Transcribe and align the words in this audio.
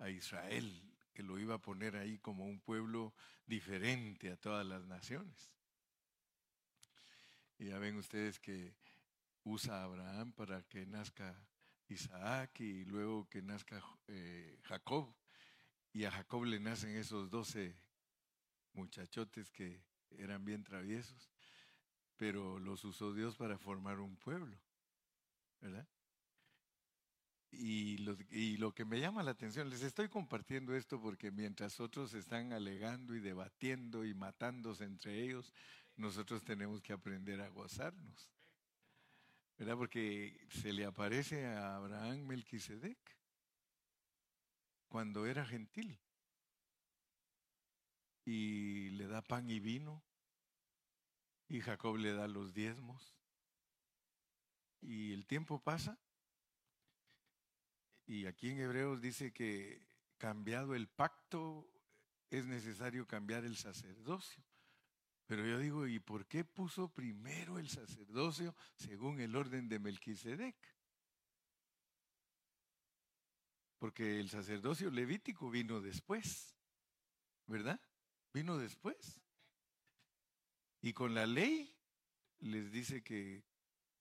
a 0.00 0.10
Israel, 0.10 0.82
que 1.14 1.22
lo 1.22 1.38
iba 1.38 1.54
a 1.54 1.62
poner 1.62 1.96
ahí 1.96 2.18
como 2.18 2.44
un 2.44 2.60
pueblo 2.60 3.14
diferente 3.46 4.30
a 4.30 4.36
todas 4.36 4.66
las 4.66 4.84
naciones. 4.84 5.52
Y 7.58 7.66
ya 7.66 7.78
ven 7.78 7.96
ustedes 7.96 8.38
que 8.40 8.74
usa 9.44 9.80
a 9.80 9.84
Abraham 9.84 10.32
para 10.32 10.62
que 10.62 10.86
nazca 10.86 11.38
Isaac 11.88 12.60
y 12.60 12.84
luego 12.84 13.28
que 13.28 13.42
nazca 13.42 13.82
eh, 14.08 14.58
Jacob. 14.62 15.14
Y 15.92 16.04
a 16.04 16.10
Jacob 16.10 16.44
le 16.44 16.60
nacen 16.60 16.96
esos 16.96 17.30
doce 17.30 17.76
muchachotes 18.72 19.50
que 19.50 19.82
eran 20.10 20.44
bien 20.44 20.62
traviesos, 20.62 21.30
pero 22.16 22.58
los 22.58 22.84
usó 22.84 23.12
Dios 23.12 23.36
para 23.36 23.58
formar 23.58 23.98
un 24.00 24.16
pueblo, 24.16 24.56
¿verdad? 25.60 25.86
Y 27.52 27.98
lo, 27.98 28.16
y 28.30 28.56
lo, 28.58 28.72
que 28.72 28.84
me 28.84 29.00
llama 29.00 29.24
la 29.24 29.32
atención, 29.32 29.68
les 29.70 29.82
estoy 29.82 30.08
compartiendo 30.08 30.74
esto 30.74 31.00
porque 31.00 31.32
mientras 31.32 31.80
otros 31.80 32.14
están 32.14 32.52
alegando 32.52 33.14
y 33.14 33.20
debatiendo 33.20 34.04
y 34.04 34.14
matándose 34.14 34.84
entre 34.84 35.22
ellos, 35.24 35.52
nosotros 35.96 36.44
tenemos 36.44 36.80
que 36.80 36.92
aprender 36.92 37.40
a 37.40 37.48
gozarnos. 37.48 38.30
¿Verdad? 39.58 39.76
Porque 39.76 40.46
se 40.48 40.72
le 40.72 40.84
aparece 40.84 41.44
a 41.46 41.76
Abraham 41.76 42.26
Melquisedec 42.26 42.98
cuando 44.88 45.26
era 45.26 45.44
gentil 45.44 45.98
y 48.24 48.90
le 48.90 49.06
da 49.06 49.22
pan 49.22 49.50
y 49.50 49.60
vino 49.60 50.02
y 51.48 51.60
Jacob 51.60 51.96
le 51.96 52.12
da 52.12 52.26
los 52.26 52.54
diezmos 52.54 53.14
y 54.80 55.12
el 55.12 55.26
tiempo 55.26 55.60
pasa 55.60 55.98
y 58.10 58.26
aquí 58.26 58.50
en 58.50 58.58
Hebreos 58.58 59.00
dice 59.00 59.32
que 59.32 59.86
cambiado 60.18 60.74
el 60.74 60.88
pacto 60.88 61.70
es 62.28 62.44
necesario 62.44 63.06
cambiar 63.06 63.44
el 63.44 63.56
sacerdocio. 63.56 64.44
Pero 65.26 65.46
yo 65.46 65.58
digo, 65.60 65.86
¿y 65.86 66.00
por 66.00 66.26
qué 66.26 66.44
puso 66.44 66.92
primero 66.92 67.60
el 67.60 67.68
sacerdocio 67.68 68.56
según 68.74 69.20
el 69.20 69.36
orden 69.36 69.68
de 69.68 69.78
Melquisedec? 69.78 70.56
Porque 73.78 74.18
el 74.18 74.28
sacerdocio 74.28 74.90
levítico 74.90 75.48
vino 75.48 75.80
después, 75.80 76.56
¿verdad? 77.46 77.80
Vino 78.34 78.58
después. 78.58 79.20
Y 80.80 80.92
con 80.94 81.14
la 81.14 81.26
ley 81.26 81.78
les 82.40 82.72
dice 82.72 83.04
que, 83.04 83.44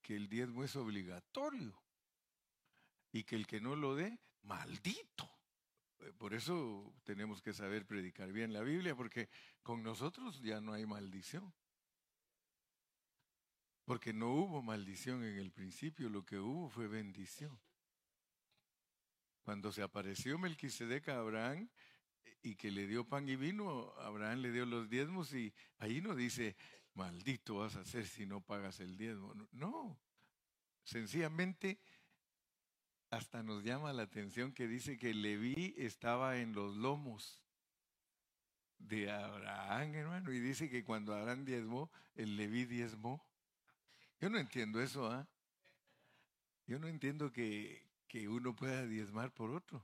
que 0.01 0.15
el 0.15 0.27
diezmo 0.29 0.63
es 0.63 0.75
obligatorio 0.75 1.79
y 3.11 3.23
que 3.23 3.35
el 3.35 3.47
que 3.47 3.59
no 3.59 3.75
lo 3.75 3.95
dé, 3.95 4.19
maldito. 4.43 5.29
Eh, 5.99 6.13
por 6.17 6.33
eso 6.33 6.93
tenemos 7.03 7.41
que 7.41 7.53
saber 7.53 7.85
predicar 7.85 8.31
bien 8.31 8.53
la 8.53 8.61
Biblia, 8.61 8.95
porque 8.95 9.29
con 9.63 9.83
nosotros 9.83 10.41
ya 10.41 10.61
no 10.61 10.73
hay 10.73 10.85
maldición. 10.85 11.53
Porque 13.85 14.13
no 14.13 14.31
hubo 14.33 14.61
maldición 14.61 15.23
en 15.23 15.37
el 15.37 15.51
principio, 15.51 16.09
lo 16.09 16.23
que 16.23 16.37
hubo 16.37 16.69
fue 16.69 16.87
bendición. 16.87 17.59
Cuando 19.41 19.71
se 19.71 19.81
apareció 19.81 20.37
Melquisedec 20.37 21.09
a 21.09 21.17
Abraham 21.17 21.69
eh, 22.23 22.37
y 22.43 22.55
que 22.55 22.69
le 22.69 22.85
dio 22.85 23.07
pan 23.07 23.27
y 23.27 23.35
vino, 23.35 23.91
Abraham 23.97 24.41
le 24.41 24.51
dio 24.51 24.65
los 24.65 24.89
diezmos 24.89 25.33
y 25.33 25.51
ahí 25.79 26.01
no 26.01 26.15
dice, 26.15 26.55
maldito 26.93 27.55
vas 27.55 27.75
a 27.75 27.83
ser 27.83 28.05
si 28.05 28.27
no 28.27 28.41
pagas 28.41 28.79
el 28.79 28.95
diezmo. 28.95 29.33
No, 29.51 29.99
sencillamente 30.83 31.79
hasta 33.09 33.41
nos 33.43 33.63
llama 33.63 33.93
la 33.93 34.03
atención 34.03 34.53
que 34.53 34.67
dice 34.67 34.97
que 34.97 35.13
Leví 35.13 35.73
estaba 35.77 36.37
en 36.37 36.53
los 36.53 36.75
lomos 36.75 37.41
de 38.77 39.11
Abraham, 39.11 39.95
hermano, 39.95 40.31
y 40.31 40.39
dice 40.39 40.69
que 40.69 40.83
cuando 40.83 41.13
Abraham 41.13 41.43
diezmó, 41.43 41.91
el 42.15 42.37
Leví 42.37 42.65
diezmó. 42.65 43.23
Yo 44.19 44.29
no 44.29 44.37
entiendo 44.37 44.81
eso, 44.81 45.11
¿ah? 45.11 45.27
Yo 46.67 46.77
no 46.77 46.87
entiendo 46.87 47.31
que, 47.31 47.83
que 48.07 48.29
uno 48.29 48.55
pueda 48.55 48.85
diezmar 48.85 49.33
por 49.33 49.49
otro. 49.51 49.83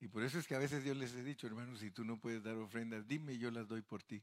Y 0.00 0.08
por 0.08 0.24
eso 0.24 0.38
es 0.38 0.46
que 0.46 0.54
a 0.54 0.58
veces 0.58 0.82
yo 0.84 0.94
les 0.94 1.14
he 1.14 1.22
dicho, 1.22 1.46
hermano, 1.46 1.76
si 1.76 1.90
tú 1.90 2.04
no 2.04 2.18
puedes 2.18 2.42
dar 2.42 2.56
ofrendas, 2.56 3.06
dime, 3.06 3.38
yo 3.38 3.50
las 3.50 3.68
doy 3.68 3.82
por 3.82 4.02
ti. 4.02 4.22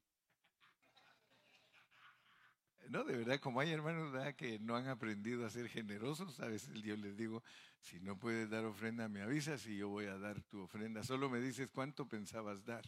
No, 2.89 3.03
de 3.03 3.17
verdad, 3.17 3.39
como 3.39 3.59
hay 3.59 3.71
hermanos 3.71 4.13
que 4.35 4.59
no 4.59 4.75
han 4.75 4.87
aprendido 4.87 5.45
a 5.45 5.49
ser 5.49 5.67
generosos, 5.67 6.39
a 6.39 6.47
veces 6.47 6.81
yo 6.81 6.95
les 6.95 7.17
digo, 7.17 7.43
si 7.81 7.99
no 7.99 8.17
puedes 8.17 8.49
dar 8.49 8.65
ofrenda, 8.65 9.07
me 9.09 9.21
avisas 9.21 9.65
y 9.67 9.77
yo 9.77 9.89
voy 9.89 10.05
a 10.05 10.17
dar 10.17 10.41
tu 10.43 10.61
ofrenda. 10.61 11.03
Solo 11.03 11.29
me 11.29 11.39
dices 11.39 11.69
cuánto 11.69 12.07
pensabas 12.07 12.63
dar. 12.65 12.85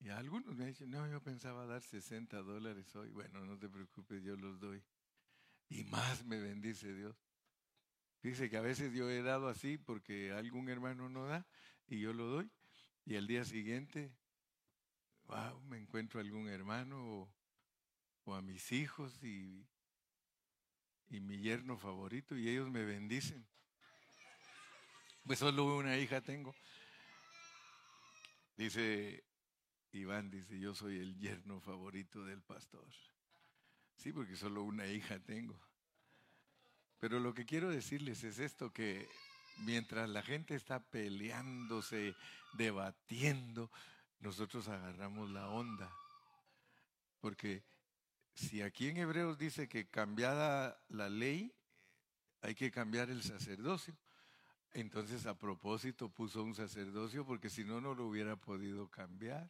Y 0.00 0.10
a 0.10 0.18
algunos 0.18 0.54
me 0.54 0.66
dicen, 0.66 0.90
no, 0.90 1.08
yo 1.10 1.22
pensaba 1.22 1.66
dar 1.66 1.82
60 1.82 2.42
dólares 2.42 2.94
hoy. 2.94 3.10
Bueno, 3.10 3.44
no 3.44 3.58
te 3.58 3.68
preocupes, 3.68 4.22
yo 4.22 4.36
los 4.36 4.60
doy. 4.60 4.82
Y 5.70 5.84
más 5.84 6.24
me 6.24 6.38
bendice 6.38 6.94
Dios. 6.94 7.16
Dice 8.22 8.48
que 8.50 8.56
a 8.56 8.60
veces 8.60 8.92
yo 8.92 9.08
he 9.10 9.22
dado 9.22 9.48
así 9.48 9.78
porque 9.78 10.32
algún 10.32 10.68
hermano 10.68 11.08
no 11.08 11.26
da 11.26 11.46
y 11.86 12.00
yo 12.00 12.12
lo 12.12 12.26
doy. 12.26 12.50
Y 13.06 13.16
al 13.16 13.26
día 13.26 13.44
siguiente 13.44 14.12
wow, 15.26 15.60
me 15.62 15.78
encuentro 15.78 16.20
a 16.20 16.22
algún 16.22 16.48
hermano 16.48 17.28
o, 18.24 18.34
a 18.34 18.42
mis 18.42 18.72
hijos 18.72 19.22
y, 19.22 19.66
y 21.10 21.20
mi 21.20 21.38
yerno 21.38 21.76
favorito 21.76 22.36
y 22.36 22.48
ellos 22.48 22.70
me 22.70 22.84
bendicen. 22.84 23.46
Pues 25.24 25.38
solo 25.38 25.76
una 25.76 25.96
hija 25.96 26.20
tengo. 26.20 26.54
Dice 28.56 29.24
Iván, 29.92 30.30
dice, 30.30 30.58
yo 30.58 30.74
soy 30.74 30.98
el 30.98 31.18
yerno 31.18 31.60
favorito 31.60 32.24
del 32.24 32.42
pastor. 32.42 32.86
Sí, 33.96 34.12
porque 34.12 34.36
solo 34.36 34.62
una 34.62 34.86
hija 34.86 35.18
tengo. 35.20 35.60
Pero 36.98 37.20
lo 37.20 37.34
que 37.34 37.46
quiero 37.46 37.70
decirles 37.70 38.24
es 38.24 38.38
esto, 38.38 38.72
que 38.72 39.08
mientras 39.58 40.08
la 40.08 40.22
gente 40.22 40.54
está 40.54 40.80
peleándose, 40.80 42.14
debatiendo, 42.54 43.70
nosotros 44.24 44.68
agarramos 44.68 45.30
la 45.30 45.50
onda. 45.50 45.94
Porque 47.20 47.62
si 48.32 48.62
aquí 48.62 48.88
en 48.88 48.96
Hebreos 48.96 49.36
dice 49.36 49.68
que 49.68 49.90
cambiada 49.90 50.82
la 50.88 51.10
ley, 51.10 51.54
hay 52.40 52.54
que 52.54 52.70
cambiar 52.70 53.10
el 53.10 53.22
sacerdocio. 53.22 53.94
Entonces 54.72 55.26
a 55.26 55.36
propósito 55.36 56.08
puso 56.08 56.42
un 56.42 56.54
sacerdocio 56.54 57.26
porque 57.26 57.50
si 57.50 57.64
no, 57.64 57.82
no 57.82 57.94
lo 57.94 58.06
hubiera 58.06 58.34
podido 58.34 58.88
cambiar. 58.88 59.48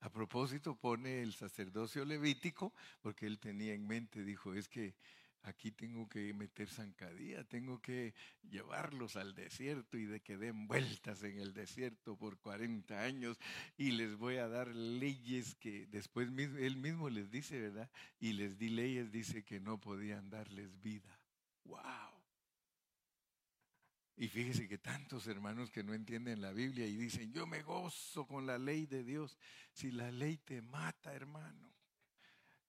A 0.00 0.10
propósito 0.10 0.74
pone 0.74 1.22
el 1.22 1.32
sacerdocio 1.32 2.04
levítico 2.04 2.74
porque 3.00 3.26
él 3.26 3.38
tenía 3.38 3.74
en 3.74 3.86
mente, 3.86 4.24
dijo, 4.24 4.54
es 4.54 4.68
que 4.68 4.96
aquí 5.46 5.70
tengo 5.70 6.08
que 6.08 6.32
meter 6.34 6.68
zancadilla, 6.68 7.44
tengo 7.44 7.80
que 7.80 8.14
llevarlos 8.42 9.16
al 9.16 9.34
desierto 9.34 9.96
y 9.96 10.06
de 10.06 10.20
que 10.20 10.36
den 10.36 10.66
vueltas 10.66 11.22
en 11.22 11.38
el 11.38 11.54
desierto 11.54 12.16
por 12.16 12.38
40 12.38 13.00
años 13.00 13.38
y 13.76 13.92
les 13.92 14.16
voy 14.16 14.36
a 14.36 14.48
dar 14.48 14.68
leyes 14.74 15.54
que 15.54 15.86
después 15.86 16.28
él 16.28 16.76
mismo 16.76 17.08
les 17.08 17.30
dice, 17.30 17.60
¿verdad? 17.60 17.90
Y 18.18 18.32
les 18.32 18.58
di 18.58 18.70
leyes, 18.70 19.12
dice 19.12 19.44
que 19.44 19.60
no 19.60 19.80
podían 19.80 20.30
darles 20.30 20.80
vida. 20.82 21.20
¡Wow! 21.64 22.16
Y 24.18 24.28
fíjese 24.28 24.66
que 24.66 24.78
tantos 24.78 25.26
hermanos 25.26 25.70
que 25.70 25.84
no 25.84 25.92
entienden 25.92 26.40
la 26.40 26.52
Biblia 26.52 26.86
y 26.86 26.96
dicen, 26.96 27.32
yo 27.32 27.46
me 27.46 27.62
gozo 27.62 28.26
con 28.26 28.46
la 28.46 28.58
ley 28.58 28.86
de 28.86 29.04
Dios. 29.04 29.36
Si 29.72 29.90
la 29.90 30.10
ley 30.10 30.38
te 30.38 30.62
mata, 30.62 31.12
hermano. 31.12 31.75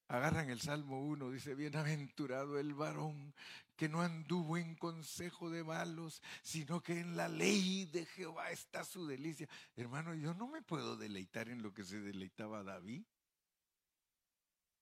Agarran 0.08 0.50
el 0.50 0.62
Salmo 0.62 1.02
1, 1.04 1.32
dice, 1.32 1.54
bienaventurado 1.54 2.58
el 2.60 2.74
varón 2.74 3.34
que 3.76 3.90
no 3.90 4.02
anduvo 4.02 4.58
en 4.58 4.76
consejo 4.76 5.50
de 5.50 5.64
malos, 5.64 6.22
sino 6.42 6.82
que 6.82 7.00
en 7.00 7.16
la 7.16 7.28
ley 7.28 7.86
de 7.86 8.06
Jehová 8.06 8.52
está 8.52 8.84
su 8.84 9.06
delicia. 9.06 9.48
Hermano, 9.76 10.16
yo 10.16 10.34
no 10.34 10.48
me 10.48 10.62
puedo 10.62 10.98
deleitar 10.98 11.50
en 11.50 11.62
lo 11.62 11.74
que 11.74 11.84
se 11.84 12.00
deleitaba 12.00 12.64
David. 12.64 13.04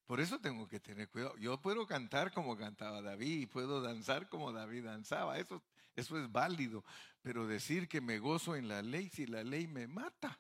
Por 0.06 0.20
eso 0.20 0.40
tengo 0.40 0.68
que 0.68 0.80
tener 0.80 1.10
cuidado. 1.10 1.36
Yo 1.38 1.60
puedo 1.60 1.88
cantar 1.88 2.32
como 2.32 2.56
cantaba 2.56 3.02
David 3.02 3.42
y 3.42 3.46
puedo 3.48 3.82
danzar 3.82 4.30
como 4.30 4.54
David 4.54 4.86
danzaba. 4.86 5.40
Eso, 5.40 5.64
eso 5.96 6.18
es 6.20 6.32
válido. 6.32 6.86
Pero 7.22 7.48
decir 7.48 7.88
que 7.88 8.02
me 8.02 8.20
gozo 8.20 8.56
en 8.56 8.68
la 8.68 8.84
ley 8.84 9.10
si 9.10 9.26
la 9.26 9.44
ley 9.44 9.68
me 9.68 9.88
mata. 9.88 10.40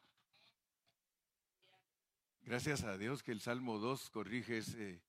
Gracias 2.46 2.84
a 2.84 2.96
Dios 2.96 3.24
que 3.24 3.32
el 3.32 3.42
Salmo 3.42 3.80
2 3.80 4.12
corrige 4.12 4.60
ese 4.60 5.02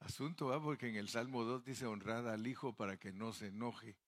asunto, 0.00 0.46
¿va? 0.46 0.62
porque 0.62 0.88
en 0.88 0.96
el 0.96 1.10
Salmo 1.10 1.44
2 1.44 1.62
dice 1.62 1.84
honrada 1.84 2.32
al 2.32 2.46
Hijo 2.46 2.74
para 2.74 2.96
que 2.96 3.12
no 3.12 3.34
se 3.34 3.48
enoje. 3.48 3.98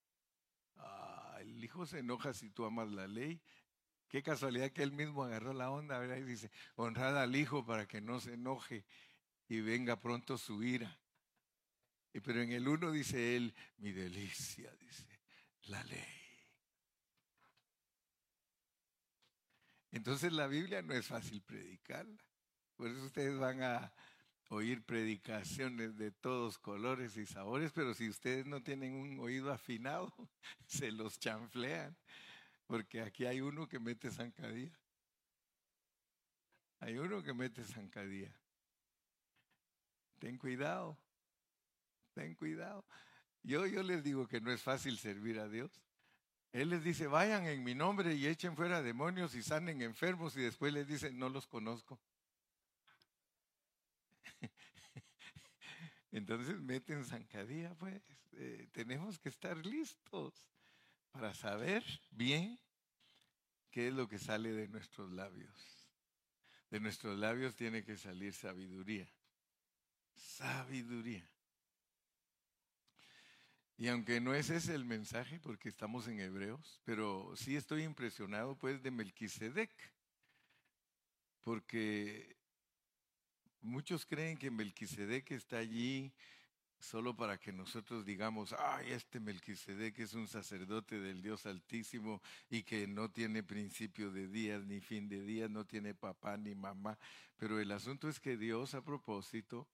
Ah, 0.76 1.36
el 1.42 1.62
Hijo 1.62 1.84
se 1.84 1.98
enoja 1.98 2.32
si 2.32 2.48
tú 2.48 2.64
amas 2.64 2.88
la 2.88 3.06
ley. 3.08 3.42
Qué 4.08 4.22
casualidad 4.22 4.72
que 4.72 4.82
él 4.82 4.92
mismo 4.92 5.22
agarró 5.22 5.52
la 5.52 5.70
onda, 5.70 5.98
¿verdad? 5.98 6.16
Y 6.16 6.22
dice, 6.22 6.50
honrada 6.76 7.24
al 7.24 7.36
Hijo 7.36 7.66
para 7.66 7.86
que 7.86 8.00
no 8.00 8.20
se 8.20 8.32
enoje 8.32 8.86
y 9.48 9.60
venga 9.60 10.00
pronto 10.00 10.38
su 10.38 10.62
ira. 10.62 10.98
Pero 12.10 12.40
en 12.40 12.52
el 12.52 12.66
1 12.66 12.90
dice 12.90 13.36
él, 13.36 13.54
mi 13.76 13.92
delicia, 13.92 14.74
dice, 14.76 15.20
la 15.64 15.84
ley. 15.84 16.08
Entonces 19.90 20.32
la 20.32 20.46
Biblia 20.46 20.80
no 20.80 20.94
es 20.94 21.06
fácil 21.06 21.42
predicarla. 21.42 22.25
Por 22.76 22.88
eso 22.88 23.04
ustedes 23.04 23.38
van 23.38 23.62
a 23.62 23.92
oír 24.48 24.84
predicaciones 24.84 25.96
de 25.96 26.10
todos 26.10 26.58
colores 26.58 27.16
y 27.16 27.26
sabores, 27.26 27.72
pero 27.72 27.94
si 27.94 28.08
ustedes 28.08 28.46
no 28.46 28.62
tienen 28.62 28.94
un 28.94 29.18
oído 29.18 29.52
afinado, 29.52 30.12
se 30.66 30.92
los 30.92 31.18
chanflean, 31.18 31.96
porque 32.66 33.00
aquí 33.00 33.26
hay 33.26 33.40
uno 33.40 33.68
que 33.68 33.78
mete 33.78 34.10
zancadilla. 34.10 34.78
Hay 36.80 36.98
uno 36.98 37.22
que 37.22 37.32
mete 37.32 37.64
zancadilla. 37.64 38.32
Ten 40.18 40.36
cuidado, 40.36 40.98
ten 42.14 42.34
cuidado. 42.34 42.84
Yo, 43.42 43.66
yo 43.66 43.82
les 43.82 44.02
digo 44.02 44.26
que 44.26 44.40
no 44.40 44.52
es 44.52 44.62
fácil 44.62 44.98
servir 44.98 45.38
a 45.38 45.48
Dios. 45.48 45.70
Él 46.52 46.70
les 46.70 46.82
dice, 46.82 47.06
vayan 47.06 47.46
en 47.46 47.64
mi 47.64 47.74
nombre 47.74 48.14
y 48.14 48.26
echen 48.26 48.56
fuera 48.56 48.82
demonios 48.82 49.34
y 49.34 49.42
sanen 49.42 49.82
enfermos 49.82 50.36
y 50.36 50.40
después 50.40 50.72
les 50.72 50.86
dice, 50.86 51.12
no 51.12 51.28
los 51.28 51.46
conozco. 51.46 52.00
Entonces 56.16 56.58
meten 56.62 57.04
zancadilla, 57.04 57.74
pues 57.74 58.00
eh, 58.32 58.68
tenemos 58.72 59.18
que 59.18 59.28
estar 59.28 59.54
listos 59.66 60.32
para 61.10 61.34
saber 61.34 61.84
bien 62.10 62.58
qué 63.70 63.88
es 63.88 63.92
lo 63.92 64.08
que 64.08 64.18
sale 64.18 64.50
de 64.52 64.66
nuestros 64.66 65.12
labios. 65.12 65.86
De 66.70 66.80
nuestros 66.80 67.18
labios 67.18 67.54
tiene 67.54 67.84
que 67.84 67.98
salir 67.98 68.32
sabiduría. 68.32 69.06
Sabiduría. 70.14 71.28
Y 73.76 73.88
aunque 73.88 74.18
no 74.18 74.32
es 74.32 74.48
ese 74.48 74.74
el 74.74 74.86
mensaje, 74.86 75.38
porque 75.38 75.68
estamos 75.68 76.08
en 76.08 76.20
Hebreos, 76.20 76.80
pero 76.84 77.36
sí 77.36 77.56
estoy 77.56 77.82
impresionado 77.82 78.56
pues 78.56 78.82
de 78.82 78.90
Melquisedec, 78.90 79.70
porque 81.42 82.35
muchos 83.66 84.06
creen 84.06 84.38
que 84.38 84.50
Melquisedec 84.50 85.32
está 85.32 85.58
allí 85.58 86.12
solo 86.78 87.16
para 87.16 87.38
que 87.38 87.52
nosotros 87.52 88.04
digamos, 88.04 88.54
ay, 88.58 88.92
este 88.92 89.18
Melquisedec 89.18 89.98
es 89.98 90.14
un 90.14 90.28
sacerdote 90.28 91.00
del 91.00 91.22
Dios 91.22 91.46
Altísimo 91.46 92.22
y 92.48 92.62
que 92.62 92.86
no 92.86 93.10
tiene 93.10 93.42
principio 93.42 94.10
de 94.10 94.28
días 94.28 94.64
ni 94.64 94.80
fin 94.80 95.08
de 95.08 95.22
días, 95.22 95.50
no 95.50 95.64
tiene 95.64 95.94
papá 95.94 96.36
ni 96.36 96.54
mamá, 96.54 96.98
pero 97.36 97.58
el 97.60 97.72
asunto 97.72 98.08
es 98.08 98.20
que 98.20 98.36
Dios 98.36 98.74
a 98.74 98.82
propósito 98.82 99.68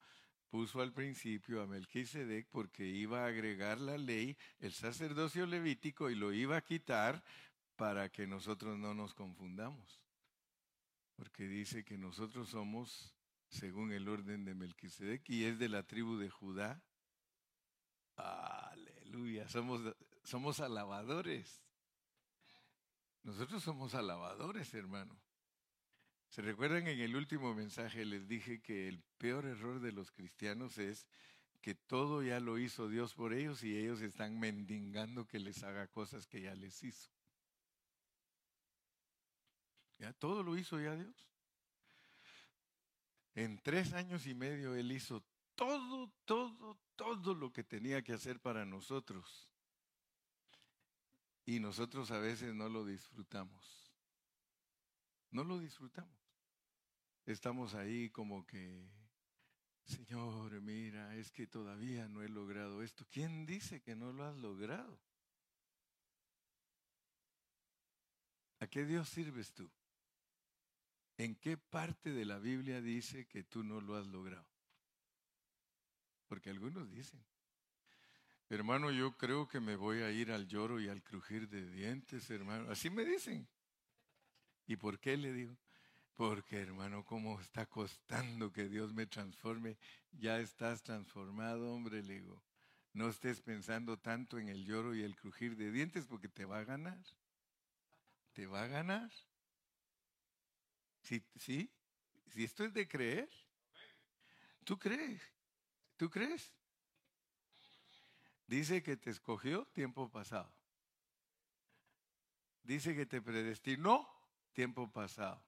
puso 0.48 0.80
al 0.80 0.92
principio 0.92 1.62
a 1.62 1.66
Melquisedec 1.66 2.46
porque 2.50 2.86
iba 2.86 3.24
a 3.24 3.28
agregar 3.28 3.80
la 3.80 3.98
ley, 3.98 4.36
el 4.60 4.72
sacerdocio 4.72 5.46
levítico, 5.46 6.10
y 6.10 6.14
lo 6.14 6.32
iba 6.32 6.56
a 6.56 6.62
quitar 6.62 7.22
para 7.76 8.10
que 8.10 8.26
nosotros 8.26 8.78
no 8.78 8.94
nos 8.94 9.14
confundamos. 9.14 10.02
Porque 11.16 11.44
dice 11.44 11.84
que 11.84 11.96
nosotros 11.96 12.50
somos 12.50 13.14
según 13.52 13.92
el 13.92 14.08
orden 14.08 14.44
de 14.44 14.54
Melquisedec 14.54 15.28
y 15.28 15.44
es 15.44 15.58
de 15.58 15.68
la 15.68 15.82
tribu 15.82 16.16
de 16.16 16.30
Judá. 16.30 16.82
Aleluya, 18.16 19.48
somos, 19.48 19.94
somos 20.24 20.60
alabadores. 20.60 21.62
Nosotros 23.22 23.62
somos 23.62 23.94
alabadores, 23.94 24.72
hermano. 24.74 25.20
¿Se 26.28 26.40
recuerdan 26.40 26.88
en 26.88 26.98
el 27.00 27.14
último 27.14 27.54
mensaje 27.54 28.06
les 28.06 28.26
dije 28.26 28.62
que 28.62 28.88
el 28.88 29.02
peor 29.18 29.44
error 29.44 29.80
de 29.80 29.92
los 29.92 30.10
cristianos 30.10 30.78
es 30.78 31.06
que 31.60 31.74
todo 31.74 32.22
ya 32.22 32.40
lo 32.40 32.58
hizo 32.58 32.88
Dios 32.88 33.14
por 33.14 33.34
ellos 33.34 33.62
y 33.62 33.76
ellos 33.76 34.00
están 34.00 34.40
mendigando 34.40 35.26
que 35.26 35.38
les 35.38 35.62
haga 35.62 35.86
cosas 35.88 36.26
que 36.26 36.40
ya 36.40 36.54
les 36.54 36.82
hizo? 36.82 37.10
Ya 39.98 40.14
todo 40.14 40.42
lo 40.42 40.56
hizo 40.56 40.80
ya 40.80 40.96
Dios. 40.96 41.31
En 43.34 43.58
tres 43.58 43.92
años 43.92 44.26
y 44.26 44.34
medio 44.34 44.74
Él 44.74 44.92
hizo 44.92 45.24
todo, 45.54 46.12
todo, 46.24 46.78
todo 46.96 47.34
lo 47.34 47.52
que 47.52 47.64
tenía 47.64 48.02
que 48.02 48.12
hacer 48.12 48.40
para 48.40 48.64
nosotros. 48.64 49.50
Y 51.44 51.60
nosotros 51.60 52.10
a 52.10 52.18
veces 52.18 52.54
no 52.54 52.68
lo 52.68 52.84
disfrutamos. 52.84 53.92
No 55.30 55.44
lo 55.44 55.58
disfrutamos 55.58 56.22
estamos 57.26 57.74
ahí 57.74 58.10
como 58.10 58.46
que, 58.46 58.90
Señor, 59.84 60.60
mira, 60.60 61.14
es 61.16 61.30
que 61.30 61.46
todavía 61.46 62.08
no 62.08 62.22
he 62.22 62.28
logrado 62.28 62.82
esto. 62.82 63.06
¿Quién 63.10 63.46
dice 63.46 63.80
que 63.80 63.94
no 63.94 64.12
lo 64.12 64.24
has 64.24 64.36
logrado? 64.36 65.00
¿A 68.60 68.66
qué 68.66 68.84
Dios 68.84 69.08
sirves 69.08 69.52
tú? 69.52 69.70
¿En 71.18 71.34
qué 71.36 71.56
parte 71.56 72.12
de 72.12 72.24
la 72.24 72.38
Biblia 72.38 72.80
dice 72.80 73.26
que 73.26 73.44
tú 73.44 73.62
no 73.62 73.80
lo 73.80 73.96
has 73.96 74.06
logrado? 74.06 74.46
Porque 76.26 76.50
algunos 76.50 76.90
dicen, 76.90 77.22
hermano, 78.48 78.90
yo 78.90 79.16
creo 79.16 79.46
que 79.48 79.60
me 79.60 79.76
voy 79.76 80.02
a 80.02 80.10
ir 80.10 80.32
al 80.32 80.46
lloro 80.48 80.80
y 80.80 80.88
al 80.88 81.02
crujir 81.02 81.48
de 81.48 81.70
dientes, 81.70 82.30
hermano. 82.30 82.70
Así 82.70 82.90
me 82.90 83.04
dicen. 83.04 83.46
¿Y 84.66 84.76
por 84.76 84.98
qué 84.98 85.16
le 85.16 85.32
digo? 85.32 85.56
Porque 86.14 86.60
hermano, 86.60 87.04
¿cómo 87.04 87.40
está 87.40 87.66
costando 87.66 88.52
que 88.52 88.68
Dios 88.68 88.92
me 88.92 89.06
transforme? 89.06 89.76
Ya 90.12 90.38
estás 90.38 90.82
transformado, 90.82 91.72
hombre, 91.72 92.02
le 92.02 92.20
digo. 92.20 92.42
No 92.92 93.08
estés 93.08 93.40
pensando 93.40 93.98
tanto 93.98 94.38
en 94.38 94.48
el 94.48 94.64
lloro 94.64 94.94
y 94.94 95.02
el 95.02 95.16
crujir 95.16 95.56
de 95.56 95.72
dientes 95.72 96.06
porque 96.06 96.28
te 96.28 96.44
va 96.44 96.58
a 96.58 96.64
ganar. 96.64 97.02
Te 98.32 98.46
va 98.46 98.64
a 98.64 98.66
ganar. 98.66 99.10
¿Sí? 101.02 101.70
Si 102.28 102.44
esto 102.44 102.64
es 102.64 102.72
de 102.72 102.88
creer. 102.88 103.28
¿Tú 104.64 104.78
crees? 104.78 105.20
¿Tú 105.96 106.08
crees? 106.08 106.52
Dice 108.46 108.82
que 108.82 108.96
te 108.96 109.10
escogió 109.10 109.66
tiempo 109.66 110.10
pasado. 110.10 110.52
Dice 112.62 112.94
que 112.94 113.06
te 113.06 113.20
predestinó 113.20 114.08
tiempo 114.52 114.90
pasado. 114.90 115.42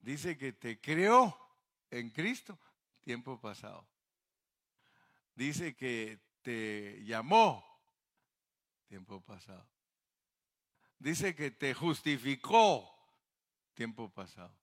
Dice 0.00 0.38
que 0.38 0.52
te 0.52 0.80
creó 0.80 1.36
en 1.90 2.10
Cristo 2.10 2.58
tiempo 3.00 3.38
pasado. 3.38 3.86
Dice 5.34 5.74
que 5.74 6.18
te 6.42 7.04
llamó 7.04 7.64
tiempo 8.86 9.20
pasado. 9.20 9.68
Dice 10.98 11.34
que 11.34 11.50
te 11.50 11.74
justificó 11.74 12.99
tiempo 13.80 14.12
pasado. 14.12 14.54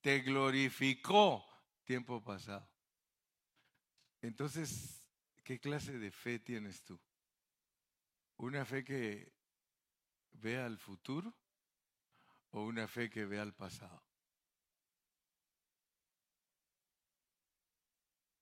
Te 0.00 0.22
glorificó 0.22 1.46
tiempo 1.84 2.20
pasado. 2.20 2.68
Entonces, 4.20 5.04
¿qué 5.44 5.60
clase 5.60 5.96
de 5.96 6.10
fe 6.10 6.40
tienes 6.40 6.82
tú? 6.82 7.00
¿Una 8.38 8.64
fe 8.64 8.82
que 8.82 9.32
vea 10.32 10.66
al 10.66 10.78
futuro? 10.78 11.32
o 12.52 12.64
una 12.64 12.88
fe 12.88 13.08
que 13.08 13.24
ve 13.24 13.38
al 13.38 13.54
pasado. 13.54 14.02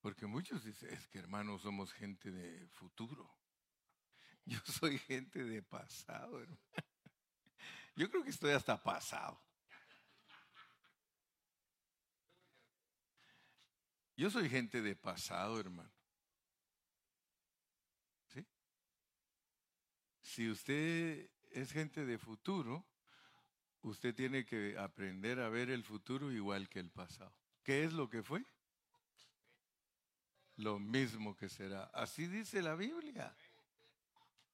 Porque 0.00 0.26
muchos 0.26 0.64
dicen, 0.64 0.88
es 0.94 1.06
que 1.08 1.18
hermanos 1.18 1.60
somos 1.60 1.92
gente 1.92 2.30
de 2.30 2.66
futuro. 2.68 3.30
Yo 4.46 4.58
soy 4.64 4.96
gente 4.96 5.44
de 5.44 5.62
pasado, 5.62 6.40
hermano. 6.40 6.87
Yo 7.98 8.08
creo 8.08 8.22
que 8.22 8.30
estoy 8.30 8.52
hasta 8.52 8.80
pasado. 8.80 9.42
Yo 14.16 14.30
soy 14.30 14.48
gente 14.48 14.80
de 14.80 14.94
pasado, 14.94 15.58
hermano. 15.58 15.90
¿Sí? 18.28 18.46
Si 20.22 20.48
usted 20.48 21.28
es 21.50 21.72
gente 21.72 22.06
de 22.06 22.18
futuro, 22.18 22.86
usted 23.82 24.14
tiene 24.14 24.46
que 24.46 24.78
aprender 24.78 25.40
a 25.40 25.48
ver 25.48 25.68
el 25.68 25.82
futuro 25.82 26.30
igual 26.30 26.68
que 26.68 26.78
el 26.78 26.92
pasado. 26.92 27.34
¿Qué 27.64 27.82
es 27.82 27.92
lo 27.92 28.08
que 28.08 28.22
fue? 28.22 28.44
Lo 30.54 30.78
mismo 30.78 31.34
que 31.34 31.48
será. 31.48 31.90
Así 31.92 32.28
dice 32.28 32.62
la 32.62 32.76
Biblia. 32.76 33.36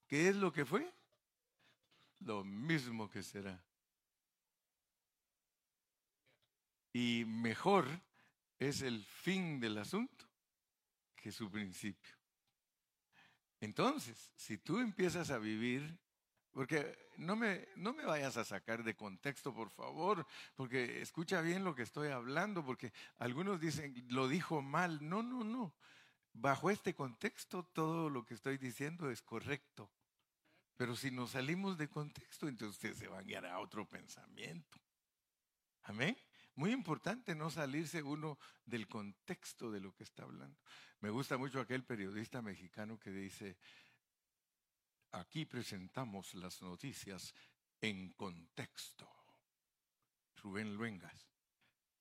¿Qué 0.06 0.30
es 0.30 0.36
lo 0.36 0.50
que 0.50 0.64
fue? 0.64 0.90
Lo 2.24 2.42
mismo 2.42 3.08
que 3.08 3.22
será. 3.22 3.62
Y 6.92 7.24
mejor 7.26 7.86
es 8.58 8.82
el 8.82 9.04
fin 9.04 9.60
del 9.60 9.78
asunto 9.78 10.24
que 11.16 11.32
su 11.32 11.50
principio. 11.50 12.14
Entonces, 13.60 14.30
si 14.36 14.58
tú 14.58 14.78
empiezas 14.78 15.30
a 15.30 15.38
vivir 15.38 15.98
porque 16.50 16.96
no 17.16 17.34
me, 17.34 17.66
no 17.76 17.92
me 17.92 18.04
vayas 18.04 18.36
a 18.36 18.44
sacar 18.44 18.84
de 18.84 18.94
contexto, 18.94 19.52
por 19.52 19.70
favor, 19.70 20.24
porque 20.54 21.02
escucha 21.02 21.40
bien 21.40 21.64
lo 21.64 21.74
que 21.74 21.82
estoy 21.82 22.08
hablando, 22.08 22.64
porque 22.64 22.92
algunos 23.18 23.60
dicen, 23.60 24.06
lo 24.08 24.28
dijo 24.28 24.62
mal. 24.62 25.06
No, 25.06 25.22
no, 25.22 25.42
no. 25.42 25.74
Bajo 26.32 26.70
este 26.70 26.94
contexto, 26.94 27.64
todo 27.64 28.08
lo 28.08 28.24
que 28.24 28.34
estoy 28.34 28.56
diciendo 28.56 29.10
es 29.10 29.20
correcto. 29.20 29.90
Pero 30.76 30.96
si 30.96 31.10
nos 31.10 31.30
salimos 31.30 31.78
de 31.78 31.88
contexto, 31.88 32.48
entonces 32.48 32.76
ustedes 32.76 32.98
se 32.98 33.08
van 33.08 33.20
a 33.20 33.22
guiar 33.22 33.46
a 33.46 33.60
otro 33.60 33.88
pensamiento. 33.88 34.80
Amén. 35.82 36.16
Muy 36.56 36.72
importante 36.72 37.34
no 37.34 37.50
salirse 37.50 38.02
uno 38.02 38.38
del 38.64 38.88
contexto 38.88 39.70
de 39.70 39.80
lo 39.80 39.94
que 39.94 40.04
está 40.04 40.22
hablando. 40.22 40.58
Me 41.00 41.10
gusta 41.10 41.36
mucho 41.36 41.60
aquel 41.60 41.84
periodista 41.84 42.42
mexicano 42.42 42.98
que 42.98 43.10
dice, 43.10 43.56
aquí 45.12 45.44
presentamos 45.44 46.34
las 46.34 46.62
noticias 46.62 47.34
en 47.80 48.12
contexto. 48.12 49.08
Rubén 50.36 50.74
Luengas. 50.74 51.28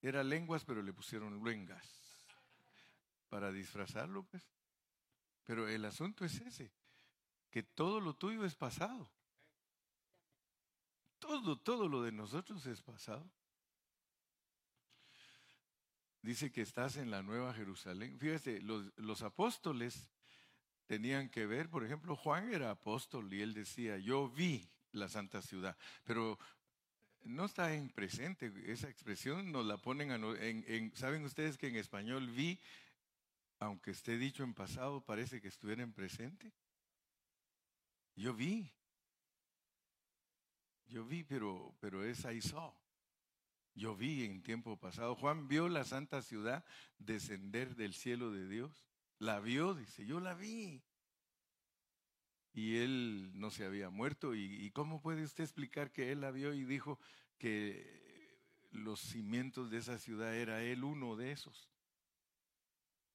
Era 0.02 0.24
lenguas, 0.24 0.66
pero 0.66 0.82
le 0.82 0.94
pusieron 0.94 1.40
luengas. 1.40 1.88
Para 3.30 3.52
disfrazarlo, 3.52 4.24
pues. 4.24 4.44
Pero 5.44 5.68
el 5.68 5.84
asunto 5.86 6.26
es 6.26 6.40
ese, 6.42 6.72
que 7.54 7.62
todo 7.62 8.00
lo 8.00 8.16
tuyo 8.16 8.46
es 8.46 8.56
pasado. 8.56 9.08
Todo, 11.20 11.56
todo 11.56 11.88
lo 11.88 12.02
de 12.02 12.12
nosotros 12.12 12.66
es 12.66 12.82
pasado. 12.82 13.30
Dice 16.24 16.52
que 16.52 16.64
estás 16.64 16.98
en 16.98 17.12
la 17.12 17.22
Nueva 17.22 17.54
Jerusalén. 17.54 18.18
Fíjate, 18.18 18.60
los, 18.60 19.22
apóstoles 19.22 20.10
tenían 20.88 21.30
que 21.30 21.46
ver, 21.46 21.70
por 21.70 21.86
ejemplo, 21.86 22.16
Juan 22.16 22.52
era 22.52 22.72
apóstol 22.72 23.32
y 23.32 23.44
él 23.44 23.54
decía, 23.54 24.00
yo 24.00 24.30
vi 24.30 24.68
la 24.92 25.08
santa 25.08 25.44
ciudad, 25.44 25.78
pero 26.06 26.40
no 27.22 27.46
está 27.46 27.76
en 27.76 27.92
presente, 27.92 28.52
esa 28.66 28.90
expresión 28.90 29.52
nos 29.52 29.68
la 29.68 29.78
ponen 29.78 30.10
en, 30.10 30.66
en, 30.68 30.96
¿saben 30.96 31.24
ustedes 31.24 31.60
que 31.60 31.68
en 31.68 31.76
español 31.76 32.32
vi, 32.32 32.60
aunque 33.60 33.92
esté 33.92 34.18
dicho 34.18 34.44
en 34.44 34.56
pasado, 34.56 35.02
parece 35.02 35.40
que 35.40 35.50
estuviera 35.50 35.84
en 35.84 35.94
presente? 35.94 36.52
Yo 38.16 38.34
vi, 38.34 38.72
yo 40.88 41.06
vi, 41.06 41.24
pero, 41.24 41.76
pero 41.80 42.04
es 42.04 42.26
saw. 42.42 42.74
Yo 43.76 43.96
vi 43.96 44.26
en 44.26 44.44
tiempo 44.44 44.80
pasado. 44.80 45.16
Juan 45.16 45.48
vio 45.48 45.68
la 45.68 45.84
santa 45.84 46.22
ciudad 46.22 46.64
descender 47.00 47.76
del 47.76 47.94
cielo 47.94 48.32
de 48.32 48.48
Dios. 48.48 48.86
La 49.18 49.40
vio, 49.40 49.74
dice, 49.74 50.06
yo 50.06 50.20
la 50.20 50.36
vi 50.36 50.84
y 52.54 52.78
él 52.78 53.32
no 53.34 53.50
se 53.50 53.66
había 53.66 53.90
muerto. 53.90 54.36
¿Y, 54.36 54.70
cómo 54.72 55.02
puede 55.02 55.24
usted 55.24 55.44
explicar 55.44 55.92
que 55.92 56.12
él 56.12 56.22
la 56.22 56.32
vio 56.32 56.54
y 56.54 56.64
dijo 56.64 57.00
que 57.38 58.40
los 58.72 59.00
cimientos 59.00 59.72
de 59.72 59.80
esa 59.80 59.98
ciudad 59.98 60.36
era 60.36 60.64
él 60.64 60.84
uno 60.84 61.16
de 61.16 61.32
esos? 61.32 61.72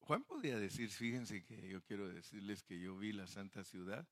Juan 0.00 0.24
podía 0.24 0.58
decir, 0.58 0.90
fíjense 0.90 1.44
que 1.44 1.68
yo 1.68 1.82
quiero 1.82 2.08
decirles 2.08 2.62
que 2.62 2.80
yo 2.80 2.96
vi 2.96 3.12
la 3.12 3.26
santa 3.26 3.62
ciudad, 3.62 4.08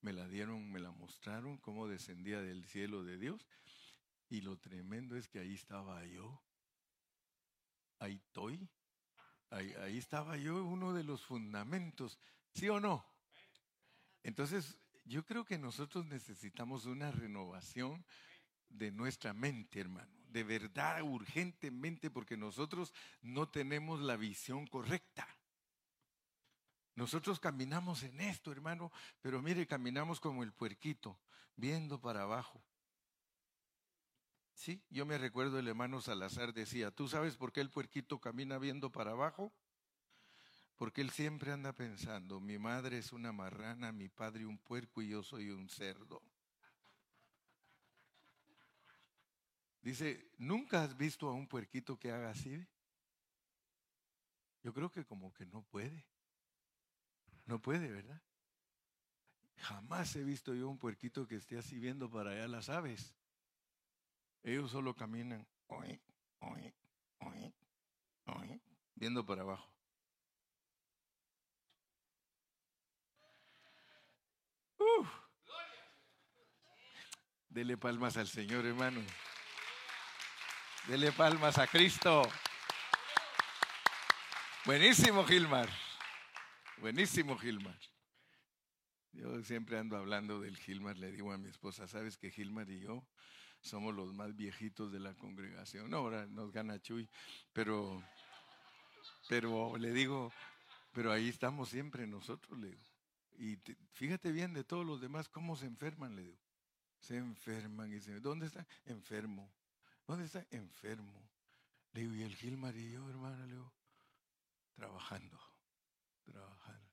me 0.00 0.12
la 0.12 0.28
dieron, 0.28 0.70
me 0.70 0.80
la 0.80 0.90
mostraron, 0.90 1.58
cómo 1.58 1.88
descendía 1.88 2.40
del 2.40 2.64
cielo 2.66 3.02
de 3.02 3.18
Dios. 3.18 3.46
Y 4.28 4.40
lo 4.40 4.58
tremendo 4.58 5.16
es 5.16 5.28
que 5.28 5.38
ahí 5.38 5.54
estaba 5.54 6.04
yo. 6.06 6.42
Ahí 7.98 8.14
estoy. 8.14 8.68
Ahí, 9.50 9.72
ahí 9.82 9.98
estaba 9.98 10.36
yo, 10.36 10.64
uno 10.64 10.92
de 10.92 11.04
los 11.04 11.24
fundamentos. 11.24 12.18
¿Sí 12.54 12.68
o 12.68 12.80
no? 12.80 13.04
Entonces, 14.22 14.78
yo 15.04 15.24
creo 15.24 15.44
que 15.44 15.58
nosotros 15.58 16.06
necesitamos 16.06 16.86
una 16.86 17.12
renovación 17.12 18.04
de 18.68 18.90
nuestra 18.90 19.32
mente, 19.32 19.80
hermano, 19.80 20.12
de 20.28 20.42
verdad, 20.42 21.02
urgentemente, 21.02 22.10
porque 22.10 22.36
nosotros 22.36 22.92
no 23.22 23.48
tenemos 23.48 24.00
la 24.00 24.16
visión 24.16 24.66
correcta. 24.66 25.26
Nosotros 26.96 27.38
caminamos 27.38 28.02
en 28.02 28.20
esto, 28.22 28.50
hermano, 28.50 28.90
pero 29.20 29.42
mire, 29.42 29.66
caminamos 29.66 30.18
como 30.18 30.42
el 30.42 30.52
puerquito, 30.52 31.20
viendo 31.54 32.00
para 32.00 32.22
abajo. 32.22 32.64
Sí, 34.54 34.82
yo 34.88 35.04
me 35.04 35.18
recuerdo 35.18 35.58
el 35.58 35.68
hermano 35.68 36.00
Salazar 36.00 36.54
decía, 36.54 36.90
¿tú 36.90 37.06
sabes 37.06 37.36
por 37.36 37.52
qué 37.52 37.60
el 37.60 37.70
puerquito 37.70 38.18
camina 38.18 38.56
viendo 38.58 38.90
para 38.90 39.10
abajo? 39.10 39.52
Porque 40.76 41.02
él 41.02 41.10
siempre 41.10 41.52
anda 41.52 41.74
pensando, 41.74 42.40
mi 42.40 42.58
madre 42.58 42.96
es 42.96 43.12
una 43.12 43.30
marrana, 43.30 43.92
mi 43.92 44.08
padre 44.08 44.46
un 44.46 44.56
puerco 44.56 45.02
y 45.02 45.10
yo 45.10 45.22
soy 45.22 45.50
un 45.50 45.68
cerdo. 45.68 46.22
Dice, 49.82 50.30
¿nunca 50.38 50.82
has 50.82 50.96
visto 50.96 51.28
a 51.28 51.34
un 51.34 51.46
puerquito 51.46 51.98
que 51.98 52.10
haga 52.10 52.30
así? 52.30 52.66
Yo 54.62 54.72
creo 54.72 54.90
que 54.90 55.04
como 55.04 55.34
que 55.34 55.44
no 55.44 55.62
puede. 55.62 56.06
No 57.46 57.60
puede, 57.60 57.88
¿verdad? 57.90 58.20
Jamás 59.58 60.14
he 60.16 60.24
visto 60.24 60.54
yo 60.54 60.68
un 60.68 60.78
puerquito 60.78 61.26
que 61.26 61.36
esté 61.36 61.58
así 61.58 61.78
viendo 61.78 62.10
para 62.10 62.30
allá 62.30 62.48
las 62.48 62.68
aves. 62.68 63.14
Ellos 64.42 64.70
solo 64.70 64.94
caminan, 64.94 65.46
viendo 68.94 69.24
para 69.24 69.42
abajo. 69.42 69.72
Dele 77.48 77.76
palmas 77.78 78.16
al 78.18 78.28
Señor, 78.28 78.66
hermano. 78.66 79.00
Dele 80.88 81.10
palmas 81.12 81.58
a 81.58 81.66
Cristo. 81.66 82.22
Buenísimo, 84.64 85.24
Gilmar. 85.24 85.85
Buenísimo, 86.78 87.38
Gilmar. 87.38 87.78
Yo 89.12 89.42
siempre 89.42 89.78
ando 89.78 89.96
hablando 89.96 90.40
del 90.42 90.58
Gilmar, 90.58 90.98
le 90.98 91.10
digo 91.10 91.32
a 91.32 91.38
mi 91.38 91.48
esposa, 91.48 91.88
¿sabes 91.88 92.18
que 92.18 92.30
Gilmar 92.30 92.68
y 92.68 92.80
yo 92.80 93.02
somos 93.62 93.94
los 93.94 94.12
más 94.12 94.36
viejitos 94.36 94.92
de 94.92 95.00
la 95.00 95.14
congregación? 95.14 95.88
No, 95.88 95.98
ahora 95.98 96.26
nos 96.26 96.52
gana 96.52 96.78
Chuy, 96.78 97.08
pero, 97.54 98.02
pero 99.26 99.78
le 99.78 99.90
digo, 99.92 100.30
pero 100.92 101.12
ahí 101.12 101.30
estamos 101.30 101.70
siempre 101.70 102.06
nosotros, 102.06 102.58
le 102.58 102.68
digo. 102.68 102.84
Y 103.38 103.58
fíjate 103.92 104.30
bien 104.30 104.52
de 104.52 104.62
todos 104.62 104.84
los 104.84 105.00
demás 105.00 105.30
cómo 105.30 105.56
se 105.56 105.64
enferman, 105.64 106.14
le 106.14 106.24
digo. 106.24 106.38
Se 107.00 107.16
enferman 107.16 107.90
y 107.94 108.00
se 108.00 108.20
¿dónde 108.20 108.46
está? 108.46 108.66
Enfermo. 108.84 109.50
¿Dónde 110.06 110.26
está? 110.26 110.46
Enfermo. 110.50 111.26
Le 111.92 112.02
digo, 112.02 112.14
¿y 112.14 112.22
el 112.22 112.36
Gilmar 112.36 112.76
y 112.76 112.92
yo, 112.92 113.08
hermana? 113.08 113.46
Le 113.46 113.54
digo, 113.54 113.72
trabajando, 114.74 115.40
trabajando. 116.26 116.90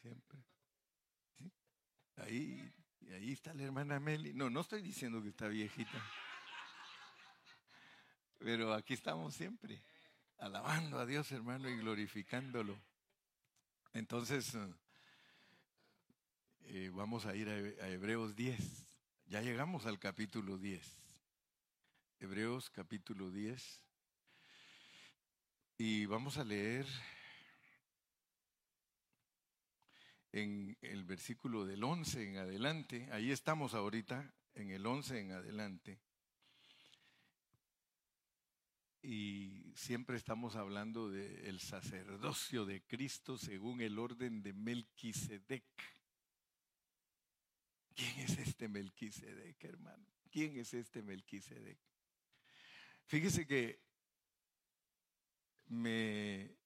Siempre. 0.00 0.44
Ahí, 2.16 2.72
ahí 3.12 3.32
está 3.32 3.52
la 3.54 3.64
hermana 3.64 3.98
Meli. 3.98 4.32
No, 4.32 4.50
no 4.50 4.60
estoy 4.60 4.82
diciendo 4.82 5.22
que 5.22 5.30
está 5.30 5.48
viejita. 5.48 6.02
Pero 8.38 8.74
aquí 8.74 8.94
estamos 8.94 9.34
siempre, 9.34 9.82
alabando 10.38 10.98
a 10.98 11.06
Dios, 11.06 11.30
hermano, 11.30 11.68
y 11.68 11.76
glorificándolo. 11.76 12.76
Entonces, 13.92 14.56
eh, 16.62 16.90
vamos 16.92 17.26
a 17.26 17.36
ir 17.36 17.48
a, 17.48 17.88
Hebreos 17.88 18.34
10. 18.34 18.58
Ya 19.26 19.42
llegamos 19.42 19.86
al 19.86 19.98
capítulo 19.98 20.58
10. 20.58 20.82
Hebreos 22.18 22.70
capítulo 22.70 23.30
10. 23.30 23.82
Y 25.78 26.06
vamos 26.06 26.38
a 26.38 26.44
leer 26.44 26.86
en 30.32 30.76
el 30.80 31.04
versículo 31.04 31.66
del 31.66 31.84
11 31.84 32.28
en 32.30 32.36
adelante. 32.38 33.08
Ahí 33.12 33.30
estamos 33.30 33.74
ahorita, 33.74 34.34
en 34.54 34.70
el 34.70 34.84
11 34.86 35.20
en 35.20 35.32
adelante. 35.32 36.00
Y 39.02 39.72
siempre 39.74 40.16
estamos 40.16 40.56
hablando 40.56 41.10
del 41.10 41.60
sacerdocio 41.60 42.64
de 42.64 42.82
Cristo 42.82 43.36
según 43.36 43.80
el 43.80 43.98
orden 43.98 44.42
de 44.42 44.52
Melquisedec. 44.52 45.64
¿Quién 47.94 48.20
es 48.20 48.38
este 48.38 48.68
Melquisedec, 48.68 49.62
hermano? 49.64 50.06
¿Quién 50.30 50.56
es 50.56 50.72
este 50.72 51.02
Melquisedec? 51.02 51.78
Fíjese 53.04 53.46
que 53.46 53.82
me, 55.66 56.56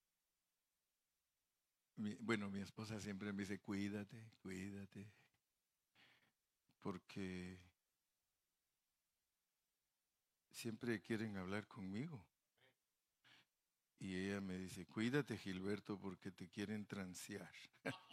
bueno, 2.20 2.50
mi 2.50 2.60
esposa 2.60 3.00
siempre 3.00 3.32
me 3.32 3.42
dice, 3.42 3.58
cuídate, 3.58 4.30
cuídate, 4.42 5.10
porque 6.80 7.58
siempre 10.50 11.00
quieren 11.00 11.36
hablar 11.36 11.66
conmigo. 11.66 12.24
Y 13.98 14.14
ella 14.14 14.40
me 14.40 14.58
dice, 14.58 14.84
cuídate 14.86 15.38
Gilberto 15.38 15.98
porque 15.98 16.30
te 16.30 16.48
quieren 16.48 16.86
transear. 16.86 17.50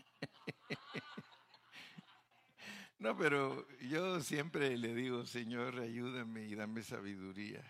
No, 2.99 3.17
pero 3.17 3.67
yo 3.79 4.21
siempre 4.21 4.77
le 4.77 4.93
digo, 4.93 5.25
Señor, 5.25 5.77
ayúdame 5.79 6.45
y 6.45 6.55
dame 6.55 6.83
sabiduría. 6.83 7.61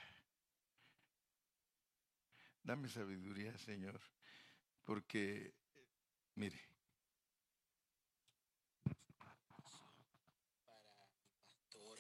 Dame 2.61 2.87
sabiduría, 2.87 3.57
Señor, 3.57 3.99
porque, 4.83 5.53
mire, 6.35 6.73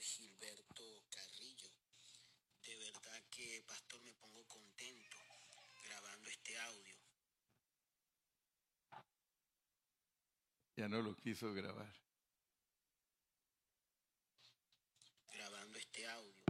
Gilberto 0.03 0.83
Carrillo. 1.09 1.71
De 2.61 2.75
verdad 2.75 3.23
que, 3.31 3.63
pastor, 3.65 4.01
me 4.01 4.13
pongo 4.13 4.45
contento 4.47 5.17
grabando 5.85 6.29
este 6.29 6.57
audio. 6.59 6.95
Ya 10.75 10.89
no 10.89 11.01
lo 11.01 11.15
quiso 11.15 11.53
grabar. 11.53 11.95
Grabando 15.31 15.79
este 15.79 16.05
audio. 16.05 16.45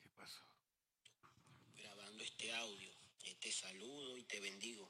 ¿Qué 0.00 0.08
pasó? 0.10 0.44
Grabando 1.74 2.22
este 2.22 2.54
audio. 2.54 2.92
Te 3.40 3.50
saludo 3.50 4.16
y 4.16 4.24
te 4.24 4.38
bendigo. 4.38 4.88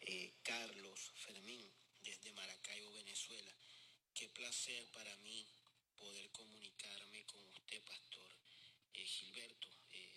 Eh, 0.00 0.32
Carlos 0.42 1.12
Fermín, 1.16 1.70
desde 2.02 2.32
Maracaibo, 2.32 2.92
Venezuela. 2.92 3.52
Qué 4.14 4.28
placer 4.30 4.90
para 4.92 5.14
mí 5.18 5.46
poder 5.96 6.30
comunicarme 6.30 7.24
con 7.26 7.46
usted, 7.48 7.82
Pastor 7.84 8.32
eh, 8.94 9.04
Gilberto. 9.04 9.68
Eh, 9.92 10.16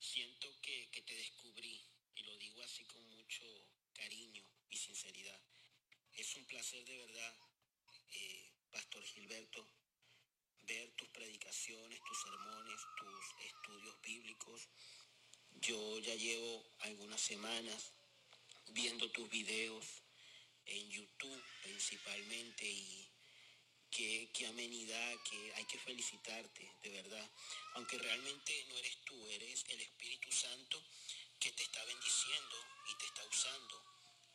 siento 0.00 0.48
que, 0.62 0.88
que 0.90 1.02
te 1.02 1.14
descubrí 1.14 1.84
y 2.16 2.22
lo 2.22 2.36
digo 2.38 2.62
así 2.62 2.84
con 2.84 3.06
mucho 3.10 3.44
cariño 3.92 4.42
y 4.70 4.76
sinceridad. 4.78 5.40
Es 6.14 6.34
un 6.36 6.46
placer 6.46 6.84
de 6.84 6.96
verdad, 6.96 7.36
Pastor 8.70 9.04
Gilberto, 9.04 9.66
ver 10.62 10.90
tus 10.92 11.08
predicaciones, 11.08 12.00
tus 12.04 12.22
sermones, 12.22 12.80
tus 12.96 13.44
estudios 13.44 14.00
bíblicos. 14.00 14.68
Yo 15.60 15.98
ya 16.00 16.14
llevo 16.14 16.64
algunas 16.80 17.20
semanas 17.20 17.92
viendo 18.72 19.10
tus 19.10 19.28
videos 19.30 19.86
en 20.66 20.90
YouTube 20.90 21.44
principalmente 21.62 22.64
y 22.64 23.08
qué, 23.90 24.30
qué 24.32 24.46
amenidad, 24.46 25.14
que 25.28 25.52
hay 25.54 25.64
que 25.66 25.78
felicitarte, 25.78 26.76
de 26.82 26.90
verdad. 26.90 27.30
Aunque 27.74 27.98
realmente 27.98 28.64
no 28.68 28.78
eres 28.78 28.96
tú, 29.04 29.28
eres 29.28 29.64
el 29.68 29.80
Espíritu 29.80 30.32
Santo 30.32 30.82
que 31.38 31.52
te 31.52 31.62
está 31.62 31.84
bendiciendo 31.84 32.56
y 32.90 32.98
te 32.98 33.06
está 33.06 33.26
usando, 33.26 33.82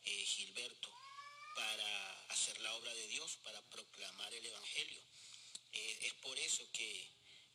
eh, 0.04 0.24
Gilberto, 0.24 0.92
para 1.54 2.26
hacer 2.28 2.60
la 2.60 2.72
obra 2.74 2.94
de 2.94 3.08
Dios, 3.08 3.36
para 3.42 3.60
proclamar 3.68 4.32
el 4.32 4.46
Evangelio. 4.46 5.02
Eh, 5.72 5.98
es 6.02 6.14
por 6.14 6.38
eso 6.38 6.70
que, 6.72 7.10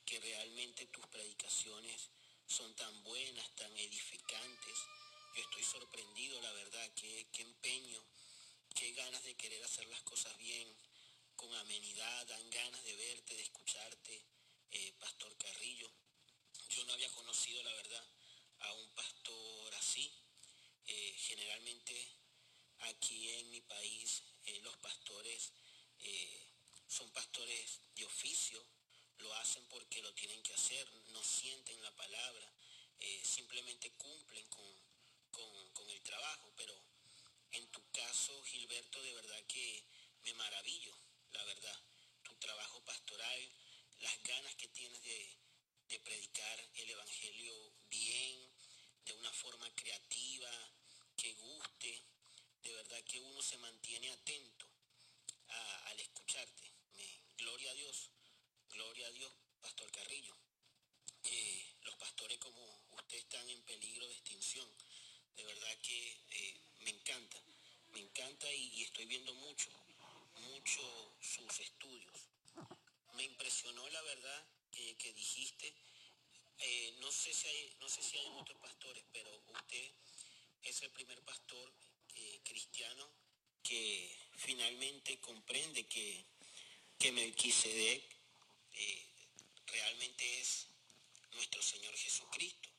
que 0.06 0.20
realmente 0.20 0.88
tus 0.88 1.06
predicaciones 1.08 2.10
son 2.48 2.75
tan 2.75 3.04
buenas, 3.04 3.56
tan 3.56 3.72
edificantes. 3.78 4.78
Yo 5.36 5.42
estoy 5.42 5.63
sorprendido, 5.63 6.40
la 6.42 6.52
verdad, 6.52 6.94
qué, 6.94 7.28
qué 7.34 7.42
empeño, 7.42 8.06
qué 8.75 8.92
ganas 8.92 9.24
de 9.24 9.36
querer 9.36 9.63
hacer 9.63 9.88
las 9.88 10.04
cosas 10.04 10.38
bien, 10.38 10.78
con 11.36 11.52
amenidad, 11.56 12.28
dan 12.28 12.50
ganas 12.52 12.84
de 12.84 12.96
verte, 12.96 13.36
de 13.36 13.42
escucharte, 13.42 14.25
eh, 14.70 14.94
Pastor 15.00 15.36
Carrillo. 15.38 15.92
Yo 16.70 16.86
no 16.86 16.94
había 16.94 17.10
conocido, 17.13 17.63
la 17.63 17.74
verdad, 17.74 18.08
a 18.60 18.74
un 18.74 18.90
pastor 18.94 19.74
así. 19.74 20.13
Eh, 20.86 21.16
generalmente 21.18 21.96
aquí 22.82 23.32
en 23.32 23.50
mi 23.50 23.62
país 23.62 24.22
eh, 24.46 24.60
los 24.62 24.78
pastores 24.78 25.52
son 26.88 27.10
pastores 27.12 27.80
de 27.96 28.06
oficio, 28.06 28.63
lo 29.18 29.34
hacen 29.36 29.66
porque 29.68 30.02
lo 30.04 30.13
tienen 30.13 30.44
que 30.44 30.54
hacer, 30.54 30.88
no 31.08 31.24
sienten 31.24 31.82
la 31.82 31.96
palabra, 31.96 32.54
simplemente 33.24 33.90
cumplen 33.94 34.46
con, 34.48 34.83
con, 35.34 35.90
el 35.90 36.02
trabajo, 36.04 36.54
pero 36.56 36.75
en 37.52 37.68
tu 37.72 37.82
caso, 37.92 38.42
Gilberto, 38.44 39.02
de 39.02 39.13
verdad 39.13 39.44
que 39.48 39.84
me 40.24 40.34
maravillo, 40.36 40.96
la 41.32 41.44
verdad. 41.44 41.80
Tu 42.24 42.34
trabajo 42.36 42.84
pastoral, 42.86 43.52
las 44.00 44.24
ganas 44.24 44.55
que 44.55 44.68
tienes 44.70 45.01
de, 45.03 45.40
predicar 46.03 46.60
el 46.74 46.90
Evangelio 46.90 47.72
bien, 47.88 48.51
de 49.05 49.14
una 49.14 49.31
forma 49.31 49.70
creativa, 49.75 50.51
que 51.16 51.34
guste. 51.34 52.03
De 52.64 52.74
verdad 52.74 53.03
que 53.03 53.20
uno 53.20 53.42
se 53.42 53.57
mantiene 53.57 54.10
atento 54.10 54.66
a- 55.50 55.84
al 55.90 56.00
escucharte. 56.00 56.74
Gloria 57.38 57.70
a 57.70 57.74
Dios, 57.75 58.10
gloria 58.70 59.05
a 59.07 59.12
Dios, 59.12 59.31
Pastor 59.62 59.92
Carrillo. 59.92 60.36
Eh, 61.24 61.75
los 61.81 61.96
pastores 61.96 62.38
como 62.40 62.62
usted 62.92 63.18
están 63.18 63.48
en 63.50 63.62
peligro 63.64 64.07
de 64.07 64.14
extinción. 64.16 64.68
De 65.35 65.43
verdad 65.43 65.77
que 65.81 66.11
eh, 66.31 66.61
me 66.81 66.91
encanta, 66.91 67.41
me 67.91 68.00
encanta 68.00 68.51
y, 68.51 68.83
estoy 68.83 69.05
viendo 69.05 69.33
mucho, 69.35 69.69
mucho 70.51 70.81
sus 71.22 71.59
estudios. 71.59 72.29
Me 73.15 73.24
impresionó 73.24 73.87
la 73.89 74.01
verdad 74.01 74.48
que, 74.72 75.13
dijiste. 75.13 75.74
Eh, 76.59 76.96
no 77.00 77.11
sé 77.11 77.33
si 77.33 77.48
hay, 77.48 77.75
no 77.79 77.89
sé 77.89 78.01
si 78.01 78.17
hay 78.17 78.27
otros 78.39 78.57
pastores, 78.59 79.03
pero 79.11 79.29
usted 79.48 79.91
es 80.63 80.81
el 80.81 80.91
primer 80.91 81.22
pastor 81.24 81.74
cristiano 82.43 83.09
que 83.63 84.15
finalmente 84.35 85.19
comprende 85.19 85.85
que, 85.85 86.25
que 87.00 87.11
Melquisedec 87.11 88.03
eh, 88.74 89.07
realmente 89.67 90.39
es 90.39 90.67
nuestro 91.31 91.61
Señor 91.61 91.96
Jesucristo. 91.96 92.69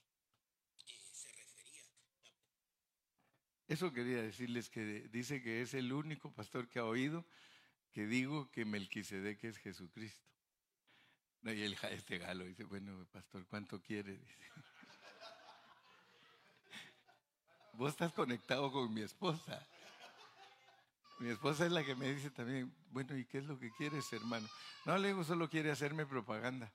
Eh, 0.86 1.00
se 1.12 1.32
refería 1.32 1.82
Eso 3.68 3.92
quería 3.92 4.22
decirles 4.22 4.68
que 4.68 5.08
dice 5.10 5.42
que 5.42 5.62
es 5.62 5.74
el 5.74 5.92
único 5.92 6.32
pastor 6.32 6.68
que 6.68 6.78
ha 6.78 6.84
oído 6.84 7.24
que 7.94 8.06
digo 8.06 8.50
que 8.50 8.64
Melquisedec 8.64 9.44
es 9.44 9.56
Jesucristo. 9.58 10.28
No, 11.42 11.52
y 11.52 11.62
el, 11.62 11.78
este 11.90 12.18
galo 12.18 12.44
dice, 12.44 12.64
bueno, 12.64 13.06
pastor, 13.12 13.46
¿cuánto 13.46 13.80
quiere? 13.80 14.18
Dice. 14.18 14.38
Vos 17.74 17.90
estás 17.90 18.12
conectado 18.12 18.72
con 18.72 18.92
mi 18.92 19.02
esposa. 19.02 19.64
Mi 21.20 21.28
esposa 21.28 21.66
es 21.66 21.72
la 21.72 21.84
que 21.84 21.94
me 21.94 22.12
dice 22.12 22.30
también, 22.30 22.74
bueno, 22.90 23.16
¿y 23.16 23.24
qué 23.24 23.38
es 23.38 23.44
lo 23.44 23.58
que 23.58 23.70
quieres, 23.72 24.12
hermano? 24.12 24.48
No, 24.84 24.98
le 24.98 25.08
digo, 25.08 25.22
solo 25.22 25.48
quiere 25.48 25.70
hacerme 25.70 26.04
propaganda. 26.04 26.72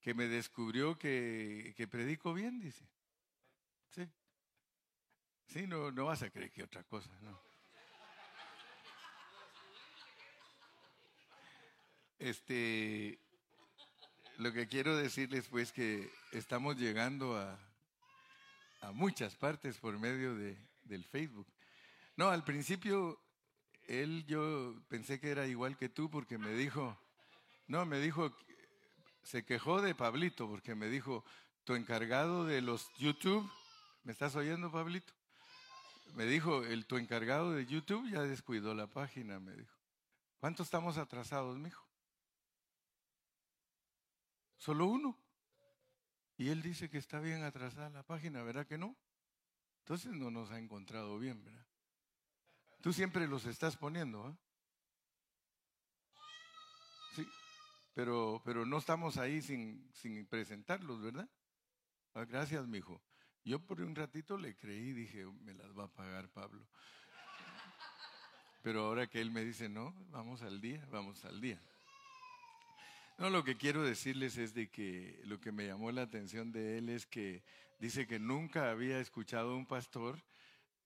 Que 0.00 0.14
me 0.14 0.28
descubrió 0.28 0.98
que, 0.98 1.74
que 1.76 1.86
predico 1.86 2.32
bien, 2.32 2.58
dice. 2.60 2.86
Sí. 3.90 4.08
Sí, 5.48 5.66
no, 5.66 5.90
no 5.90 6.06
vas 6.06 6.22
a 6.22 6.30
creer 6.30 6.50
que 6.52 6.62
otra 6.62 6.82
cosa, 6.84 7.10
no. 7.22 7.40
Este, 12.18 13.18
lo 14.38 14.52
que 14.52 14.66
quiero 14.66 14.96
decirles 14.96 15.46
pues 15.48 15.72
que 15.72 16.10
estamos 16.32 16.76
llegando 16.76 17.36
a, 17.36 17.58
a 18.80 18.92
muchas 18.92 19.34
partes 19.36 19.76
por 19.78 19.98
medio 19.98 20.34
de, 20.34 20.56
del 20.84 21.04
Facebook. 21.04 21.46
No, 22.16 22.28
al 22.30 22.44
principio 22.44 23.20
él 23.86 24.24
yo 24.26 24.74
pensé 24.88 25.20
que 25.20 25.30
era 25.30 25.46
igual 25.46 25.76
que 25.76 25.88
tú 25.88 26.10
porque 26.10 26.38
me 26.38 26.52
dijo, 26.52 26.98
no, 27.66 27.84
me 27.86 27.98
dijo, 28.00 28.36
se 29.22 29.44
quejó 29.44 29.80
de 29.80 29.94
Pablito 29.94 30.48
porque 30.48 30.74
me 30.74 30.88
dijo, 30.88 31.24
tu 31.64 31.74
encargado 31.74 32.44
de 32.44 32.62
los 32.62 32.92
YouTube, 32.96 33.50
¿me 34.06 34.12
estás 34.12 34.36
oyendo 34.36 34.70
Pablito? 34.70 35.12
Me 36.14 36.26
dijo, 36.26 36.62
el 36.62 36.86
tu 36.86 36.96
encargado 36.96 37.52
de 37.52 37.66
YouTube 37.66 38.08
ya 38.08 38.22
descuidó 38.22 38.72
la 38.72 38.86
página, 38.86 39.40
me 39.40 39.52
dijo. 39.52 39.74
¿Cuánto 40.38 40.62
estamos 40.62 40.96
atrasados, 40.96 41.58
mijo? 41.58 41.84
Solo 44.58 44.86
uno. 44.86 45.18
Y 46.36 46.50
él 46.50 46.62
dice 46.62 46.88
que 46.88 46.98
está 46.98 47.18
bien 47.18 47.42
atrasada 47.42 47.90
la 47.90 48.04
página, 48.04 48.44
¿verdad 48.44 48.64
que 48.64 48.78
no? 48.78 48.96
Entonces 49.80 50.12
no 50.12 50.30
nos 50.30 50.52
ha 50.52 50.58
encontrado 50.60 51.18
bien, 51.18 51.44
¿verdad? 51.44 51.66
Tú 52.82 52.92
siempre 52.92 53.26
los 53.26 53.44
estás 53.44 53.76
poniendo, 53.76 54.24
¿ah? 54.24 54.38
Sí, 57.16 57.26
pero, 57.92 58.40
pero 58.44 58.64
no 58.64 58.78
estamos 58.78 59.16
ahí 59.16 59.42
sin, 59.42 59.90
sin 59.94 60.24
presentarlos, 60.26 61.02
¿verdad? 61.02 61.28
Ah, 62.14 62.24
gracias, 62.24 62.68
mijo. 62.68 63.02
Yo 63.46 63.60
por 63.60 63.80
un 63.80 63.94
ratito 63.94 64.36
le 64.36 64.56
creí, 64.56 64.92
dije, 64.92 65.24
me 65.44 65.54
las 65.54 65.70
va 65.78 65.84
a 65.84 65.88
pagar 65.88 66.28
Pablo. 66.30 66.66
Pero 68.60 68.80
ahora 68.80 69.06
que 69.06 69.20
él 69.20 69.30
me 69.30 69.44
dice, 69.44 69.68
no, 69.68 69.94
vamos 70.10 70.42
al 70.42 70.60
día, 70.60 70.84
vamos 70.90 71.24
al 71.24 71.40
día. 71.40 71.62
No, 73.18 73.30
lo 73.30 73.44
que 73.44 73.56
quiero 73.56 73.84
decirles 73.84 74.36
es 74.36 74.52
de 74.52 74.68
que 74.68 75.20
lo 75.26 75.40
que 75.40 75.52
me 75.52 75.64
llamó 75.64 75.92
la 75.92 76.02
atención 76.02 76.50
de 76.50 76.78
él 76.78 76.88
es 76.88 77.06
que 77.06 77.44
dice 77.78 78.08
que 78.08 78.18
nunca 78.18 78.68
había 78.68 78.98
escuchado 78.98 79.56
un 79.56 79.64
pastor 79.64 80.20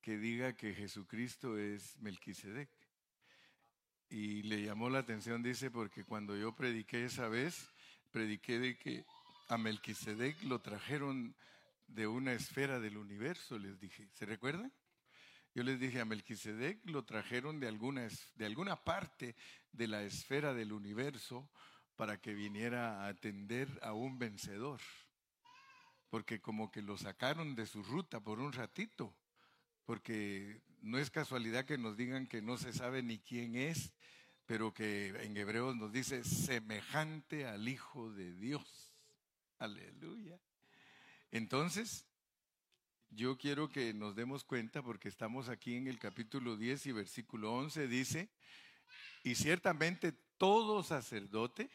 que 0.02 0.18
diga 0.18 0.52
que 0.52 0.74
Jesucristo 0.74 1.56
es 1.56 1.96
Melquisedec. 2.00 2.68
Y 4.10 4.42
le 4.42 4.62
llamó 4.62 4.90
la 4.90 4.98
atención, 4.98 5.42
dice, 5.42 5.70
porque 5.70 6.04
cuando 6.04 6.36
yo 6.36 6.54
prediqué 6.54 7.06
esa 7.06 7.26
vez, 7.28 7.70
prediqué 8.10 8.58
de 8.58 8.76
que 8.76 9.06
a 9.48 9.56
Melquisedec 9.56 10.42
lo 10.42 10.60
trajeron 10.60 11.34
de 11.94 12.06
una 12.06 12.32
esfera 12.32 12.80
del 12.80 12.96
universo, 12.96 13.58
les 13.58 13.78
dije. 13.78 14.08
¿Se 14.14 14.26
recuerdan? 14.26 14.72
Yo 15.54 15.64
les 15.64 15.80
dije 15.80 16.00
a 16.00 16.04
Melquisedec 16.04 16.78
lo 16.84 17.04
trajeron 17.04 17.58
de 17.58 17.66
alguna, 17.66 18.08
de 18.36 18.46
alguna 18.46 18.84
parte 18.84 19.34
de 19.72 19.88
la 19.88 20.02
esfera 20.02 20.54
del 20.54 20.72
universo 20.72 21.50
para 21.96 22.20
que 22.20 22.34
viniera 22.34 23.04
a 23.04 23.08
atender 23.08 23.68
a 23.82 23.92
un 23.92 24.18
vencedor. 24.18 24.80
Porque 26.08 26.40
como 26.40 26.70
que 26.70 26.82
lo 26.82 26.96
sacaron 26.96 27.56
de 27.56 27.66
su 27.66 27.82
ruta 27.82 28.20
por 28.20 28.38
un 28.38 28.52
ratito. 28.52 29.14
Porque 29.84 30.62
no 30.82 30.98
es 30.98 31.10
casualidad 31.10 31.64
que 31.64 31.78
nos 31.78 31.96
digan 31.96 32.26
que 32.26 32.42
no 32.42 32.56
se 32.56 32.72
sabe 32.72 33.02
ni 33.02 33.18
quién 33.18 33.56
es, 33.56 33.92
pero 34.46 34.72
que 34.72 35.08
en 35.24 35.36
Hebreos 35.36 35.76
nos 35.76 35.92
dice 35.92 36.22
semejante 36.22 37.46
al 37.46 37.68
Hijo 37.68 38.12
de 38.12 38.32
Dios. 38.34 38.92
Aleluya. 39.58 40.40
Entonces, 41.30 42.06
yo 43.10 43.36
quiero 43.38 43.68
que 43.68 43.92
nos 43.94 44.14
demos 44.14 44.44
cuenta, 44.44 44.82
porque 44.82 45.08
estamos 45.08 45.48
aquí 45.48 45.76
en 45.76 45.86
el 45.86 45.98
capítulo 45.98 46.56
10 46.56 46.86
y 46.86 46.92
versículo 46.92 47.52
11, 47.52 47.88
dice, 47.88 48.28
y 49.22 49.34
ciertamente 49.34 50.12
todo 50.38 50.82
sacerdote, 50.82 51.70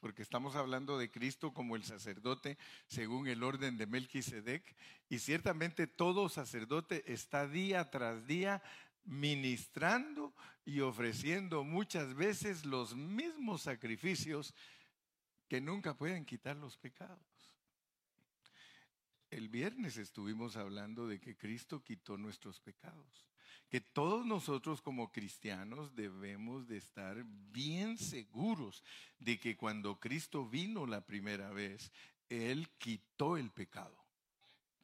porque 0.00 0.22
estamos 0.22 0.56
hablando 0.56 0.98
de 0.98 1.10
Cristo 1.10 1.54
como 1.54 1.76
el 1.76 1.84
sacerdote 1.84 2.58
según 2.88 3.28
el 3.28 3.42
orden 3.44 3.78
de 3.78 3.86
Melquisedec, 3.86 4.76
y 5.08 5.18
ciertamente 5.18 5.86
todo 5.86 6.28
sacerdote 6.28 7.04
está 7.12 7.46
día 7.46 7.90
tras 7.90 8.26
día 8.26 8.62
ministrando 9.04 10.34
y 10.64 10.80
ofreciendo 10.80 11.64
muchas 11.64 12.14
veces 12.14 12.64
los 12.64 12.94
mismos 12.94 13.62
sacrificios 13.62 14.54
que 15.48 15.60
nunca 15.60 15.94
pueden 15.94 16.24
quitar 16.24 16.56
los 16.56 16.76
pecados. 16.76 17.31
El 19.32 19.48
viernes 19.48 19.96
estuvimos 19.96 20.58
hablando 20.58 21.08
de 21.08 21.18
que 21.18 21.34
Cristo 21.34 21.82
quitó 21.82 22.18
nuestros 22.18 22.60
pecados, 22.60 23.26
que 23.70 23.80
todos 23.80 24.26
nosotros 24.26 24.82
como 24.82 25.10
cristianos 25.10 25.94
debemos 25.94 26.68
de 26.68 26.76
estar 26.76 27.24
bien 27.50 27.96
seguros 27.96 28.84
de 29.18 29.40
que 29.40 29.56
cuando 29.56 29.98
Cristo 29.98 30.46
vino 30.46 30.84
la 30.84 31.06
primera 31.06 31.48
vez, 31.48 31.90
Él 32.28 32.68
quitó 32.76 33.38
el 33.38 33.50
pecado, 33.50 33.96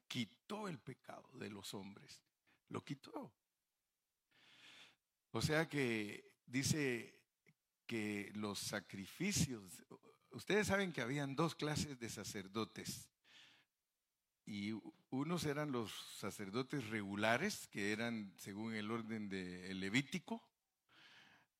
quitó 0.09 0.67
el 0.67 0.79
pecado 0.79 1.29
de 1.35 1.51
los 1.51 1.75
hombres, 1.75 2.23
lo 2.71 2.83
quitó. 2.83 3.31
O 5.33 5.43
sea 5.43 5.69
que 5.69 6.33
dice 6.47 7.21
que 7.87 8.33
los 8.35 8.59
sacrificios, 8.59 9.85
ustedes 10.31 10.69
saben 10.69 10.91
que 10.91 11.03
habían 11.03 11.37
dos 11.37 11.55
clases 11.55 11.99
de 12.01 12.09
sacerdotes 12.09 13.11
y 14.49 14.73
unos 15.11 15.45
eran 15.45 15.73
los 15.73 15.93
sacerdotes 16.17 16.89
regulares, 16.89 17.69
que 17.69 17.93
eran 17.93 18.33
según 18.39 18.73
el 18.73 18.91
orden 18.91 19.29
de 19.29 19.75
Levítico, 19.75 20.43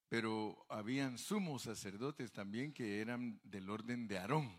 pero 0.09 0.65
habían 0.71 1.19
sumos 1.19 1.63
sacerdotes 1.65 2.33
también 2.33 2.73
que 2.73 3.03
eran 3.03 3.41
del 3.45 3.69
orden 3.69 4.09
de 4.09 4.19
Aarón, 4.19 4.59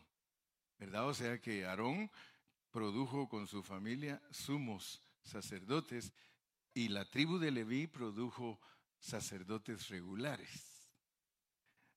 ¿verdad? 0.78 1.08
O 1.08 1.14
sea 1.16 1.42
que 1.42 1.66
Aarón 1.66 2.12
produjo 2.70 3.28
con 3.28 3.48
su 3.48 3.64
familia 3.64 4.22
sumos 4.30 5.02
sacerdotes 5.24 6.14
y 6.76 6.90
la 6.90 7.06
tribu 7.06 7.40
de 7.40 7.50
Leví 7.50 7.88
produjo 7.88 8.62
sacerdotes 9.00 9.90
regulares. 9.90 10.84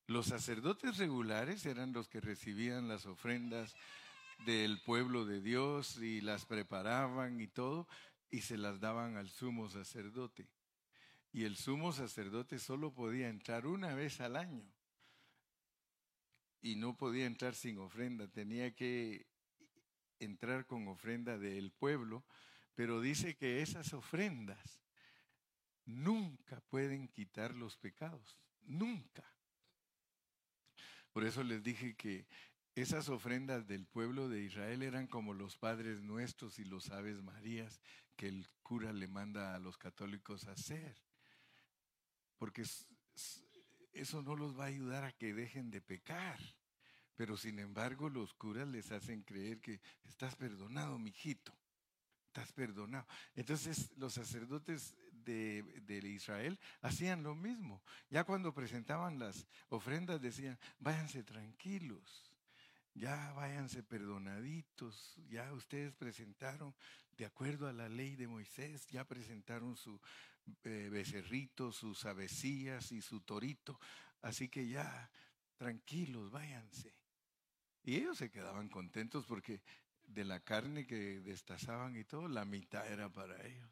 Los 0.07 0.25
sacerdotes 0.25 0.97
regulares 0.97 1.67
eran 1.67 1.93
los 1.93 2.07
que 2.09 2.21
recibían 2.21 2.87
las 2.87 3.05
ofrendas 3.05 3.75
del 4.45 4.81
pueblo 4.81 5.25
de 5.25 5.41
Dios 5.41 5.97
y 5.97 6.21
las 6.21 6.45
preparaban 6.45 7.39
y 7.39 7.47
todo, 7.47 7.87
y 8.29 8.41
se 8.41 8.57
las 8.57 8.79
daban 8.79 9.17
al 9.17 9.29
sumo 9.29 9.69
sacerdote. 9.69 10.47
Y 11.31 11.45
el 11.45 11.55
sumo 11.55 11.91
sacerdote 11.93 12.59
solo 12.59 12.93
podía 12.93 13.29
entrar 13.29 13.65
una 13.65 13.95
vez 13.95 14.21
al 14.21 14.35
año. 14.35 14.65
Y 16.61 16.75
no 16.75 16.95
podía 16.95 17.25
entrar 17.25 17.55
sin 17.55 17.77
ofrenda, 17.77 18.27
tenía 18.27 18.73
que 18.75 19.25
entrar 20.19 20.65
con 20.65 20.87
ofrenda 20.87 21.37
del 21.37 21.71
pueblo, 21.71 22.23
pero 22.75 23.01
dice 23.01 23.35
que 23.35 23.61
esas 23.61 23.93
ofrendas 23.93 24.79
nunca 25.85 26.61
pueden 26.69 27.07
quitar 27.07 27.53
los 27.53 27.77
pecados, 27.77 28.37
nunca. 28.61 29.23
Por 31.11 31.25
eso 31.25 31.43
les 31.43 31.61
dije 31.61 31.95
que 31.95 32.25
esas 32.75 33.09
ofrendas 33.09 33.67
del 33.67 33.85
pueblo 33.85 34.29
de 34.29 34.41
Israel 34.41 34.81
eran 34.81 35.05
como 35.05 35.33
los 35.33 35.57
padres 35.57 36.01
nuestros 36.01 36.57
y 36.57 36.65
los 36.65 36.89
aves 36.89 37.21
marías 37.21 37.79
que 38.15 38.27
el 38.27 38.47
cura 38.63 38.91
le 38.91 39.07
manda 39.07 39.53
a 39.53 39.59
los 39.59 39.77
católicos 39.77 40.47
a 40.47 40.53
hacer. 40.53 40.95
Porque 42.37 42.63
eso 43.93 44.23
no 44.23 44.35
los 44.35 44.57
va 44.57 44.63
a 44.63 44.67
ayudar 44.67 45.03
a 45.03 45.11
que 45.11 45.35
dejen 45.35 45.69
de 45.69 45.81
pecar. 45.81 46.39
Pero 47.15 47.37
sin 47.37 47.59
embargo, 47.59 48.09
los 48.09 48.33
curas 48.33 48.67
les 48.67 48.91
hacen 48.91 49.21
creer 49.21 49.61
que 49.61 49.79
estás 50.05 50.35
perdonado, 50.35 50.97
mijito. 50.97 51.53
Estás 52.25 52.51
perdonado. 52.53 53.05
Entonces, 53.35 53.91
los 53.97 54.15
sacerdotes 54.15 54.95
de, 55.11 55.61
de, 55.85 55.99
Israel 56.09 56.59
hacían 56.81 57.21
lo 57.21 57.35
mismo. 57.35 57.83
Ya 58.09 58.23
cuando 58.23 58.51
presentaban 58.51 59.19
las 59.19 59.45
ofrendas 59.69 60.19
decían, 60.19 60.57
váyanse 60.79 61.21
tranquilos 61.21 62.32
ya 62.93 63.33
váyanse 63.33 63.83
perdonaditos, 63.83 65.15
ya 65.29 65.51
ustedes 65.53 65.93
presentaron, 65.93 66.73
de 67.17 67.25
acuerdo 67.25 67.67
a 67.67 67.73
la 67.73 67.89
ley 67.89 68.15
de 68.15 68.27
Moisés, 68.27 68.87
ya 68.87 69.03
presentaron 69.03 69.75
su 69.75 69.99
eh, 70.63 70.89
becerrito, 70.91 71.71
sus 71.71 72.05
avecillas 72.05 72.91
y 72.91 73.01
su 73.01 73.21
torito, 73.21 73.79
así 74.21 74.49
que 74.49 74.67
ya, 74.67 75.09
tranquilos, 75.57 76.31
váyanse. 76.31 76.93
Y 77.83 77.95
ellos 77.95 78.17
se 78.17 78.29
quedaban 78.29 78.69
contentos 78.69 79.25
porque 79.25 79.61
de 80.07 80.25
la 80.25 80.39
carne 80.39 80.85
que 80.85 81.21
destazaban 81.21 81.95
y 81.95 82.03
todo, 82.03 82.27
la 82.27 82.45
mitad 82.45 82.85
era 82.91 83.09
para 83.09 83.43
ellos. 83.45 83.69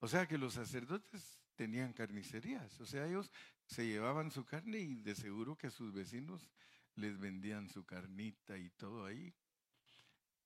O 0.00 0.08
sea 0.08 0.26
que 0.26 0.38
los 0.38 0.54
sacerdotes 0.54 1.38
tenían 1.56 1.92
carnicerías, 1.92 2.80
o 2.80 2.86
sea, 2.86 3.06
ellos 3.06 3.32
se 3.66 3.84
llevaban 3.84 4.30
su 4.30 4.44
carne 4.44 4.78
y 4.78 5.02
de 5.02 5.16
seguro 5.16 5.56
que 5.56 5.70
sus 5.70 5.92
vecinos 5.92 6.48
les 6.98 7.18
vendían 7.18 7.68
su 7.68 7.84
carnita 7.84 8.56
y 8.56 8.70
todo 8.70 9.06
ahí. 9.06 9.32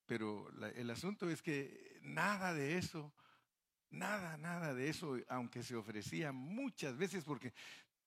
Pero 0.06 0.48
el 0.74 0.90
asunto 0.90 1.30
es 1.30 1.42
que 1.42 1.98
nada 2.02 2.52
de 2.52 2.76
eso, 2.78 3.12
nada, 3.90 4.36
nada 4.36 4.74
de 4.74 4.88
eso, 4.88 5.16
aunque 5.28 5.62
se 5.62 5.76
ofrecía 5.76 6.32
muchas 6.32 6.96
veces, 6.96 7.24
porque 7.24 7.54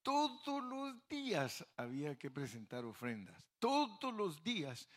todos 0.04 0.64
los 0.64 1.08
días 1.08 1.66
había 1.78 2.16
que 2.16 2.30
presentar 2.30 2.86
ofrendas, 2.86 3.44
todos 3.60 4.14
los 4.14 4.44
días, 4.44 4.88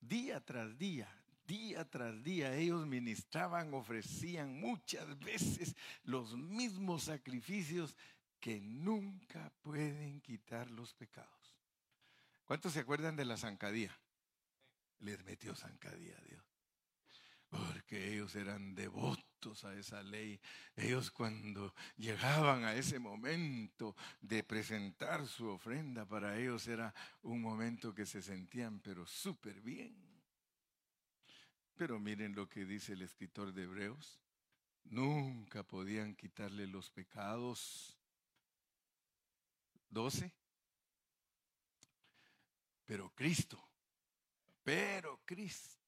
día 0.00 0.42
tras 0.44 0.78
día, 0.78 1.08
día 1.46 1.84
tras 1.90 2.22
día 2.22 2.56
ellos 2.56 2.86
ministraban, 2.86 3.74
ofrecían 3.74 4.58
muchas 4.58 5.18
veces 5.18 5.76
los 6.04 6.36
mismos 6.36 7.04
sacrificios 7.04 7.96
que 8.40 8.60
nunca 8.60 9.52
pueden 9.62 10.20
quitar 10.20 10.70
los 10.70 10.94
pecados. 10.94 11.43
¿Cuántos 12.44 12.74
se 12.74 12.80
acuerdan 12.80 13.16
de 13.16 13.24
la 13.24 13.36
zancadía? 13.36 13.98
Les 14.98 15.22
metió 15.24 15.54
zancadía 15.54 16.16
a 16.18 16.22
Dios. 16.22 16.44
Porque 17.48 18.12
ellos 18.12 18.34
eran 18.34 18.74
devotos 18.74 19.64
a 19.64 19.74
esa 19.74 20.02
ley. 20.02 20.40
Ellos 20.76 21.10
cuando 21.10 21.74
llegaban 21.96 22.64
a 22.64 22.74
ese 22.74 22.98
momento 22.98 23.96
de 24.20 24.42
presentar 24.44 25.26
su 25.26 25.48
ofrenda, 25.48 26.06
para 26.06 26.38
ellos 26.38 26.66
era 26.66 26.94
un 27.22 27.40
momento 27.40 27.94
que 27.94 28.06
se 28.06 28.20
sentían 28.20 28.80
pero 28.80 29.06
súper 29.06 29.60
bien. 29.60 29.96
Pero 31.76 31.98
miren 31.98 32.34
lo 32.34 32.48
que 32.48 32.64
dice 32.64 32.92
el 32.92 33.02
escritor 33.02 33.52
de 33.52 33.64
Hebreos. 33.64 34.20
Nunca 34.84 35.62
podían 35.62 36.14
quitarle 36.14 36.66
los 36.66 36.90
pecados. 36.90 37.96
12 39.88 40.43
pero 42.84 43.10
Cristo, 43.14 43.62
pero 44.62 45.20
Cristo. 45.24 45.84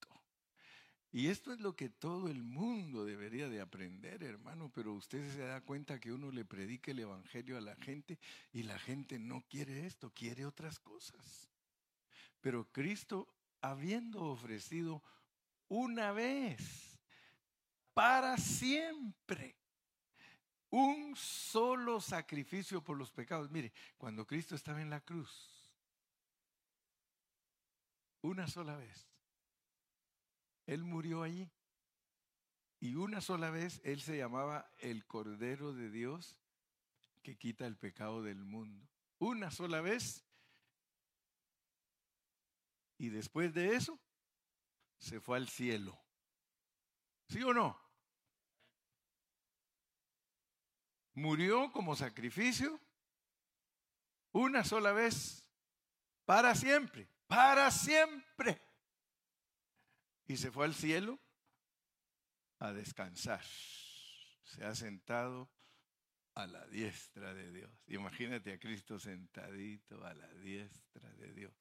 Y 1.13 1.29
esto 1.29 1.53
es 1.53 1.61
lo 1.61 1.75
que 1.75 1.89
todo 1.89 2.29
el 2.29 2.43
mundo 2.43 3.05
debería 3.05 3.49
de 3.49 3.61
aprender, 3.61 4.23
hermano, 4.23 4.71
pero 4.75 4.93
usted 4.93 5.33
se 5.33 5.39
da 5.39 5.63
cuenta 5.63 5.99
que 5.99 6.13
uno 6.13 6.31
le 6.31 6.45
predica 6.45 6.91
el 6.91 6.99
Evangelio 6.99 7.57
a 7.57 7.63
la 7.63 7.75
gente 7.77 8.19
y 8.53 8.65
la 8.65 8.79
gente 8.79 9.19
no 9.19 9.43
quiere 9.49 9.87
esto, 9.87 10.13
quiere 10.13 10.45
otras 10.45 10.79
cosas. 10.79 11.51
Pero 12.43 12.71
Cristo, 12.71 13.35
habiendo 13.63 14.25
ofrecido 14.25 15.03
una 15.69 16.13
vez, 16.13 16.99
para 17.95 18.37
siempre, 18.37 19.57
un 20.69 21.17
solo 21.17 21.99
sacrificio 21.99 22.85
por 22.85 22.99
los 22.99 23.11
pecados. 23.11 23.51
Mire, 23.51 23.73
cuando 23.97 24.27
Cristo 24.27 24.55
estaba 24.55 24.83
en 24.83 24.91
la 24.91 25.01
cruz, 25.01 25.56
una 28.27 28.49
sola 28.49 28.77
vez. 28.77 29.09
Él 30.67 30.85
murió 30.85 31.23
allí. 31.23 31.51
Y 32.79 32.95
una 32.97 33.21
sola 33.21 33.51
vez 33.51 33.81
Él 33.85 34.03
se 34.03 34.19
llamaba 34.19 34.71
el 34.79 35.07
Cordero 35.07 35.73
de 35.73 35.91
Dios 35.91 36.37
que 37.23 37.39
quita 37.39 37.67
el 37.67 37.77
pecado 37.77 38.23
del 38.23 38.45
mundo. 38.45 38.87
Una 39.19 39.51
sola 39.51 39.81
vez. 39.81 40.25
Y 42.99 43.09
después 43.09 43.55
de 43.55 43.77
eso, 43.77 43.99
se 44.99 45.21
fue 45.21 45.37
al 45.37 45.49
cielo. 45.49 45.99
¿Sí 47.29 47.43
o 47.43 47.53
no? 47.53 47.81
Murió 51.15 51.73
como 51.73 51.97
sacrificio 51.97 52.79
una 54.33 54.65
sola 54.65 54.93
vez, 54.93 55.47
para 56.27 56.55
siempre, 56.55 57.09
para 57.27 57.71
siempre. 57.71 58.61
Y 60.27 60.37
se 60.37 60.51
fue 60.51 60.65
al 60.65 60.75
cielo 60.75 61.19
a 62.59 62.73
descansar. 62.73 63.45
Se 64.45 64.65
ha 64.65 64.75
sentado 64.75 65.51
a 66.35 66.47
la 66.47 66.67
diestra 66.67 67.33
de 67.35 67.51
Dios. 67.51 67.71
Imagínate 67.87 68.53
a 68.53 68.59
Cristo 68.59 68.99
sentadito 68.99 70.05
a 70.05 70.15
la 70.15 70.29
diestra 70.35 71.09
de 71.15 71.33
Dios. 71.33 71.55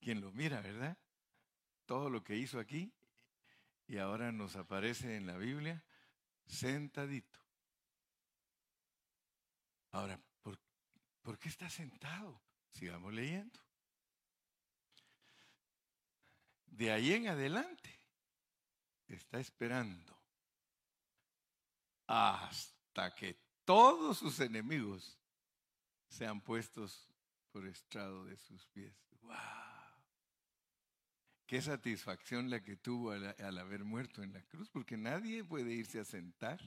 Quien 0.00 0.20
lo 0.20 0.32
mira, 0.32 0.60
¿verdad? 0.60 0.96
Todo 1.84 2.10
lo 2.10 2.22
que 2.22 2.36
hizo 2.36 2.58
aquí 2.58 2.92
y 3.86 3.98
ahora 3.98 4.32
nos 4.32 4.56
aparece 4.56 5.16
en 5.16 5.26
la 5.26 5.36
Biblia 5.36 5.84
sentadito. 6.46 7.38
Ahora, 9.92 10.20
¿por, 10.42 10.58
¿por 11.22 11.38
qué 11.38 11.48
está 11.48 11.68
sentado? 11.70 12.40
Sigamos 12.70 13.12
leyendo. 13.12 13.65
De 16.66 16.92
ahí 16.92 17.12
en 17.12 17.28
adelante 17.28 18.00
está 19.06 19.38
esperando 19.38 20.16
hasta 22.06 23.14
que 23.14 23.38
todos 23.64 24.18
sus 24.18 24.38
enemigos 24.40 25.18
sean 26.08 26.40
puestos 26.40 27.08
por 27.50 27.66
estrado 27.66 28.24
de 28.24 28.36
sus 28.36 28.66
pies. 28.66 28.94
¡Wow! 29.22 29.34
Qué 31.46 31.62
satisfacción 31.62 32.50
la 32.50 32.62
que 32.62 32.76
tuvo 32.76 33.12
al, 33.12 33.34
al, 33.38 33.58
haber 33.58 33.84
muerto 33.84 34.22
en 34.22 34.32
la 34.32 34.42
cruz, 34.42 34.68
porque 34.70 34.96
nadie 34.96 35.44
puede 35.44 35.72
irse 35.72 36.00
a 36.00 36.04
sentar 36.04 36.60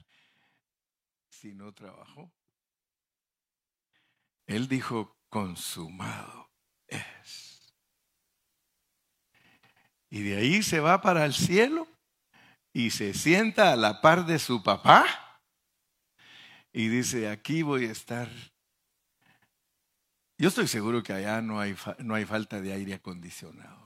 si 1.28 1.54
no 1.54 1.72
trabajó. 1.72 2.32
Él 4.46 4.68
dijo, 4.68 5.16
consumado 5.28 6.50
es. 6.86 7.74
Y 10.10 10.22
de 10.22 10.36
ahí 10.36 10.62
se 10.62 10.80
va 10.80 11.00
para 11.00 11.24
el 11.24 11.32
cielo 11.32 11.86
y 12.72 12.90
se 12.90 13.14
sienta 13.14 13.72
a 13.72 13.76
la 13.76 14.00
par 14.00 14.26
de 14.26 14.38
su 14.38 14.62
papá 14.62 15.06
y 16.72 16.88
dice, 16.88 17.28
aquí 17.28 17.62
voy 17.62 17.86
a 17.86 17.92
estar. 17.92 18.28
Yo 20.36 20.48
estoy 20.48 20.68
seguro 20.68 21.02
que 21.02 21.12
allá 21.12 21.40
no 21.40 21.60
hay, 21.60 21.76
no 21.98 22.14
hay 22.14 22.24
falta 22.24 22.60
de 22.60 22.72
aire 22.72 22.94
acondicionado. 22.94 23.78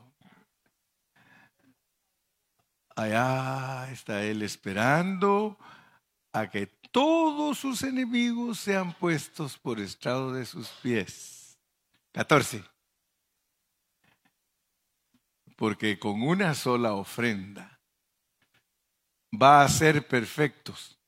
Allá 2.97 3.91
está 3.91 4.23
él 4.23 4.43
esperando 4.43 5.59
a 6.33 6.49
que 6.49 6.67
todos 6.93 7.59
sus 7.59 7.83
enemigos 7.83 8.61
sean 8.61 8.93
puestos 8.95 9.59
por 9.59 9.81
estrado 9.81 10.33
de 10.33 10.47
sus 10.47 10.69
pies. 10.69 11.59
14. 12.13 12.74
Porque 15.57 15.99
con 15.99 16.23
una 16.23 16.55
sola 16.55 16.95
ofrenda 16.95 17.81
va 19.33 19.63
a 19.63 19.69
ser 19.69 20.07
perfectos. 20.07 20.99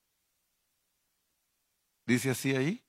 ¿Dice 2.07 2.31
así 2.31 2.55
ahí? 2.55 2.85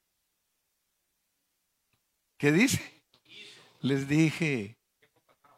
¿Qué 2.38 2.52
dice? 2.52 3.04
Les 3.82 4.08
dije, 4.08 4.78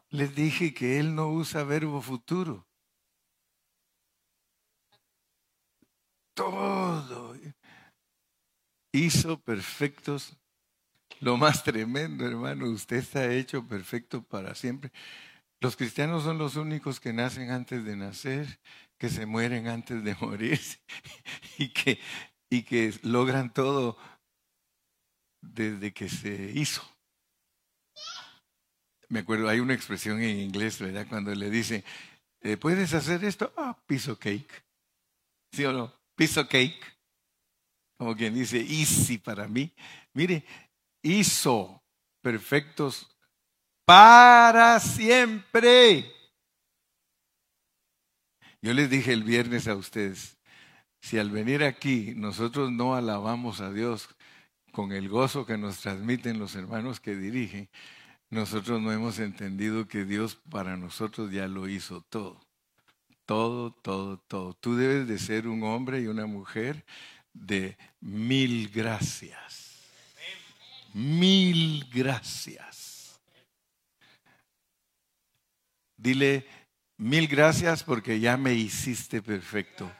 les 0.08 0.34
dije 0.34 0.72
que 0.72 0.98
él 0.98 1.14
no 1.14 1.28
usa 1.28 1.62
verbo 1.64 2.00
futuro. 2.00 2.66
Todo. 6.34 7.36
Hizo 8.92 9.38
perfectos. 9.40 10.36
Lo 11.20 11.36
más 11.36 11.62
tremendo, 11.62 12.26
hermano, 12.26 12.70
usted 12.70 12.96
está 12.96 13.30
hecho 13.30 13.66
perfecto 13.66 14.22
para 14.22 14.54
siempre. 14.54 14.90
Los 15.60 15.76
cristianos 15.76 16.24
son 16.24 16.38
los 16.38 16.56
únicos 16.56 17.00
que 17.00 17.12
nacen 17.12 17.50
antes 17.50 17.84
de 17.84 17.94
nacer, 17.94 18.60
que 18.98 19.10
se 19.10 19.26
mueren 19.26 19.68
antes 19.68 20.02
de 20.02 20.14
morir 20.20 20.60
y 21.58 21.68
que 21.68 21.98
y 22.52 22.64
que 22.64 22.92
logran 23.02 23.52
todo 23.52 23.96
desde 25.40 25.92
que 25.92 26.08
se 26.08 26.50
hizo. 26.54 26.82
Me 29.08 29.20
acuerdo, 29.20 29.48
hay 29.48 29.60
una 29.60 29.74
expresión 29.74 30.20
en 30.20 30.38
inglés, 30.38 30.80
¿verdad? 30.80 31.06
Cuando 31.08 31.34
le 31.34 31.48
dicen, 31.48 31.84
eh, 32.40 32.56
¿puedes 32.56 32.92
hacer 32.94 33.24
esto? 33.24 33.52
Ah, 33.56 33.76
piece 33.86 34.10
of 34.10 34.18
cake. 34.18 34.64
¿Sí 35.52 35.64
o 35.64 35.72
no? 35.72 35.94
Piece 36.16 36.40
of 36.40 36.48
cake. 36.48 36.80
Como 37.96 38.16
quien 38.16 38.34
dice, 38.34 38.58
easy 38.60 39.18
para 39.18 39.46
mí. 39.46 39.72
Mire, 40.14 40.44
hizo 41.02 41.82
perfectos 42.22 43.16
para 43.90 44.78
siempre. 44.78 46.14
Yo 48.62 48.72
les 48.72 48.88
dije 48.88 49.12
el 49.12 49.24
viernes 49.24 49.66
a 49.66 49.74
ustedes, 49.74 50.38
si 51.00 51.18
al 51.18 51.32
venir 51.32 51.64
aquí 51.64 52.12
nosotros 52.14 52.70
no 52.70 52.94
alabamos 52.94 53.60
a 53.60 53.72
Dios 53.72 54.08
con 54.70 54.92
el 54.92 55.08
gozo 55.08 55.44
que 55.44 55.58
nos 55.58 55.80
transmiten 55.80 56.38
los 56.38 56.54
hermanos 56.54 57.00
que 57.00 57.16
dirigen, 57.16 57.68
nosotros 58.28 58.80
no 58.80 58.92
hemos 58.92 59.18
entendido 59.18 59.88
que 59.88 60.04
Dios 60.04 60.38
para 60.48 60.76
nosotros 60.76 61.32
ya 61.32 61.48
lo 61.48 61.68
hizo 61.68 62.00
todo. 62.02 62.40
Todo, 63.26 63.72
todo, 63.72 64.18
todo. 64.18 64.54
Tú 64.54 64.76
debes 64.76 65.08
de 65.08 65.18
ser 65.18 65.48
un 65.48 65.64
hombre 65.64 66.00
y 66.00 66.06
una 66.06 66.26
mujer 66.26 66.84
de 67.32 67.76
mil 68.00 68.68
gracias. 68.68 69.80
Mil 70.94 71.84
gracias. 71.92 72.79
Dile 76.00 76.46
mil 76.96 77.28
gracias 77.28 77.84
porque 77.84 78.20
ya 78.20 78.38
me 78.38 78.54
hiciste 78.54 79.20
perfecto. 79.20 79.92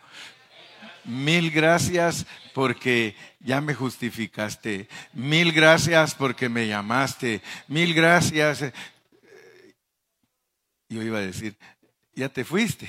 Mil 1.04 1.50
gracias 1.50 2.26
porque 2.54 3.14
ya 3.38 3.60
me 3.60 3.74
justificaste. 3.74 4.88
Mil 5.12 5.52
gracias 5.52 6.14
porque 6.14 6.48
me 6.48 6.66
llamaste. 6.66 7.42
Mil 7.68 7.92
gracias. 7.92 8.72
Yo 10.88 11.02
iba 11.02 11.18
a 11.18 11.22
decir, 11.22 11.58
ya 12.14 12.30
te 12.30 12.44
fuiste. 12.44 12.88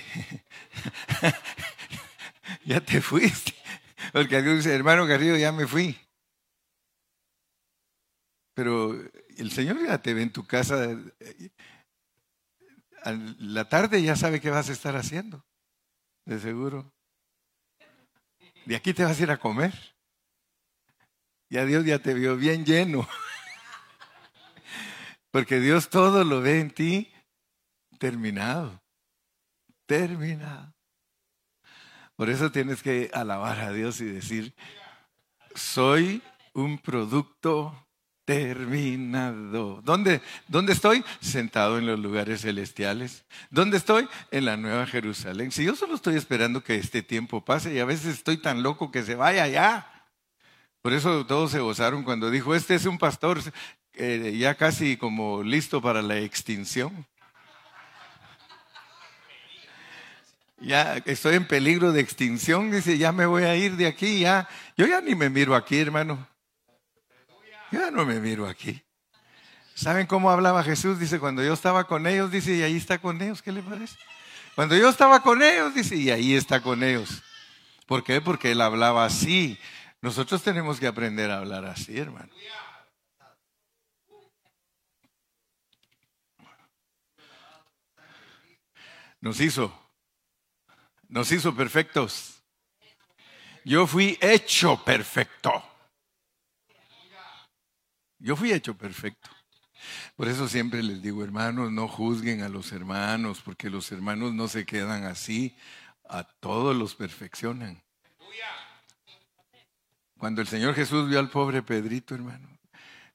ya 2.66 2.80
te 2.80 3.02
fuiste. 3.02 3.54
Porque 4.14 4.38
alguien 4.38 4.56
dice, 4.56 4.74
hermano 4.74 5.06
Garrido, 5.06 5.36
ya 5.36 5.52
me 5.52 5.68
fui. 5.68 5.98
Pero 8.54 8.98
el 9.38 9.52
Señor 9.52 9.86
ya 9.86 10.02
te 10.02 10.14
ve 10.14 10.22
en 10.22 10.32
tu 10.32 10.46
casa. 10.46 10.98
La 13.04 13.68
tarde 13.68 14.02
ya 14.02 14.16
sabe 14.16 14.40
qué 14.40 14.50
vas 14.50 14.70
a 14.70 14.74
estar 14.74 14.96
haciendo. 14.96 15.46
De 16.26 16.40
seguro. 16.40 16.94
De 18.66 18.76
aquí 18.76 18.94
te 18.94 19.04
vas 19.04 19.20
a 19.20 19.24
ir 19.24 19.32
a 19.32 19.38
comer. 19.38 19.74
Ya 21.50 21.66
Dios 21.66 21.86
ya 21.86 22.00
te 22.00 22.14
vio 22.14 22.38
bien 22.38 22.66
lleno. 22.66 23.08
Porque 25.32 25.60
Dios 25.60 25.90
todo 25.90 26.24
lo 26.24 26.42
ve 26.42 26.60
en 26.60 26.72
ti 26.72 27.12
terminado. 27.98 28.82
Terminado. 29.86 30.74
Por 32.16 32.30
eso 32.30 32.52
tienes 32.52 32.84
que 32.84 33.10
alabar 33.14 33.60
a 33.60 33.72
Dios 33.72 34.00
y 34.02 34.06
decir, 34.06 34.56
soy 35.56 36.22
un 36.54 36.78
producto 36.78 37.88
terminado. 38.32 39.82
¿Dónde, 39.84 40.22
¿Dónde 40.48 40.72
estoy? 40.72 41.04
Sentado 41.20 41.78
en 41.78 41.86
los 41.86 42.00
lugares 42.00 42.42
celestiales. 42.42 43.26
¿Dónde 43.50 43.76
estoy? 43.76 44.08
En 44.32 44.46
la 44.46 44.56
Nueva 44.56 44.86
Jerusalén. 44.88 45.52
Si 45.52 45.66
yo 45.66 45.76
solo 45.76 45.96
estoy 45.96 46.16
esperando 46.16 46.64
que 46.64 46.76
este 46.76 47.04
tiempo 47.04 47.44
pase 47.44 47.74
y 47.74 47.80
a 47.80 47.86
veces 47.86 48.16
estoy 48.16 48.38
tan 48.38 48.64
loco 48.64 48.90
que 48.90 49.04
se 49.04 49.16
vaya 49.16 49.48
ya. 49.48 50.08
Por 50.82 50.94
eso 50.94 51.26
todos 51.26 51.52
se 51.52 51.60
gozaron 51.60 52.04
cuando 52.04 52.32
dijo, 52.32 52.56
este 52.56 52.76
es 52.76 52.86
un 52.86 52.98
pastor 52.98 53.42
eh, 53.96 54.38
ya 54.40 54.56
casi 54.56 54.96
como 54.96 55.44
listo 55.44 55.82
para 55.82 56.02
la 56.02 56.18
extinción. 56.18 57.06
Ya 60.62 61.02
estoy 61.06 61.36
en 61.36 61.48
peligro 61.48 61.92
de 61.92 62.00
extinción, 62.00 62.72
dice, 62.72 62.98
ya 62.98 63.12
me 63.12 63.26
voy 63.26 63.44
a 63.44 63.58
ir 63.58 63.76
de 63.76 63.88
aquí, 63.88 64.22
ya. 64.22 64.48
Yo 64.78 64.86
ya 64.86 65.02
ni 65.02 65.16
me 65.16 65.30
miro 65.30 65.54
aquí, 65.54 65.80
hermano. 65.80 66.31
Ya 67.72 67.90
no 67.90 68.06
me 68.06 68.20
miro 68.20 68.48
aquí. 68.48 68.84
¿Saben 69.74 70.06
cómo 70.06 70.30
hablaba 70.30 70.64
Jesús? 70.64 71.00
Dice, 71.00 71.20
cuando 71.20 71.44
yo 71.44 71.54
estaba 71.54 71.86
con 71.86 72.06
ellos, 72.06 72.30
dice, 72.32 72.54
y 72.56 72.62
ahí 72.62 72.76
está 72.76 73.00
con 73.00 73.22
ellos, 73.22 73.42
¿qué 73.42 73.52
le 73.52 73.64
parece? 73.64 73.96
Cuando 74.56 74.76
yo 74.76 74.90
estaba 74.90 75.24
con 75.24 75.42
ellos, 75.42 75.74
dice, 75.74 75.96
y 75.96 76.12
ahí 76.12 76.36
está 76.36 76.62
con 76.62 76.84
ellos. 76.84 77.24
¿Por 77.88 78.04
qué? 78.04 78.22
Porque 78.22 78.52
él 78.52 78.62
hablaba 78.62 79.06
así. 79.06 79.58
Nosotros 80.02 80.44
tenemos 80.44 80.80
que 80.80 80.88
aprender 80.88 81.32
a 81.32 81.38
hablar 81.38 81.66
así, 81.66 81.98
hermano. 81.98 82.32
Nos 89.22 89.40
hizo, 89.40 89.72
nos 91.08 91.32
hizo 91.32 91.56
perfectos. 91.56 92.42
Yo 93.64 93.86
fui 93.86 94.18
hecho 94.20 94.84
perfecto. 94.84 95.71
Yo 98.22 98.36
fui 98.36 98.52
hecho 98.52 98.78
perfecto. 98.78 99.30
Por 100.16 100.28
eso 100.28 100.48
siempre 100.48 100.84
les 100.84 101.02
digo, 101.02 101.24
hermanos, 101.24 101.72
no 101.72 101.88
juzguen 101.88 102.44
a 102.44 102.50
los 102.50 102.72
hermanos, 102.72 103.42
porque 103.42 103.70
los 103.70 103.92
hermanos 103.92 104.34
no 104.34 104.48
se 104.48 104.66
quedan 104.66 105.06
así, 105.06 105.56
a 106.08 106.24
todos 106.24 106.76
los 106.76 106.94
perfeccionan. 106.96 107.82
Cuando 110.18 110.42
el 110.42 110.48
Señor 110.48 110.76
Jesús 110.76 111.10
vio 111.10 111.18
al 111.18 111.32
pobre 111.32 111.64
Pedrito, 111.64 112.14
hermano, 112.14 112.48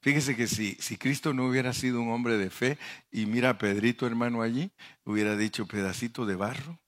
fíjese 0.01 0.35
que 0.35 0.45
si, 0.45 0.75
si 0.75 0.97
Cristo 0.97 1.33
no 1.33 1.45
hubiera 1.47 1.71
sido 1.71 2.01
un 2.01 2.11
hombre 2.11 2.37
de 2.37 2.49
fe 2.49 2.77
y 3.09 3.25
mira 3.25 3.51
a 3.51 3.57
Pedrito, 3.57 4.05
hermano, 4.05 4.41
allí, 4.41 4.73
hubiera 5.05 5.37
dicho 5.37 5.67
pedacito 5.67 6.25
de 6.25 6.35
barro. 6.35 6.81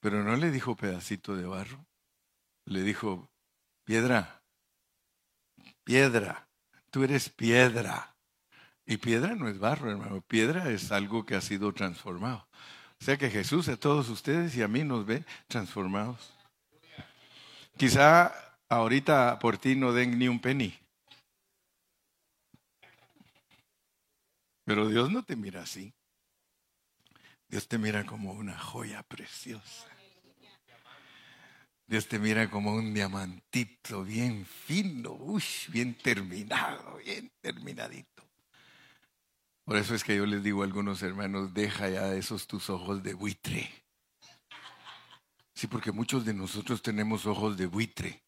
Pero 0.00 0.22
no 0.22 0.36
le 0.36 0.50
dijo 0.50 0.76
pedacito 0.76 1.36
de 1.36 1.46
barro, 1.46 1.86
le 2.66 2.82
dijo 2.82 3.30
piedra, 3.84 4.41
piedra 5.92 6.48
tú 6.88 7.04
eres 7.04 7.28
piedra. 7.28 8.14
Y 8.86 8.96
piedra 8.96 9.34
no 9.34 9.48
es 9.48 9.58
barro, 9.58 9.90
hermano. 9.90 10.22
Piedra 10.22 10.70
es 10.70 10.90
algo 10.90 11.26
que 11.26 11.34
ha 11.34 11.40
sido 11.42 11.72
transformado. 11.74 12.46
O 12.98 13.04
sea 13.04 13.18
que 13.18 13.30
Jesús 13.30 13.68
a 13.68 13.76
todos 13.76 14.08
ustedes 14.08 14.56
y 14.56 14.62
a 14.62 14.68
mí 14.68 14.84
nos 14.84 15.04
ve 15.04 15.24
transformados. 15.48 16.34
Quizá 17.76 18.32
ahorita 18.70 19.38
por 19.38 19.58
ti 19.58 19.76
no 19.76 19.92
den 19.92 20.18
ni 20.18 20.28
un 20.28 20.40
penny. 20.40 20.74
Pero 24.64 24.88
Dios 24.88 25.10
no 25.10 25.22
te 25.24 25.36
mira 25.36 25.62
así. 25.62 25.92
Dios 27.48 27.68
te 27.68 27.76
mira 27.76 28.06
como 28.06 28.32
una 28.32 28.58
joya 28.58 29.02
preciosa. 29.02 29.88
Dios 31.92 32.08
te 32.08 32.18
mira 32.18 32.48
como 32.48 32.72
un 32.72 32.94
diamantito 32.94 34.02
bien 34.02 34.46
fino, 34.46 35.18
bien 35.68 35.94
terminado, 35.94 36.96
bien 37.04 37.30
terminadito. 37.42 38.22
Por 39.62 39.76
eso 39.76 39.94
es 39.94 40.02
que 40.02 40.16
yo 40.16 40.24
les 40.24 40.42
digo 40.42 40.62
a 40.62 40.64
algunos 40.64 41.02
hermanos, 41.02 41.52
deja 41.52 41.90
ya 41.90 42.14
esos 42.14 42.46
tus 42.46 42.70
ojos 42.70 43.02
de 43.02 43.12
buitre. 43.12 43.70
Sí, 45.54 45.66
porque 45.66 45.92
muchos 45.92 46.24
de 46.24 46.32
nosotros 46.32 46.80
tenemos 46.80 47.26
ojos 47.26 47.58
de 47.58 47.66
buitre. 47.66 48.22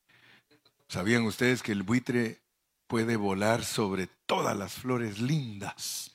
¿Sabían 0.87 1.23
ustedes 1.23 1.63
que 1.63 1.73
el 1.73 1.85
buitre 1.85 2.43
puede 2.87 3.17
volar 3.17 3.65
sobre 3.65 4.09
todas 4.27 4.55
las 4.55 4.75
flores 4.75 5.21
lindas? 5.21 6.13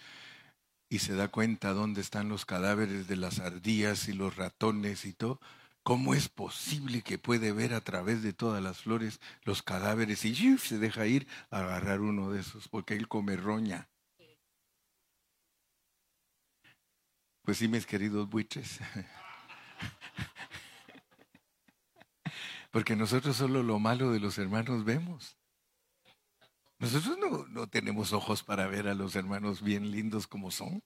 Y 0.87 0.99
se 0.99 1.15
da 1.15 1.29
cuenta 1.29 1.73
dónde 1.73 2.01
están 2.01 2.29
los 2.29 2.45
cadáveres 2.45 3.07
de 3.07 3.15
las 3.15 3.39
ardillas 3.39 4.07
y 4.07 4.13
los 4.13 4.35
ratones 4.35 5.03
y 5.05 5.13
todo 5.13 5.39
¿Cómo 5.83 6.13
es 6.13 6.29
posible 6.29 7.01
que 7.01 7.17
puede 7.17 7.51
ver 7.51 7.73
a 7.73 7.81
través 7.81 8.21
de 8.21 8.33
todas 8.33 8.61
las 8.61 8.81
flores 8.81 9.19
los 9.43 9.63
cadáveres 9.63 10.25
y 10.25 10.57
se 10.57 10.77
deja 10.77 11.07
ir 11.07 11.27
a 11.49 11.59
agarrar 11.59 12.01
uno 12.01 12.31
de 12.31 12.41
esos 12.41 12.67
porque 12.67 12.93
él 12.95 13.07
come 13.07 13.35
roña? 13.35 13.89
Pues 17.43 17.57
sí, 17.57 17.67
mis 17.67 17.85
queridos 17.87 18.29
buitres. 18.29 18.79
Porque 22.71 22.95
nosotros 22.95 23.35
solo 23.35 23.63
lo 23.63 23.79
malo 23.79 24.11
de 24.11 24.19
los 24.19 24.37
hermanos 24.37 24.85
vemos. 24.85 25.35
Nosotros 26.77 27.17
no, 27.17 27.47
no, 27.47 27.67
tenemos 27.67 28.13
ojos 28.13 28.43
para 28.43 28.67
ver 28.67 28.87
a 28.87 28.93
los 28.93 29.15
hermanos 29.15 29.63
bien 29.63 29.89
lindos 29.89 30.27
como 30.27 30.51
son. 30.51 30.83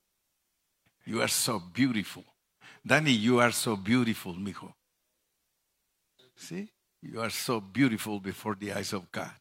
You 1.05 1.21
are 1.21 1.29
so 1.29 1.59
beautiful. 1.59 2.23
Danny, 2.83 3.19
you 3.19 3.41
are 3.41 3.51
so 3.51 3.75
beautiful, 3.75 4.35
mijo. 4.39 4.75
See? 6.35 6.69
You 7.01 7.21
are 7.21 7.29
so 7.29 7.59
beautiful 7.59 8.19
before 8.19 8.55
the 8.55 8.73
eyes 8.73 8.93
of 8.93 9.11
God. 9.11 9.31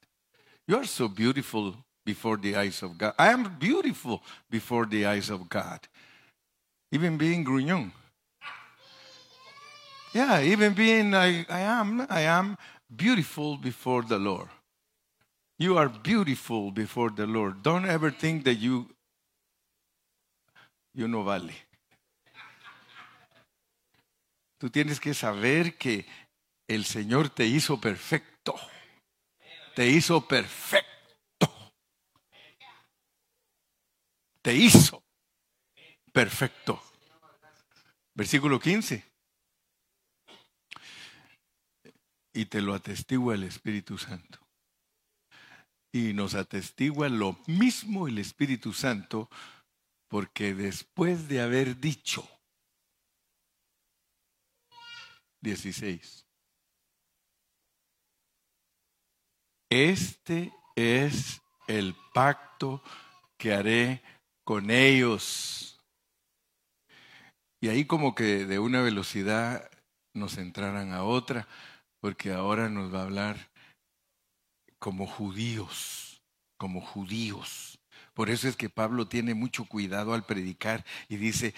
You 0.67 0.77
are 0.79 0.85
so 0.85 1.09
beautiful 1.09 1.77
before 2.05 2.37
the 2.37 2.57
eyes 2.57 2.83
of 2.83 2.99
God. 2.99 3.15
I 3.19 3.33
am 3.33 3.57
beautiful 3.59 4.23
before 4.51 4.87
the 4.87 5.07
eyes 5.07 5.31
of 5.31 5.49
God. 5.49 5.81
Even 6.91 7.17
being 7.17 7.45
grugnon. 7.45 7.93
Yeah, 10.13 10.43
even 10.43 10.75
being 10.75 11.15
I, 11.15 11.47
I 11.49 11.61
am, 11.61 12.07
I 12.11 12.23
am 12.23 12.57
beautiful 12.95 13.57
before 13.57 14.03
the 14.03 14.19
Lord. 14.19 14.49
You 15.59 15.79
are 15.79 15.89
beautiful 15.89 16.71
before 16.71 17.11
the 17.11 17.27
Lord. 17.27 17.63
Don't 17.63 17.87
ever 17.87 18.11
think 18.11 18.45
that 18.45 18.57
you 18.57 18.89
you 20.95 21.09
no 21.09 21.23
vale. 21.23 21.55
Tú 24.59 24.71
tienes 24.71 25.01
que 25.01 25.15
saber 25.15 25.77
que 25.77 26.05
el 26.75 26.85
Señor 26.85 27.31
te 27.31 27.47
hizo 27.47 27.81
perfecto. 27.81 28.55
Te 29.75 29.89
hizo 29.89 30.27
perfecto. 30.27 31.73
Te 34.41 34.55
hizo 34.55 35.05
perfecto. 36.13 36.83
Versículo 38.15 38.59
15. 38.59 39.05
Y 42.35 42.47
te 42.47 42.61
lo 42.61 42.75
atestigua 42.75 43.35
el 43.35 43.45
Espíritu 43.45 43.99
Santo. 43.99 44.39
Y 45.93 46.15
nos 46.15 46.35
atestigua 46.35 47.09
lo 47.09 47.39
mismo 47.47 48.09
el 48.09 48.19
Espíritu 48.19 48.73
Santo 48.73 49.29
porque 50.09 50.55
después 50.55 51.29
de 51.29 51.41
haber 51.41 51.79
dicho 51.79 52.27
16 55.41 56.27
Este 59.75 60.53
es 60.77 61.41
el 61.67 61.97
pacto 62.13 62.83
que 63.39 63.55
haré 63.55 64.03
con 64.45 64.71
ellos. 64.71 65.81
Y 67.59 67.69
ahí 67.69 67.87
como 67.87 68.15
que 68.15 68.45
de 68.45 68.59
una 68.59 68.83
velocidad 68.83 69.71
nos 70.13 70.37
entraran 70.37 70.93
a 70.93 71.05
otra, 71.05 71.49
porque 72.01 72.35
ahora 72.35 72.69
nos 72.69 72.93
va 72.93 72.99
a 72.99 73.05
hablar 73.05 73.51
como 74.79 75.07
judíos, 75.07 76.23
como 76.59 76.83
judíos. 76.83 77.81
Por 78.13 78.29
eso 78.29 78.49
es 78.49 78.57
que 78.57 78.69
Pablo 78.69 79.09
tiene 79.09 79.33
mucho 79.33 79.65
cuidado 79.65 80.13
al 80.13 80.27
predicar 80.27 80.85
y 81.09 81.17
dice, 81.17 81.55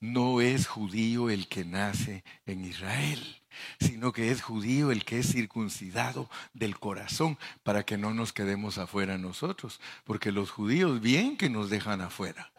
no 0.00 0.40
es 0.40 0.66
judío 0.66 1.30
el 1.30 1.46
que 1.46 1.64
nace 1.64 2.24
en 2.46 2.64
Israel 2.64 3.43
sino 3.80 4.12
que 4.12 4.30
es 4.30 4.42
judío 4.42 4.90
el 4.90 5.04
que 5.04 5.18
es 5.18 5.32
circuncidado 5.32 6.28
del 6.52 6.78
corazón 6.78 7.38
para 7.62 7.84
que 7.84 7.98
no 7.98 8.14
nos 8.14 8.32
quedemos 8.32 8.78
afuera 8.78 9.18
nosotros, 9.18 9.80
porque 10.04 10.32
los 10.32 10.50
judíos 10.50 11.00
bien 11.00 11.36
que 11.36 11.50
nos 11.50 11.70
dejan 11.70 12.00
afuera. 12.00 12.52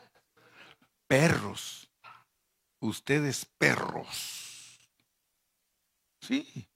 Perros, 1.08 1.89
ustedes 2.79 3.45
perros. 3.58 4.79
Sí. 6.21 6.67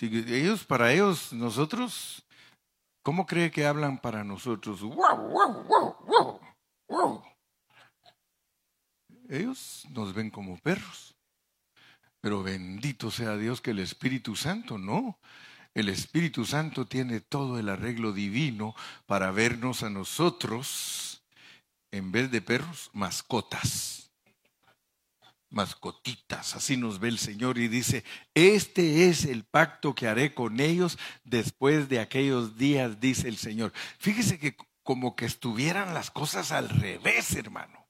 ellos, 0.00 0.64
para 0.64 0.92
ellos, 0.92 1.32
nosotros, 1.32 2.24
¿cómo 3.02 3.26
cree 3.26 3.50
que 3.50 3.66
hablan 3.66 4.00
para 4.00 4.24
nosotros? 4.24 4.80
Ellos 9.28 9.86
nos 9.90 10.14
ven 10.14 10.30
como 10.30 10.56
perros. 10.58 11.17
Pero 12.20 12.42
bendito 12.42 13.10
sea 13.10 13.36
Dios 13.36 13.60
que 13.60 13.70
el 13.70 13.78
Espíritu 13.78 14.34
Santo 14.36 14.78
no. 14.78 15.18
El 15.74 15.88
Espíritu 15.88 16.44
Santo 16.44 16.86
tiene 16.86 17.20
todo 17.20 17.58
el 17.58 17.68
arreglo 17.68 18.12
divino 18.12 18.74
para 19.06 19.30
vernos 19.30 19.82
a 19.82 19.90
nosotros, 19.90 21.22
en 21.92 22.10
vez 22.10 22.30
de 22.30 22.42
perros, 22.42 22.90
mascotas. 22.92 24.10
Mascotitas, 25.50 26.56
así 26.56 26.76
nos 26.76 26.98
ve 26.98 27.08
el 27.08 27.18
Señor 27.18 27.56
y 27.56 27.68
dice, 27.68 28.04
este 28.34 29.08
es 29.08 29.24
el 29.24 29.44
pacto 29.44 29.94
que 29.94 30.06
haré 30.06 30.34
con 30.34 30.60
ellos 30.60 30.98
después 31.24 31.88
de 31.88 32.00
aquellos 32.00 32.58
días, 32.58 33.00
dice 33.00 33.28
el 33.28 33.38
Señor. 33.38 33.72
Fíjese 33.98 34.38
que 34.38 34.56
como 34.82 35.16
que 35.16 35.26
estuvieran 35.26 35.94
las 35.94 36.10
cosas 36.10 36.50
al 36.50 36.68
revés, 36.68 37.34
hermano. 37.34 37.86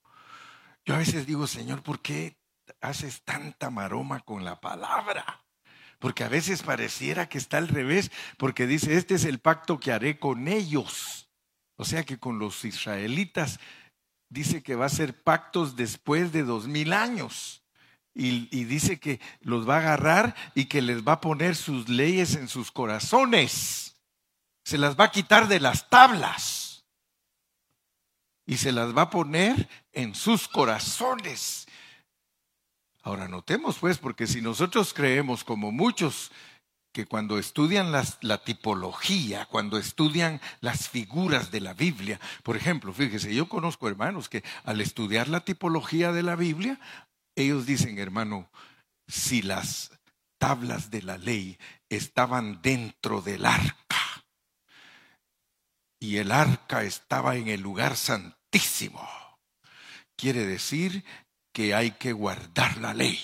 Yo 0.84 0.94
a 0.94 0.98
veces 0.98 1.26
digo, 1.26 1.46
Señor, 1.46 1.82
¿por 1.82 2.00
qué 2.00 2.36
haces 2.80 3.22
tanta 3.22 3.70
maroma 3.70 4.20
con 4.20 4.44
la 4.44 4.60
palabra? 4.60 5.44
Porque 5.98 6.24
a 6.24 6.28
veces 6.28 6.62
pareciera 6.62 7.28
que 7.28 7.38
está 7.38 7.58
al 7.58 7.68
revés, 7.68 8.10
porque 8.36 8.66
dice, 8.66 8.96
este 8.96 9.14
es 9.14 9.24
el 9.24 9.40
pacto 9.40 9.80
que 9.80 9.92
haré 9.92 10.18
con 10.18 10.46
ellos. 10.46 11.28
O 11.76 11.84
sea 11.84 12.04
que 12.04 12.18
con 12.18 12.38
los 12.38 12.64
israelitas 12.64 13.58
dice 14.28 14.62
que 14.62 14.74
va 14.74 14.86
a 14.86 14.90
ser 14.90 15.22
pactos 15.22 15.76
después 15.76 16.32
de 16.32 16.44
dos 16.44 16.66
mil 16.66 16.92
años. 16.92 17.62
Y, 18.14 18.48
y, 18.50 18.64
dice 18.64 18.98
que 18.98 19.20
los 19.40 19.68
va 19.68 19.76
a 19.76 19.78
agarrar 19.78 20.34
y 20.54 20.64
que 20.64 20.82
les 20.82 21.06
va 21.06 21.12
a 21.12 21.20
poner 21.20 21.54
sus 21.54 21.88
leyes 21.88 22.34
en 22.34 22.48
sus 22.48 22.72
corazones. 22.72 23.96
Se 24.64 24.76
las 24.76 24.98
va 24.98 25.04
a 25.04 25.10
quitar 25.12 25.46
de 25.46 25.60
las 25.60 25.88
tablas. 25.88 26.84
Y 28.44 28.56
se 28.56 28.72
las 28.72 28.96
va 28.96 29.02
a 29.02 29.10
poner 29.10 29.68
en 29.92 30.16
sus 30.16 30.48
corazones. 30.48 31.67
Ahora 33.08 33.26
notemos 33.26 33.78
pues, 33.78 33.96
porque 33.96 34.26
si 34.26 34.42
nosotros 34.42 34.92
creemos 34.92 35.42
como 35.42 35.72
muchos 35.72 36.30
que 36.92 37.06
cuando 37.06 37.38
estudian 37.38 37.90
la 37.90 38.44
tipología, 38.44 39.46
cuando 39.46 39.78
estudian 39.78 40.42
las 40.60 40.90
figuras 40.90 41.50
de 41.50 41.62
la 41.62 41.72
Biblia, 41.72 42.20
por 42.42 42.54
ejemplo, 42.54 42.92
fíjese, 42.92 43.34
yo 43.34 43.48
conozco 43.48 43.88
hermanos 43.88 44.28
que 44.28 44.44
al 44.62 44.82
estudiar 44.82 45.28
la 45.28 45.40
tipología 45.40 46.12
de 46.12 46.22
la 46.22 46.36
Biblia, 46.36 46.78
ellos 47.34 47.64
dicen, 47.64 47.98
hermano, 47.98 48.50
si 49.06 49.40
las 49.40 49.90
tablas 50.36 50.90
de 50.90 51.00
la 51.00 51.16
ley 51.16 51.56
estaban 51.88 52.60
dentro 52.60 53.22
del 53.22 53.46
arca 53.46 54.26
y 55.98 56.18
el 56.18 56.30
arca 56.30 56.82
estaba 56.82 57.36
en 57.36 57.48
el 57.48 57.62
lugar 57.62 57.96
santísimo, 57.96 59.08
quiere 60.14 60.44
decir 60.44 61.06
que 61.58 61.74
hay 61.74 61.90
que 61.90 62.12
guardar 62.12 62.76
la 62.76 62.94
ley. 62.94 63.18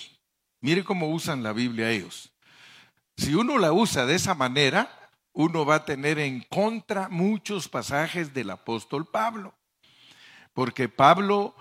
Mire 0.61 0.83
cómo 0.83 1.09
usan 1.09 1.45
la 1.45 1.53
Biblia 1.53 1.93
ellos. 1.93 2.33
Si 3.17 3.33
uno 3.37 3.59
la 3.59 3.73
usa 3.73 4.07
de 4.07 4.17
esa 4.17 4.35
manera, 4.35 4.91
uno 5.33 5.65
va 5.65 5.77
a 5.77 5.85
tener 5.85 6.19
en 6.19 6.41
contra 6.41 7.09
muchos 7.09 7.69
pasajes 7.69 8.35
del 8.35 8.51
apóstol 8.51 9.07
Pablo. 9.07 9.55
Porque 10.53 10.89
Pablo 10.89 11.55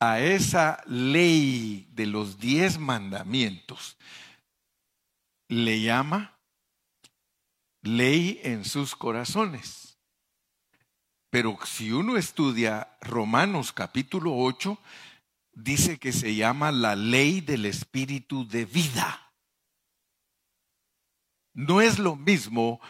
a 0.00 0.20
esa 0.20 0.82
ley 0.84 1.88
de 1.92 2.04
los 2.04 2.38
diez 2.38 2.78
mandamientos 2.78 3.96
le 5.48 5.80
llama 5.80 6.36
ley 7.80 8.38
en 8.44 8.66
sus 8.66 8.94
corazones. 8.94 9.96
Pero 11.30 11.58
si 11.64 11.90
uno 11.90 12.18
estudia 12.18 12.98
Romanos 13.00 13.72
capítulo 13.72 14.36
8, 14.36 14.78
dice 15.58 15.98
que 15.98 16.12
se 16.12 16.34
llama 16.34 16.72
la 16.72 16.96
ley 16.96 17.40
del 17.40 17.66
espíritu 17.66 18.46
de 18.46 18.64
vida 18.64 19.28
no 21.58 21.80
es 21.80 21.98
lo 21.98 22.14
mismo 22.14 22.80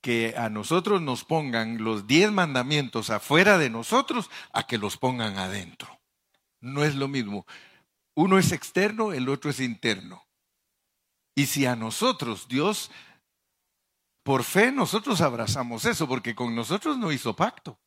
que 0.00 0.34
a 0.36 0.48
nosotros 0.48 1.02
nos 1.02 1.24
pongan 1.24 1.82
los 1.82 2.06
diez 2.06 2.30
mandamientos 2.30 3.10
afuera 3.10 3.58
de 3.58 3.70
nosotros 3.70 4.30
a 4.52 4.68
que 4.68 4.78
los 4.78 4.96
pongan 4.96 5.36
adentro. 5.36 6.00
No 6.60 6.84
es 6.84 6.94
lo 6.94 7.08
mismo. 7.08 7.44
Uno 8.14 8.38
es 8.38 8.52
externo, 8.52 9.12
el 9.12 9.28
otro 9.28 9.50
es 9.50 9.58
interno. 9.58 10.28
Y 11.34 11.46
si 11.46 11.66
a 11.66 11.74
nosotros 11.74 12.46
Dios, 12.46 12.92
por 14.22 14.44
fe, 14.44 14.70
nosotros 14.70 15.20
abrazamos 15.20 15.84
eso, 15.84 16.06
porque 16.06 16.36
con 16.36 16.54
nosotros 16.54 16.96
no 16.96 17.10
hizo 17.10 17.34
pacto. 17.34 17.80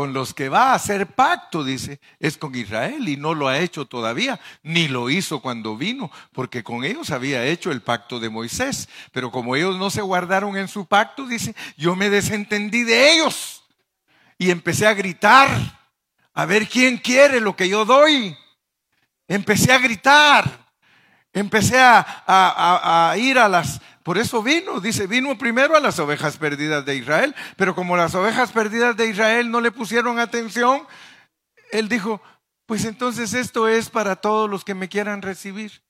Con 0.00 0.14
los 0.14 0.32
que 0.32 0.48
va 0.48 0.70
a 0.70 0.76
hacer 0.76 1.08
pacto, 1.08 1.62
dice, 1.62 2.00
es 2.20 2.38
con 2.38 2.54
Israel 2.54 3.06
y 3.06 3.18
no 3.18 3.34
lo 3.34 3.48
ha 3.48 3.58
hecho 3.58 3.84
todavía, 3.84 4.40
ni 4.62 4.88
lo 4.88 5.10
hizo 5.10 5.42
cuando 5.42 5.76
vino, 5.76 6.10
porque 6.32 6.64
con 6.64 6.84
ellos 6.84 7.10
había 7.10 7.44
hecho 7.44 7.70
el 7.70 7.82
pacto 7.82 8.18
de 8.18 8.30
Moisés. 8.30 8.88
Pero 9.12 9.30
como 9.30 9.56
ellos 9.56 9.76
no 9.76 9.90
se 9.90 10.00
guardaron 10.00 10.56
en 10.56 10.68
su 10.68 10.86
pacto, 10.86 11.26
dice, 11.26 11.54
yo 11.76 11.96
me 11.96 12.08
desentendí 12.08 12.82
de 12.82 13.12
ellos 13.12 13.62
y 14.38 14.50
empecé 14.50 14.86
a 14.86 14.94
gritar, 14.94 15.50
a 16.32 16.46
ver 16.46 16.66
quién 16.66 16.96
quiere 16.96 17.38
lo 17.38 17.54
que 17.54 17.68
yo 17.68 17.84
doy. 17.84 18.34
Empecé 19.28 19.70
a 19.70 19.80
gritar, 19.80 20.66
empecé 21.34 21.78
a, 21.78 23.10
a 23.10 23.18
ir 23.18 23.38
a 23.38 23.50
las 23.50 23.82
por 24.02 24.16
eso 24.16 24.42
vino, 24.42 24.80
dice, 24.80 25.06
vino 25.06 25.36
primero 25.36 25.76
a 25.76 25.80
las 25.80 25.98
ovejas 25.98 26.38
perdidas 26.38 26.84
de 26.86 26.96
Israel, 26.96 27.34
pero 27.56 27.74
como 27.74 27.96
las 27.96 28.14
ovejas 28.14 28.50
perdidas 28.52 28.96
de 28.96 29.08
Israel 29.08 29.50
no 29.50 29.60
le 29.60 29.72
pusieron 29.72 30.18
atención, 30.18 30.86
él 31.70 31.88
dijo, 31.88 32.22
pues 32.64 32.84
entonces 32.84 33.34
esto 33.34 33.68
es 33.68 33.90
para 33.90 34.16
todos 34.16 34.48
los 34.48 34.64
que 34.64 34.74
me 34.74 34.88
quieran 34.88 35.22
recibir. 35.22 35.82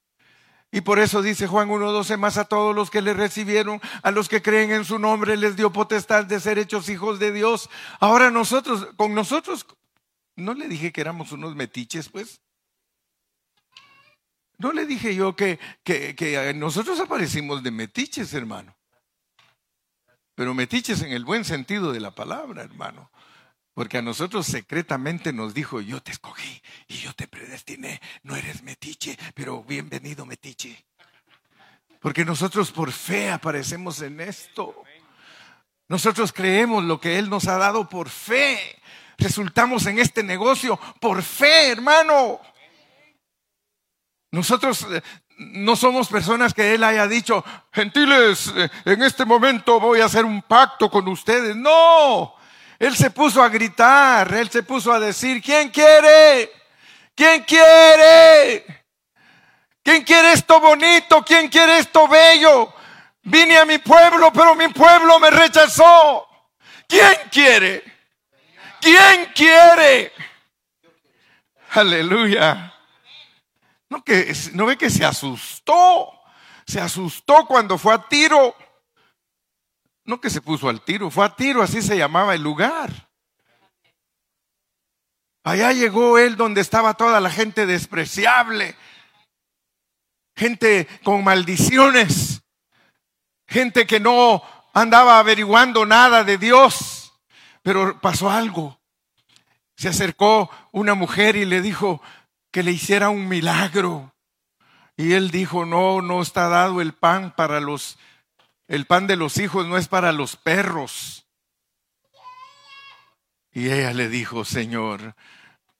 Y 0.72 0.82
por 0.82 0.98
eso 1.00 1.20
dice 1.20 1.46
Juan 1.46 1.68
1.12, 1.68 2.16
más 2.16 2.36
a 2.36 2.44
todos 2.44 2.74
los 2.74 2.90
que 2.90 3.02
le 3.02 3.12
recibieron, 3.12 3.80
a 4.02 4.10
los 4.10 4.28
que 4.28 4.40
creen 4.40 4.70
en 4.70 4.84
su 4.84 4.98
nombre, 4.98 5.36
les 5.36 5.56
dio 5.56 5.72
potestad 5.72 6.24
de 6.24 6.38
ser 6.38 6.58
hechos 6.58 6.88
hijos 6.88 7.18
de 7.18 7.32
Dios. 7.32 7.68
Ahora 7.98 8.30
nosotros, 8.30 8.88
con 8.96 9.14
nosotros, 9.14 9.66
no 10.36 10.54
le 10.54 10.68
dije 10.68 10.92
que 10.92 11.00
éramos 11.00 11.32
unos 11.32 11.56
metiches, 11.56 12.08
pues. 12.08 12.40
No 14.60 14.72
le 14.74 14.84
dije 14.84 15.14
yo 15.14 15.34
que, 15.34 15.58
que, 15.82 16.52
nosotros 16.54 17.00
aparecimos 17.00 17.62
de 17.62 17.70
metiches, 17.70 18.34
hermano. 18.34 18.76
Pero 20.34 20.52
metiches 20.52 21.00
en 21.00 21.12
el 21.12 21.24
buen 21.24 21.46
sentido 21.46 21.94
de 21.94 22.00
la 22.00 22.14
palabra, 22.14 22.62
hermano. 22.62 23.10
Porque 23.72 23.96
a 23.96 24.02
nosotros 24.02 24.44
secretamente 24.44 25.32
nos 25.32 25.54
dijo, 25.54 25.80
yo 25.80 26.02
te 26.02 26.12
escogí 26.12 26.60
y 26.88 26.98
yo 26.98 27.14
te 27.14 27.26
predestiné. 27.26 28.02
No 28.22 28.36
eres 28.36 28.62
metiche, 28.62 29.18
pero 29.34 29.64
bienvenido 29.64 30.26
metiche. 30.26 30.84
Porque 31.98 32.26
nosotros 32.26 32.70
por 32.70 32.92
fe 32.92 33.30
aparecemos 33.30 34.02
en 34.02 34.20
esto. 34.20 34.74
Nosotros 35.88 36.34
creemos 36.34 36.84
lo 36.84 37.00
que 37.00 37.18
Él 37.18 37.30
nos 37.30 37.48
ha 37.48 37.56
dado 37.56 37.88
por 37.88 38.10
fe. 38.10 38.78
Resultamos 39.16 39.86
en 39.86 39.98
este 39.98 40.22
negocio 40.22 40.78
por 41.00 41.22
fe, 41.22 41.70
hermano. 41.70 42.42
Nosotros 44.32 44.86
eh, 44.90 45.02
no 45.38 45.74
somos 45.74 46.08
personas 46.08 46.54
que 46.54 46.74
Él 46.74 46.84
haya 46.84 47.06
dicho, 47.08 47.44
gentiles, 47.72 48.52
eh, 48.56 48.68
en 48.84 49.02
este 49.02 49.24
momento 49.24 49.80
voy 49.80 50.00
a 50.00 50.04
hacer 50.04 50.24
un 50.24 50.42
pacto 50.42 50.90
con 50.90 51.08
ustedes. 51.08 51.56
No, 51.56 52.34
Él 52.78 52.96
se 52.96 53.10
puso 53.10 53.42
a 53.42 53.48
gritar, 53.48 54.32
Él 54.34 54.50
se 54.50 54.62
puso 54.62 54.92
a 54.92 55.00
decir, 55.00 55.42
¿quién 55.42 55.70
quiere? 55.70 56.50
¿Quién 57.14 57.42
quiere? 57.42 58.84
¿Quién 59.82 60.04
quiere 60.04 60.32
esto 60.32 60.60
bonito? 60.60 61.24
¿Quién 61.24 61.48
quiere 61.48 61.78
esto 61.78 62.06
bello? 62.06 62.72
Vine 63.22 63.58
a 63.58 63.64
mi 63.64 63.78
pueblo, 63.78 64.32
pero 64.32 64.54
mi 64.54 64.68
pueblo 64.68 65.18
me 65.18 65.30
rechazó. 65.30 66.26
¿Quién 66.86 67.18
quiere? 67.30 67.82
¿Quién 68.80 69.32
quiere? 69.34 70.12
Aleluya. 71.72 72.69
No, 73.90 74.02
que, 74.02 74.32
no 74.54 74.66
ve 74.66 74.78
que 74.78 74.88
se 74.88 75.04
asustó. 75.04 76.10
Se 76.66 76.80
asustó 76.80 77.44
cuando 77.46 77.76
fue 77.76 77.92
a 77.92 78.08
tiro. 78.08 78.54
No 80.04 80.20
que 80.20 80.30
se 80.30 80.40
puso 80.40 80.68
al 80.68 80.80
tiro, 80.82 81.10
fue 81.10 81.26
a 81.26 81.36
tiro, 81.36 81.62
así 81.62 81.82
se 81.82 81.96
llamaba 81.96 82.34
el 82.34 82.42
lugar. 82.42 83.10
Allá 85.44 85.72
llegó 85.72 86.18
él 86.18 86.36
donde 86.36 86.60
estaba 86.60 86.94
toda 86.94 87.20
la 87.20 87.30
gente 87.30 87.66
despreciable, 87.66 88.76
gente 90.36 90.86
con 91.02 91.24
maldiciones, 91.24 92.42
gente 93.46 93.86
que 93.86 94.00
no 94.00 94.42
andaba 94.74 95.18
averiguando 95.18 95.86
nada 95.86 96.24
de 96.24 96.38
Dios, 96.38 97.12
pero 97.62 98.00
pasó 98.00 98.30
algo. 98.30 98.80
Se 99.76 99.88
acercó 99.88 100.50
una 100.72 100.94
mujer 100.94 101.36
y 101.36 101.46
le 101.46 101.62
dijo, 101.62 102.02
que 102.50 102.62
le 102.62 102.72
hiciera 102.72 103.10
un 103.10 103.28
milagro. 103.28 104.14
Y 104.96 105.12
él 105.12 105.30
dijo, 105.30 105.64
no, 105.64 106.02
no 106.02 106.20
está 106.20 106.48
dado 106.48 106.80
el 106.80 106.92
pan 106.92 107.34
para 107.34 107.60
los, 107.60 107.98
el 108.68 108.86
pan 108.86 109.06
de 109.06 109.16
los 109.16 109.38
hijos 109.38 109.66
no 109.66 109.78
es 109.78 109.88
para 109.88 110.12
los 110.12 110.36
perros. 110.36 111.26
Y 113.52 113.70
ella 113.70 113.92
le 113.94 114.08
dijo, 114.08 114.44
Señor, 114.44 115.14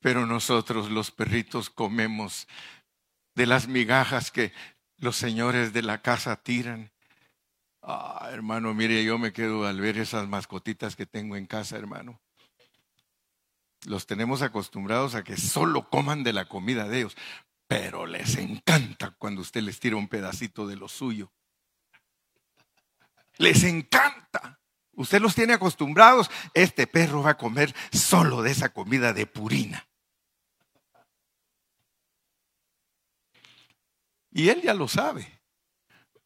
pero 0.01 0.27
nosotros 0.27 0.91
los 0.91 1.11
perritos 1.11 1.71
comemos 1.71 2.49
de 3.35 3.47
las 3.47 3.69
migajas 3.69 4.31
que 4.31 4.53
los 4.97 5.17
señores 5.17 5.73
de 5.73 5.83
la 5.83 6.03
casa 6.03 6.37
tiran. 6.37 6.91
Ah, 7.83 8.29
hermano, 8.33 8.75
mire, 8.75 9.05
yo 9.05 9.19
me 9.19 9.33
quedo 9.33 9.67
al 9.67 9.81
ver 9.81 9.99
esas 9.99 10.27
mascotitas 10.29 10.97
que 10.97 11.07
tengo 11.07 11.37
en 11.37 11.47
casa, 11.47 11.77
hermano 11.77 12.21
los 13.87 14.07
tenemos 14.07 14.43
acostumbrados 14.43 15.15
a 15.15 15.25
que 15.25 15.37
solo 15.37 15.89
coman 15.89 16.23
de 16.23 16.33
la 16.33 16.47
comida 16.47 16.89
de 16.89 16.99
ellos, 16.99 17.17
pero 17.67 18.07
les 18.07 18.37
encanta 18.37 19.13
cuando 19.13 19.43
usted 19.43 19.63
les 19.63 19.81
tira 19.81 19.97
un 19.97 20.09
pedacito 20.09 20.67
de 20.67 20.77
lo 20.77 20.89
suyo. 20.89 21.33
Les 23.37 23.65
encanta. 23.65 24.61
Usted 24.93 25.21
los 25.21 25.35
tiene 25.35 25.55
acostumbrados. 25.55 26.31
Este 26.53 26.87
perro 26.87 27.23
va 27.23 27.31
a 27.31 27.37
comer 27.39 27.75
solo 27.93 28.43
de 28.43 28.51
esa 28.51 28.71
comida 28.71 29.13
de 29.13 29.27
purina. 29.27 29.89
Y 34.33 34.49
él 34.49 34.63
ya 34.63 34.75
lo 34.75 34.89
sabe. 34.89 35.41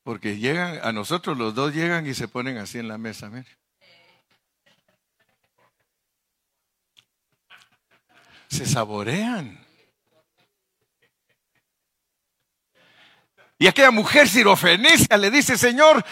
Porque 0.02 0.38
llegan, 0.38 0.80
a 0.82 0.92
nosotros 0.92 1.38
los 1.38 1.54
dos 1.54 1.74
llegan 1.74 2.06
y 2.06 2.14
se 2.14 2.28
ponen 2.28 2.58
así 2.58 2.78
en 2.78 2.88
la 2.88 2.98
mesa. 2.98 3.30
Mire. 3.30 3.58
Se 8.54 8.66
saborean. 8.66 9.60
Y 13.58 13.66
aquella 13.66 13.90
mujer 13.90 14.28
sirofenicia 14.28 15.16
le 15.16 15.30
dice, 15.30 15.58
Señor, 15.58 16.04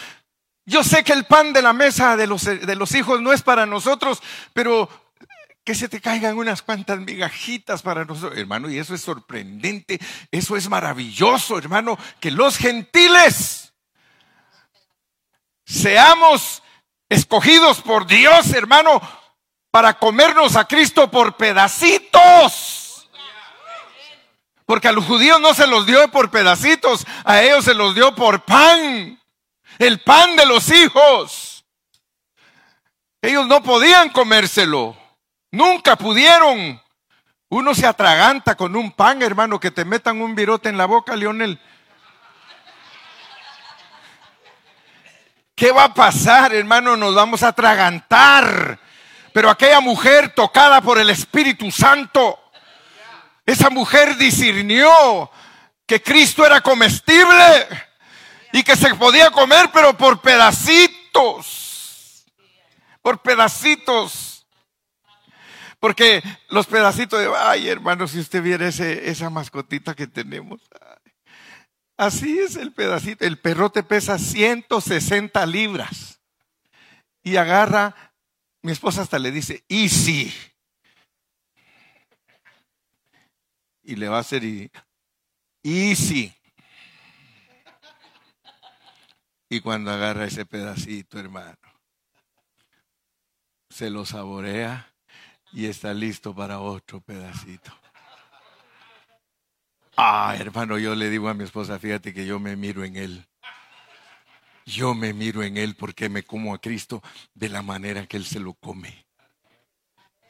yo 0.65 0.83
sé 0.85 1.05
que 1.05 1.13
el 1.13 1.25
pan 1.25 1.53
de 1.53 1.63
la 1.63 1.73
mesa 1.73 2.17
de 2.17 2.27
los, 2.27 2.45
de 2.45 2.77
los 2.77 2.95
hijos 2.95 3.21
no 3.21 3.33
es 3.33 3.43
para 3.43 3.67
nosotros, 3.67 4.23
pero 4.53 4.89
que 5.65 5.75
se 5.75 5.89
te 5.89 6.01
caigan 6.01 6.37
unas 6.37 6.63
cuantas 6.63 6.99
migajitas 6.99 7.83
para 7.83 8.05
nosotros. 8.05 8.39
Hermano, 8.39 8.71
y 8.71 8.79
eso 8.79 8.95
es 8.95 9.03
sorprendente, 9.03 10.01
eso 10.31 10.57
es 10.57 10.69
maravilloso, 10.69 11.59
hermano, 11.59 11.99
que 12.21 12.31
los 12.31 12.57
gentiles 12.57 13.73
seamos 15.65 16.63
escogidos 17.09 17.81
por 17.81 18.07
Dios, 18.07 18.53
hermano, 18.53 19.01
para 19.73 19.95
comernos 19.95 20.55
a 20.55 20.67
Cristo 20.67 21.11
por 21.11 21.37
pedacitos. 21.37 23.09
Porque 24.65 24.87
a 24.87 24.93
los 24.93 25.05
judíos 25.05 25.41
no 25.41 25.53
se 25.55 25.67
los 25.67 25.87
dio 25.87 26.09
por 26.13 26.31
pedacitos, 26.31 27.05
a 27.25 27.43
ellos 27.43 27.65
se 27.65 27.75
los 27.75 27.97
dio 27.97 28.15
por 28.15 28.45
pan 28.45 29.19
el 29.79 30.01
pan 30.01 30.37
de 30.37 30.47
los 30.47 30.71
hijos. 30.71 31.65
Ellos 33.21 33.47
no 33.47 33.63
podían 33.63 34.11
comérselo, 34.11 34.97
nunca 35.51 35.97
pudieron. 35.97 36.81
Uno 37.49 37.75
se 37.75 37.87
atraganta 37.87 38.55
con 38.57 38.77
un 38.77 38.93
pan, 38.93 39.23
hermano, 39.23 39.61
que 39.61 39.71
te 39.71 39.85
metan 39.85 40.21
un 40.21 40.35
virote 40.35 40.69
en 40.69 40.79
la 40.79 40.87
boca, 40.87 41.17
Leonel. 41.17 41.61
¿Qué 45.55 45.71
va 45.71 45.85
a 45.85 45.95
pasar, 45.95 46.55
hermano? 46.55 46.97
Nos 46.97 47.15
vamos 47.15 47.43
a 47.43 47.49
atragantar. 47.49 48.79
Pero 49.33 49.51
aquella 49.51 49.81
mujer 49.81 50.35
tocada 50.35 50.81
por 50.81 50.99
el 50.99 51.11
Espíritu 51.11 51.71
Santo, 51.71 52.39
esa 53.47 53.71
mujer 53.71 54.17
discernió 54.17 55.31
que 55.87 56.03
Cristo 56.03 56.45
era 56.47 56.61
comestible 56.61 57.67
y 58.53 58.63
que 58.63 58.77
se 58.77 58.95
podía 58.95 59.31
comer, 59.31 59.71
pero 59.73 59.97
por 59.97 60.21
pedacitos, 60.21 62.27
por 63.01 63.23
pedacitos. 63.23 64.47
Porque 65.81 66.23
los 66.49 66.67
pedacitos 66.67 67.19
de, 67.19 67.29
ay 67.37 67.69
hermano, 67.69 68.07
si 68.07 68.21
usted 68.21 68.41
viera 68.41 68.69
ese, 68.69 69.11
esa 69.11 69.31
mascotita 69.31 69.95
que 69.95 70.07
tenemos. 70.07 70.61
Así 71.97 72.39
es 72.39 72.57
el 72.57 72.73
pedacito. 72.73 73.25
El 73.25 73.39
perrote 73.39 73.83
pesa 73.83 74.19
160 74.19 75.45
libras. 75.47 76.21
Y 77.25 77.37
agarra, 77.37 78.12
mi 78.63 78.73
esposa 78.73 79.03
hasta 79.03 79.19
le 79.19 79.31
dice, 79.31 79.65
easy. 79.69 80.33
Y 83.83 83.97
le 83.97 84.09
va 84.09 84.19
a 84.19 84.21
hacer, 84.21 84.43
easy. 85.63 86.33
Y 89.49 89.61
cuando 89.61 89.91
agarra 89.91 90.25
ese 90.25 90.47
pedacito, 90.47 91.19
hermano, 91.19 91.59
se 93.69 93.91
lo 93.91 94.07
saborea 94.07 94.95
y 95.53 95.67
está 95.67 95.93
listo 95.93 96.35
para 96.35 96.61
otro 96.61 97.01
pedacito. 97.01 97.73
Ah, 99.97 100.35
hermano, 100.39 100.79
yo 100.79 100.95
le 100.95 101.11
digo 101.11 101.29
a 101.29 101.35
mi 101.35 101.45
esposa, 101.45 101.79
fíjate 101.79 102.15
que 102.15 102.25
yo 102.25 102.39
me 102.39 102.57
miro 102.57 102.85
en 102.85 102.97
él. 102.97 103.27
Yo 104.67 104.95
me 104.95 105.13
miro 105.13 105.43
en 105.43 105.57
él 105.57 105.75
porque 105.75 106.09
me 106.09 106.23
como 106.23 106.55
a 106.55 106.61
Cristo 106.61 107.03
de 107.35 107.49
la 107.49 107.63
manera 107.63 108.07
que 108.07 108.17
él 108.17 108.25
se 108.25 108.41
lo 108.41 108.55
come. 108.55 109.07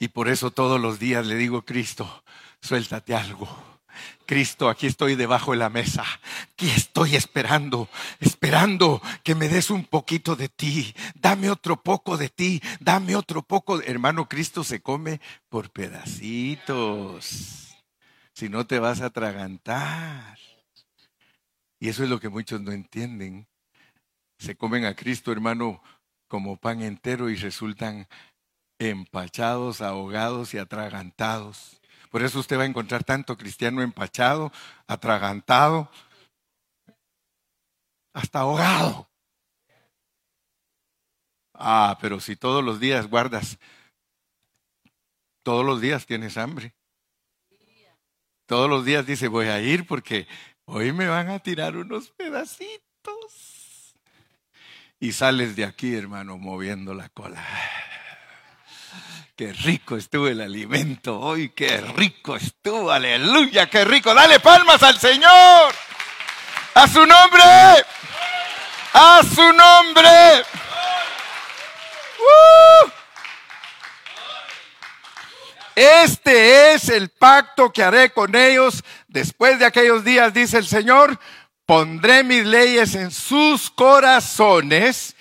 Y 0.00 0.08
por 0.08 0.28
eso 0.28 0.50
todos 0.50 0.80
los 0.80 0.98
días 0.98 1.26
le 1.26 1.36
digo, 1.36 1.64
Cristo, 1.64 2.24
suéltate 2.60 3.14
algo. 3.14 3.48
Cristo, 4.26 4.68
aquí 4.68 4.86
estoy 4.86 5.14
debajo 5.14 5.52
de 5.52 5.58
la 5.58 5.70
mesa. 5.70 6.04
Aquí 6.52 6.68
estoy 6.70 7.16
esperando, 7.16 7.88
esperando 8.18 9.02
que 9.22 9.34
me 9.34 9.48
des 9.48 9.70
un 9.70 9.84
poquito 9.84 10.36
de 10.36 10.48
ti. 10.48 10.94
Dame 11.14 11.50
otro 11.50 11.82
poco 11.82 12.16
de 12.16 12.28
ti. 12.28 12.62
Dame 12.80 13.14
otro 13.14 13.42
poco. 13.42 13.80
Hermano, 13.82 14.28
Cristo 14.28 14.64
se 14.64 14.80
come 14.80 15.20
por 15.48 15.70
pedacitos. 15.70 17.68
Si 18.32 18.48
no 18.48 18.66
te 18.66 18.78
vas 18.78 19.02
a 19.02 19.06
atragantar. 19.06 20.38
Y 21.78 21.88
eso 21.88 22.02
es 22.04 22.10
lo 22.10 22.18
que 22.20 22.28
muchos 22.28 22.60
no 22.60 22.72
entienden. 22.72 23.46
Se 24.42 24.56
comen 24.56 24.86
a 24.86 24.96
Cristo, 24.96 25.30
hermano, 25.30 25.80
como 26.26 26.56
pan 26.56 26.82
entero 26.82 27.30
y 27.30 27.36
resultan 27.36 28.08
empachados, 28.80 29.80
ahogados 29.80 30.52
y 30.52 30.58
atragantados. 30.58 31.80
Por 32.10 32.24
eso 32.24 32.40
usted 32.40 32.58
va 32.58 32.64
a 32.64 32.66
encontrar 32.66 33.04
tanto 33.04 33.36
cristiano 33.36 33.82
empachado, 33.82 34.50
atragantado, 34.88 35.88
hasta 38.12 38.40
ahogado. 38.40 39.08
Ah, 41.54 41.96
pero 42.00 42.18
si 42.18 42.34
todos 42.34 42.64
los 42.64 42.80
días 42.80 43.08
guardas, 43.08 43.60
todos 45.44 45.64
los 45.64 45.80
días 45.80 46.04
tienes 46.04 46.36
hambre. 46.36 46.74
Todos 48.46 48.68
los 48.68 48.84
días 48.84 49.06
dice, 49.06 49.28
voy 49.28 49.46
a 49.46 49.60
ir 49.60 49.86
porque 49.86 50.26
hoy 50.64 50.90
me 50.90 51.06
van 51.06 51.30
a 51.30 51.38
tirar 51.38 51.76
unos 51.76 52.10
pedacitos. 52.10 52.91
Y 55.02 55.10
sales 55.10 55.56
de 55.56 55.64
aquí, 55.64 55.96
hermano, 55.96 56.38
moviendo 56.38 56.94
la 56.94 57.08
cola. 57.08 57.44
Qué 59.34 59.52
rico 59.52 59.96
estuvo 59.96 60.28
el 60.28 60.40
alimento 60.40 61.18
hoy, 61.18 61.48
qué 61.48 61.78
rico 61.78 62.36
estuvo, 62.36 62.88
aleluya, 62.88 63.68
qué 63.68 63.84
rico. 63.84 64.14
Dale 64.14 64.38
palmas 64.38 64.80
al 64.84 64.96
Señor. 65.00 65.74
A 66.74 66.86
su 66.86 67.04
nombre. 67.04 67.42
A 68.92 69.22
su 69.24 69.52
nombre. 69.52 70.44
Uh. 72.20 72.90
Este 75.74 76.74
es 76.74 76.88
el 76.90 77.08
pacto 77.08 77.72
que 77.72 77.82
haré 77.82 78.10
con 78.12 78.36
ellos 78.36 78.84
después 79.08 79.58
de 79.58 79.64
aquellos 79.64 80.04
días, 80.04 80.32
dice 80.32 80.58
el 80.58 80.66
Señor. 80.66 81.18
Pondré 81.66 82.24
mis 82.24 82.44
leyes 82.44 82.94
en 82.94 83.10
sus 83.10 83.70
corazones 83.70 85.16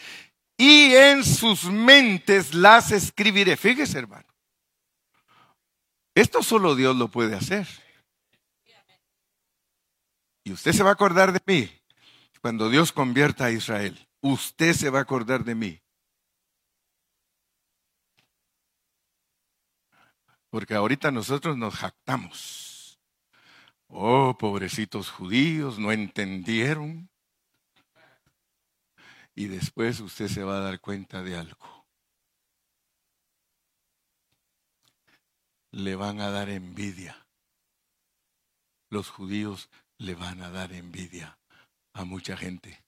y 0.58 0.94
en 0.96 1.24
sus 1.24 1.66
mentes 1.66 2.54
las 2.54 2.92
escribiré. 2.92 3.58
Fíjese, 3.58 4.00
hermano. 4.00 4.28
Esto 6.14 6.44
solo 6.44 6.76
Dios 6.76 6.96
lo 6.96 7.10
puede 7.10 7.36
hacer. 7.36 7.68
Y 10.44 10.52
usted 10.52 10.74
se 10.74 10.84
va 10.84 10.90
a 10.90 10.94
acordar 10.94 11.32
de 11.32 11.40
mí 11.46 11.72
cuando 12.42 12.70
Dios 12.70 12.92
convierta 12.92 13.46
a 13.46 13.52
Israel. 13.52 14.08
Usted 14.22 14.74
se 14.74 14.90
va 14.90 15.00
a 15.00 15.04
acordar 15.04 15.44
de 15.44 15.56
mí. 15.56 15.82
Porque 20.50 20.74
ahorita 20.74 21.12
nosotros 21.12 21.58
nos 21.58 21.76
jactamos. 21.76 22.61
Oh, 23.94 24.38
pobrecitos 24.38 25.10
judíos, 25.10 25.78
no 25.78 25.92
entendieron. 25.92 27.10
Y 29.36 29.48
después 29.48 30.00
usted 30.00 30.30
se 30.30 30.44
va 30.44 30.58
a 30.58 30.62
dar 30.62 30.80
cuenta 30.80 31.22
de 31.22 31.36
algo. 31.36 31.86
Le 35.72 35.96
van 35.96 36.22
a 36.22 36.32
dar 36.32 36.50
envidia. 36.50 37.28
Los 38.90 39.10
judíos 39.10 39.70
le 39.98 40.16
van 40.16 40.42
a 40.42 40.50
dar 40.50 40.72
envidia 40.72 41.38
a 41.94 42.06
mucha 42.06 42.38
gente. 42.38 42.86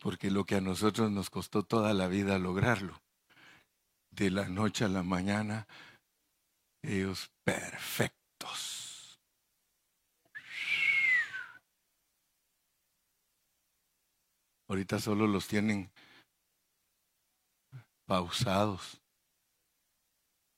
Porque 0.00 0.30
lo 0.30 0.44
que 0.44 0.56
a 0.56 0.60
nosotros 0.60 1.10
nos 1.12 1.30
costó 1.30 1.62
toda 1.62 1.94
la 1.94 2.08
vida 2.08 2.38
lograrlo, 2.38 3.00
de 4.10 4.30
la 4.30 4.48
noche 4.48 4.84
a 4.84 4.88
la 4.88 5.04
mañana, 5.04 5.68
ellos 6.82 7.30
perfectos. 7.44 8.83
Ahorita 14.74 14.98
solo 14.98 15.28
los 15.28 15.46
tienen 15.46 15.88
pausados. 18.06 19.00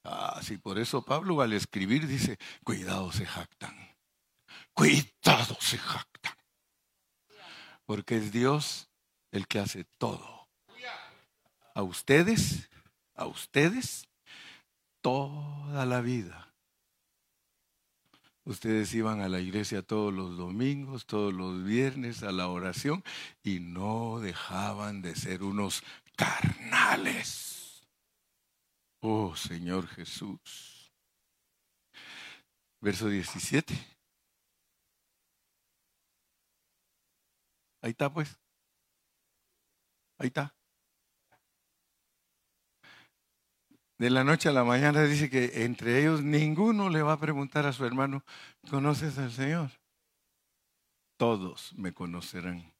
Ah, 0.05 0.41
sí, 0.43 0.57
por 0.57 0.79
eso 0.79 1.05
Pablo 1.05 1.43
al 1.43 1.53
escribir 1.53 2.07
dice, 2.07 2.39
cuidado 2.64 3.12
se 3.12 3.27
jactan. 3.27 3.77
Cuidado 4.73 5.59
se 5.61 5.77
jactan. 5.77 6.35
Porque 7.85 8.17
es 8.17 8.33
Dios 8.33 8.89
el 9.33 9.47
que 9.47 9.59
hace 9.59 9.85
todo. 9.99 10.49
A 11.75 11.83
ustedes, 11.83 12.71
a 13.17 13.27
ustedes, 13.27 14.09
toda 15.03 15.85
la 15.85 16.01
vida 16.01 16.45
Ustedes 18.47 18.94
iban 18.94 19.20
a 19.20 19.28
la 19.28 19.40
iglesia 19.40 19.82
todos 19.82 20.14
los 20.14 20.36
domingos, 20.36 21.05
todos 21.05 21.34
los 21.34 21.64
viernes 21.64 22.22
a 22.22 22.30
la 22.30 22.47
oración 22.47 23.03
y 23.42 23.59
no 23.59 24.20
dejaban 24.20 25.03
de 25.03 25.16
ser 25.16 25.42
unos 25.42 25.82
carnales. 26.14 27.84
Oh 29.01 29.34
Señor 29.34 29.88
Jesús. 29.88 30.92
verso 32.80 33.09
17. 33.09 33.74
Ahí 37.82 37.90
está 37.90 38.12
pues. 38.12 38.38
Ahí 40.18 40.28
está. 40.28 40.55
De 43.99 44.11
la 44.11 44.24
noche 44.24 44.51
a 44.51 44.53
la 44.53 44.64
mañana 44.64 45.03
dice 45.05 45.30
que 45.30 45.64
entre 45.64 46.01
ellos 46.01 46.22
ninguno 46.22 46.90
le 46.90 47.03
va 47.03 47.14
a 47.14 47.20
preguntar 47.20 47.64
a 47.64 47.72
su 47.72 47.86
hermano, 47.86 48.24
¿conoces 48.68 49.16
al 49.18 49.32
Señor? 49.32 49.70
Todos 51.16 51.72
me 51.76 51.94
conocerán 51.94 52.74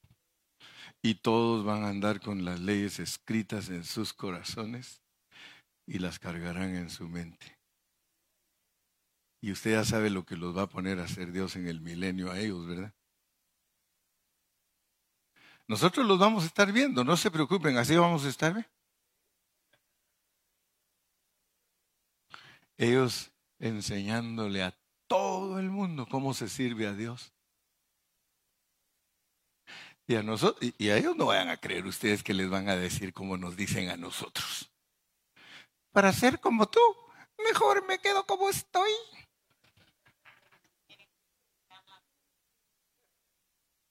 y 1.03 1.15
todos 1.15 1.65
van 1.65 1.85
a 1.85 1.89
andar 1.89 2.21
con 2.21 2.45
las 2.45 2.61
leyes 2.61 2.99
escritas 2.99 3.71
en 3.71 3.85
sus 3.85 4.13
corazones 4.13 5.01
y 5.87 6.01
las 6.01 6.19
cargarán 6.19 6.75
en 6.75 6.91
su 6.91 7.09
mente. 7.09 7.57
Y 9.41 9.53
usted 9.53 9.73
ya 9.73 9.85
sabe 9.85 10.11
lo 10.11 10.27
que 10.27 10.37
los 10.37 10.57
va 10.57 10.63
a 10.63 10.69
poner 10.69 10.99
a 10.99 11.05
hacer 11.05 11.33
Dios 11.33 11.57
en 11.57 11.67
el 11.67 11.81
milenio 11.81 12.31
a 12.31 12.39
ellos, 12.39 12.67
¿verdad? 12.67 12.93
Nosotros 15.69 16.07
los 16.07 16.19
vamos 16.19 16.45
a 16.45 16.47
estar 16.47 16.73
viendo, 16.73 17.05
no 17.05 17.17
se 17.17 17.31
preocupen, 17.31 17.77
así 17.79 17.97
vamos 17.97 18.25
a 18.25 18.29
estar. 18.29 18.69
Ellos 22.77 23.33
enseñándole 23.59 24.63
a 24.63 24.79
todo 25.07 25.59
el 25.59 25.71
mundo 25.71 26.07
cómo 26.11 26.35
se 26.35 26.49
sirve 26.49 26.87
a 26.87 26.93
Dios. 26.93 27.33
Y 30.09 30.15
a, 30.15 30.23
nosotros, 30.23 30.73
y 30.79 30.89
a 30.91 30.97
ellos 30.97 31.17
no 31.17 31.27
vayan 31.27 31.49
a 31.49 31.57
creer 31.57 31.85
ustedes 31.87 32.23
que 32.23 32.35
les 32.35 32.49
van 32.49 32.69
a 32.69 32.77
decir 32.77 33.13
como 33.13 33.37
nos 33.37 33.57
dicen 33.57 33.89
a 33.89 33.97
nosotros. 33.97 34.71
Para 35.91 36.13
ser 36.13 36.39
como 36.41 36.69
tú, 36.69 36.81
mejor 37.39 37.85
me 37.87 37.99
quedo 37.99 38.25
como 38.27 38.49
estoy. 38.49 38.91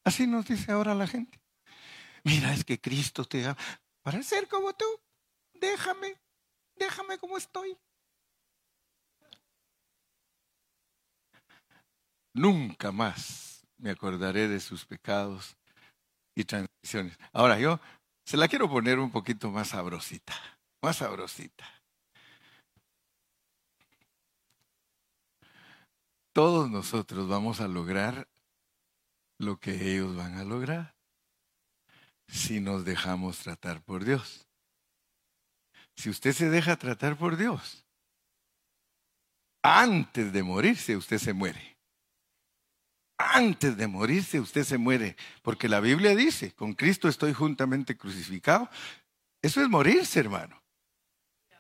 Así 0.06 0.28
nos 0.28 0.46
dice 0.46 0.72
ahora 0.72 0.94
la 0.94 1.08
gente. 1.08 1.42
Mira, 2.24 2.54
es 2.54 2.64
que 2.64 2.80
Cristo 2.80 3.26
te 3.26 3.44
ama. 3.46 3.58
Para 4.04 4.22
ser 4.22 4.48
como 4.48 4.74
tú, 4.74 4.86
déjame, 5.56 6.16
déjame 6.76 7.18
como 7.18 7.38
estoy. 7.38 7.76
Nunca 12.36 12.92
más 12.92 13.66
me 13.78 13.92
acordaré 13.92 14.50
de 14.50 14.60
sus 14.60 14.84
pecados 14.84 15.56
y 16.36 16.44
transiciones. 16.44 17.18
Ahora 17.32 17.58
yo 17.58 17.80
se 18.26 18.36
la 18.36 18.50
quiero 18.50 18.70
poner 18.70 19.00
un 19.00 19.10
poquito 19.10 19.50
más 19.52 19.70
sabrosita, 19.70 20.34
más 20.82 20.98
sabrosita. 20.98 21.66
Todos 26.34 26.70
nosotros 26.70 27.30
vamos 27.30 27.62
a 27.62 27.70
lograr 27.70 28.28
lo 29.38 29.58
que 29.58 29.94
ellos 29.94 30.14
van 30.18 30.36
a 30.38 30.44
lograr 30.44 30.94
si 32.28 32.60
nos 32.60 32.84
dejamos 32.84 33.40
tratar 33.40 33.82
por 33.82 34.04
Dios. 34.04 34.46
Si 35.96 36.10
usted 36.10 36.34
se 36.34 36.50
deja 36.50 36.76
tratar 36.76 37.18
por 37.18 37.38
Dios, 37.38 37.86
antes 39.64 40.34
de 40.34 40.44
morirse 40.44 40.98
usted 40.98 41.18
se 41.18 41.32
muere 41.32 41.75
antes 43.18 43.78
de 43.78 43.88
morirse 43.88 44.40
usted 44.40 44.64
se 44.64 44.78
muere, 44.78 45.16
porque 45.42 45.70
la 45.70 45.80
Biblia 45.80 46.16
dice, 46.16 46.54
con 46.54 46.74
Cristo 46.74 47.08
estoy 47.08 47.34
juntamente 47.34 47.98
crucificado. 47.98 48.70
Eso 49.42 49.62
es 49.62 49.70
morirse, 49.70 50.20
hermano. 50.20 50.62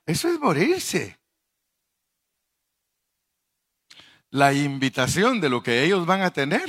Eso 0.05 0.27
es 0.27 0.39
morirse. 0.39 1.19
La 4.29 4.53
invitación 4.53 5.39
de 5.39 5.49
lo 5.49 5.63
que 5.63 5.83
ellos 5.83 6.05
van 6.05 6.21
a 6.21 6.31
tener, 6.31 6.67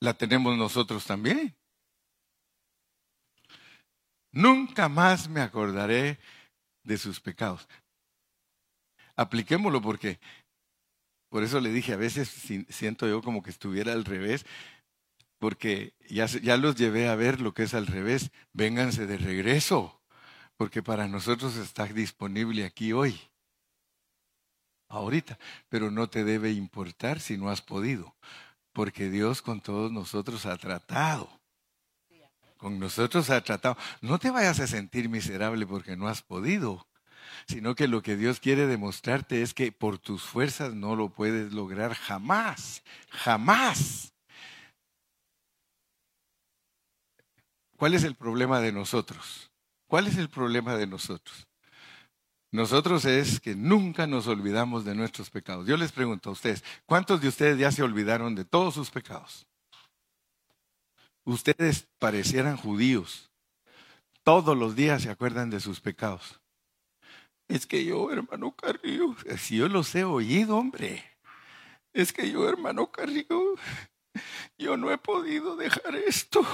la 0.00 0.14
tenemos 0.14 0.56
nosotros 0.56 1.04
también. 1.04 1.54
Nunca 4.30 4.88
más 4.88 5.28
me 5.28 5.40
acordaré 5.40 6.18
de 6.82 6.96
sus 6.96 7.20
pecados. 7.20 7.68
Apliquémoslo 9.16 9.82
porque 9.82 10.20
por 11.28 11.42
eso 11.42 11.60
le 11.60 11.70
dije, 11.70 11.92
a 11.92 11.96
veces 11.96 12.28
siento 12.68 13.06
yo 13.06 13.22
como 13.22 13.42
que 13.42 13.50
estuviera 13.50 13.92
al 13.92 14.04
revés, 14.04 14.46
porque 15.38 15.94
ya, 16.08 16.26
ya 16.26 16.56
los 16.56 16.76
llevé 16.76 17.08
a 17.08 17.14
ver 17.14 17.40
lo 17.40 17.52
que 17.54 17.64
es 17.64 17.74
al 17.74 17.86
revés. 17.86 18.30
Vénganse 18.52 19.06
de 19.06 19.18
regreso, 19.18 20.00
porque 20.56 20.82
para 20.82 21.06
nosotros 21.06 21.56
está 21.56 21.84
disponible 21.86 22.64
aquí 22.64 22.92
hoy, 22.92 23.20
ahorita, 24.88 25.38
pero 25.68 25.90
no 25.90 26.08
te 26.08 26.24
debe 26.24 26.52
importar 26.52 27.20
si 27.20 27.36
no 27.36 27.50
has 27.50 27.62
podido, 27.62 28.16
porque 28.72 29.10
Dios 29.10 29.42
con 29.42 29.60
todos 29.60 29.92
nosotros 29.92 30.46
ha 30.46 30.56
tratado. 30.56 31.30
Con 32.56 32.80
nosotros 32.80 33.30
ha 33.30 33.40
tratado. 33.40 33.76
No 34.00 34.18
te 34.18 34.32
vayas 34.32 34.58
a 34.58 34.66
sentir 34.66 35.08
miserable 35.08 35.64
porque 35.64 35.96
no 35.96 36.08
has 36.08 36.22
podido 36.22 36.87
sino 37.46 37.74
que 37.74 37.88
lo 37.88 38.02
que 38.02 38.16
Dios 38.16 38.40
quiere 38.40 38.66
demostrarte 38.66 39.42
es 39.42 39.54
que 39.54 39.72
por 39.72 39.98
tus 39.98 40.22
fuerzas 40.22 40.74
no 40.74 40.96
lo 40.96 41.10
puedes 41.10 41.52
lograr 41.52 41.94
jamás, 41.94 42.82
jamás. 43.10 44.12
¿Cuál 47.76 47.94
es 47.94 48.04
el 48.04 48.14
problema 48.14 48.60
de 48.60 48.72
nosotros? 48.72 49.50
¿Cuál 49.86 50.06
es 50.08 50.16
el 50.16 50.28
problema 50.28 50.74
de 50.76 50.86
nosotros? 50.86 51.46
Nosotros 52.50 53.04
es 53.04 53.40
que 53.40 53.54
nunca 53.54 54.06
nos 54.06 54.26
olvidamos 54.26 54.84
de 54.84 54.94
nuestros 54.94 55.30
pecados. 55.30 55.66
Yo 55.66 55.76
les 55.76 55.92
pregunto 55.92 56.30
a 56.30 56.32
ustedes, 56.32 56.64
¿cuántos 56.86 57.20
de 57.20 57.28
ustedes 57.28 57.58
ya 57.58 57.70
se 57.70 57.82
olvidaron 57.82 58.34
de 58.34 58.44
todos 58.44 58.74
sus 58.74 58.90
pecados? 58.90 59.46
Ustedes 61.24 61.86
parecieran 61.98 62.56
judíos. 62.56 63.30
Todos 64.22 64.56
los 64.56 64.74
días 64.74 65.02
se 65.02 65.10
acuerdan 65.10 65.50
de 65.50 65.60
sus 65.60 65.80
pecados. 65.80 66.37
Es 67.48 67.66
que 67.66 67.82
yo, 67.84 68.10
hermano 68.12 68.54
Carrillo, 68.54 69.16
si 69.38 69.56
yo 69.56 69.68
los 69.68 69.94
he 69.94 70.04
oído, 70.04 70.58
hombre. 70.58 71.02
Es 71.94 72.12
que 72.12 72.30
yo, 72.30 72.46
hermano 72.46 72.92
Carrillo, 72.92 73.54
yo 74.58 74.76
no 74.76 74.90
he 74.90 74.98
podido 74.98 75.56
dejar 75.56 75.96
esto. 75.96 76.46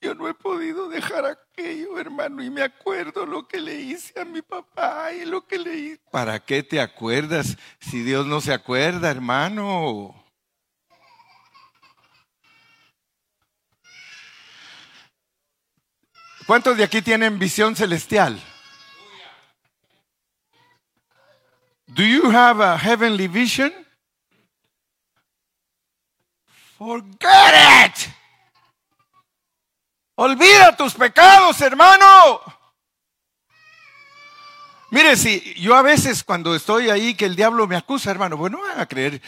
Yo 0.00 0.14
no 0.14 0.28
he 0.28 0.34
podido 0.34 0.88
dejar 0.88 1.24
aquello, 1.26 1.98
hermano, 1.98 2.42
y 2.44 2.48
me 2.48 2.62
acuerdo 2.62 3.26
lo 3.26 3.48
que 3.48 3.60
le 3.60 3.74
hice 3.74 4.20
a 4.20 4.24
mi 4.24 4.40
papá 4.40 5.12
y 5.12 5.24
lo 5.24 5.44
que 5.46 5.58
le 5.58 5.76
hice. 5.76 6.00
¿Para 6.12 6.38
qué 6.38 6.62
te 6.62 6.80
acuerdas 6.80 7.56
si 7.80 8.02
Dios 8.02 8.24
no 8.24 8.40
se 8.40 8.52
acuerda, 8.52 9.10
hermano? 9.10 10.14
¿Cuántos 16.46 16.76
de 16.76 16.84
aquí 16.84 17.02
tienen 17.02 17.38
visión 17.38 17.74
celestial? 17.74 18.40
Do 21.88 22.04
you 22.04 22.30
have 22.30 22.60
a 22.60 22.76
heavenly 22.76 23.28
vision? 23.28 23.72
Forget 26.76 27.86
it. 27.86 28.08
Olvida 30.16 30.76
tus 30.76 30.94
pecados, 30.94 31.60
hermano. 31.60 32.40
Mire, 34.90 35.16
si 35.16 35.54
yo 35.54 35.74
a 35.74 35.82
veces 35.82 36.22
cuando 36.24 36.54
estoy 36.54 36.90
ahí 36.90 37.14
que 37.14 37.24
el 37.24 37.36
diablo 37.36 37.66
me 37.66 37.76
acusa, 37.76 38.10
hermano, 38.10 38.36
bueno, 38.36 38.60
van 38.60 38.80
a 38.80 38.86
creer 38.86 39.22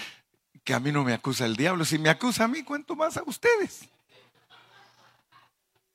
que 0.63 0.75
a 0.75 0.81
mí 0.81 0.93
no 0.93 1.03
me 1.03 1.15
acusa 1.15 1.47
el 1.47 1.57
diablo. 1.57 1.85
Si 1.85 1.99
me 1.99 2.11
acusa 2.11 2.45
a 2.45 2.49
mí, 2.49 2.63
cuento 2.63 2.95
más 2.95 3.17
a 3.17 3.23
ustedes. 3.25 3.89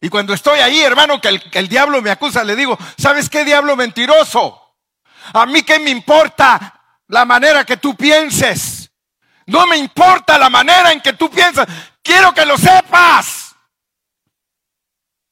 Y 0.01 0.09
cuando 0.09 0.33
estoy 0.33 0.59
ahí, 0.59 0.81
hermano, 0.81 1.21
que 1.21 1.29
el, 1.29 1.49
que 1.49 1.59
el 1.59 1.67
diablo 1.67 2.01
me 2.01 2.09
acusa, 2.09 2.43
le 2.43 2.55
digo, 2.55 2.77
¿sabes 2.97 3.29
qué 3.29 3.45
diablo 3.45 3.75
mentiroso? 3.75 4.64
A 5.33 5.45
mí 5.45 5.63
qué 5.63 5.79
me 5.79 5.89
importa 5.89 6.81
la 7.07 7.25
manera 7.25 7.63
que 7.63 7.77
tú 7.77 7.95
pienses. 7.95 8.91
No 9.47 9.67
me 9.67 9.77
importa 9.77 10.37
la 10.37 10.49
manera 10.49 10.91
en 10.91 11.01
que 11.01 11.13
tú 11.13 11.29
piensas. 11.29 11.67
Quiero 12.01 12.33
que 12.33 12.45
lo 12.45 12.57
sepas. 12.57 13.55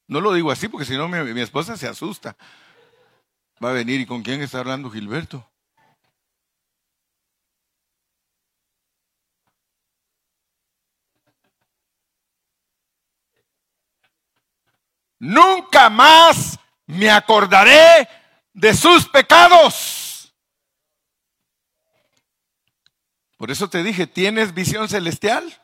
No 0.06 0.20
lo 0.20 0.32
digo 0.32 0.50
así 0.50 0.68
porque 0.68 0.84
si 0.84 0.96
no 0.96 1.08
mi, 1.08 1.40
esposa 1.40 1.76
se 1.76 1.88
asusta. 1.88 2.36
Va 3.62 3.70
a 3.70 3.72
venir 3.72 4.00
y 4.00 4.06
con 4.06 4.22
quién 4.22 4.42
está 4.42 4.58
hablando 4.58 4.90
Gilberto. 4.90 5.48
Nunca 15.18 15.88
más 15.88 16.58
me 16.86 17.10
acordaré 17.10 18.06
de 18.54 18.72
sus 18.72 19.06
pecados. 19.08 20.34
Por 23.36 23.50
eso 23.50 23.68
te 23.68 23.82
dije, 23.82 24.06
¿tienes 24.06 24.54
visión 24.54 24.88
celestial? 24.88 25.60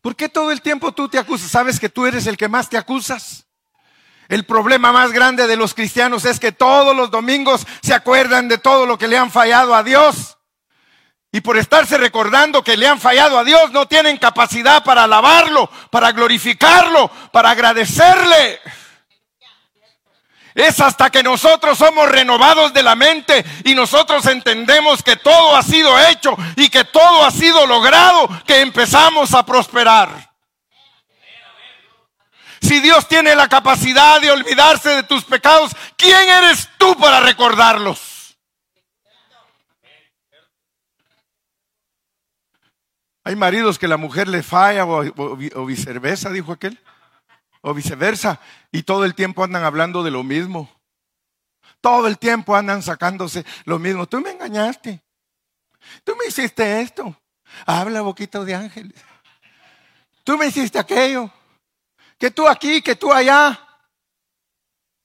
¿Por 0.00 0.14
qué 0.14 0.28
todo 0.28 0.52
el 0.52 0.62
tiempo 0.62 0.92
tú 0.92 1.08
te 1.08 1.18
acusas? 1.18 1.50
¿Sabes 1.50 1.80
que 1.80 1.88
tú 1.88 2.06
eres 2.06 2.26
el 2.26 2.36
que 2.36 2.48
más 2.48 2.68
te 2.68 2.76
acusas? 2.76 3.46
El 4.28 4.44
problema 4.44 4.92
más 4.92 5.10
grande 5.10 5.46
de 5.46 5.56
los 5.56 5.74
cristianos 5.74 6.26
es 6.26 6.38
que 6.38 6.52
todos 6.52 6.94
los 6.94 7.10
domingos 7.10 7.66
se 7.82 7.94
acuerdan 7.94 8.46
de 8.46 8.58
todo 8.58 8.86
lo 8.86 8.98
que 8.98 9.08
le 9.08 9.16
han 9.16 9.30
fallado 9.30 9.74
a 9.74 9.82
Dios. 9.82 10.36
Y 11.32 11.40
por 11.40 11.56
estarse 11.56 11.98
recordando 11.98 12.62
que 12.62 12.76
le 12.76 12.86
han 12.86 13.00
fallado 13.00 13.38
a 13.38 13.44
Dios, 13.44 13.72
no 13.72 13.88
tienen 13.88 14.18
capacidad 14.18 14.84
para 14.84 15.04
alabarlo, 15.04 15.70
para 15.90 16.12
glorificarlo, 16.12 17.10
para 17.32 17.50
agradecerle. 17.50 18.60
Es 20.58 20.80
hasta 20.80 21.08
que 21.08 21.22
nosotros 21.22 21.78
somos 21.78 22.08
renovados 22.08 22.74
de 22.74 22.82
la 22.82 22.96
mente 22.96 23.44
y 23.62 23.76
nosotros 23.76 24.26
entendemos 24.26 25.04
que 25.04 25.14
todo 25.14 25.54
ha 25.54 25.62
sido 25.62 25.96
hecho 26.08 26.36
y 26.56 26.68
que 26.68 26.82
todo 26.82 27.24
ha 27.24 27.30
sido 27.30 27.64
logrado 27.64 28.28
que 28.44 28.60
empezamos 28.60 29.34
a 29.34 29.46
prosperar. 29.46 30.32
Si 32.60 32.80
Dios 32.80 33.06
tiene 33.06 33.36
la 33.36 33.48
capacidad 33.48 34.20
de 34.20 34.32
olvidarse 34.32 34.88
de 34.88 35.04
tus 35.04 35.22
pecados, 35.22 35.76
¿quién 35.96 36.28
eres 36.28 36.68
tú 36.76 36.96
para 36.96 37.20
recordarlos? 37.20 38.36
Hay 43.22 43.36
maridos 43.36 43.78
que 43.78 43.86
la 43.86 43.96
mujer 43.96 44.26
le 44.26 44.42
falla 44.42 44.86
o, 44.86 45.66
viceversa, 45.66 46.30
dijo 46.30 46.50
aquel. 46.50 46.76
O 47.68 47.74
viceversa. 47.74 48.40
Y 48.72 48.82
todo 48.84 49.04
el 49.04 49.14
tiempo 49.14 49.44
andan 49.44 49.62
hablando 49.62 50.02
de 50.02 50.10
lo 50.10 50.22
mismo. 50.22 50.70
Todo 51.82 52.06
el 52.06 52.16
tiempo 52.16 52.56
andan 52.56 52.82
sacándose 52.82 53.44
lo 53.64 53.78
mismo. 53.78 54.08
Tú 54.08 54.20
me 54.20 54.30
engañaste. 54.30 55.02
Tú 56.02 56.16
me 56.16 56.26
hiciste 56.26 56.80
esto. 56.80 57.14
Habla 57.66 58.00
boquita 58.00 58.42
de 58.42 58.54
ángeles. 58.54 58.98
Tú 60.24 60.38
me 60.38 60.46
hiciste 60.46 60.78
aquello 60.78 61.30
que 62.18 62.30
tú 62.30 62.48
aquí, 62.48 62.80
que 62.80 62.96
tú 62.96 63.12
allá. 63.12 63.60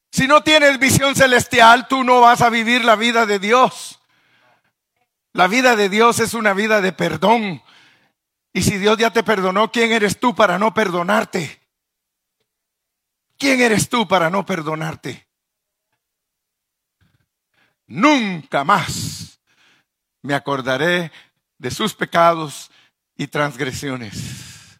Si 0.10 0.26
no 0.26 0.42
tienes 0.42 0.80
visión 0.80 1.16
celestial, 1.16 1.88
tú 1.90 2.04
no 2.06 2.22
vas 2.22 2.42
a 2.42 2.50
vivir 2.50 2.86
la 2.86 2.96
vida 2.96 3.26
de 3.26 3.40
Dios. 3.40 4.00
La 5.34 5.48
vida 5.48 5.76
de 5.76 5.90
Dios 5.90 6.20
es 6.20 6.34
una 6.34 6.54
vida 6.54 6.80
de 6.80 6.94
perdón. 6.94 7.62
Y 8.54 8.62
si 8.62 8.78
Dios 8.78 8.98
ya 8.98 9.12
te 9.12 9.24
perdonó, 9.24 9.72
¿quién 9.72 9.92
eres 9.92 10.20
tú 10.20 10.34
para 10.34 10.58
no 10.58 10.74
perdonarte? 10.74 11.63
¿Quién 13.38 13.62
eres 13.62 13.90
tú 13.90 14.08
para 14.08 14.30
no 14.30 14.46
perdonarte? 14.46 15.28
Nunca 17.88 18.64
más 18.64 19.40
me 20.22 20.34
acordaré 20.34 21.12
de 21.58 21.72
sus 21.72 21.94
pecados 21.94 22.72
y 23.16 23.28
transgresiones. 23.28 24.80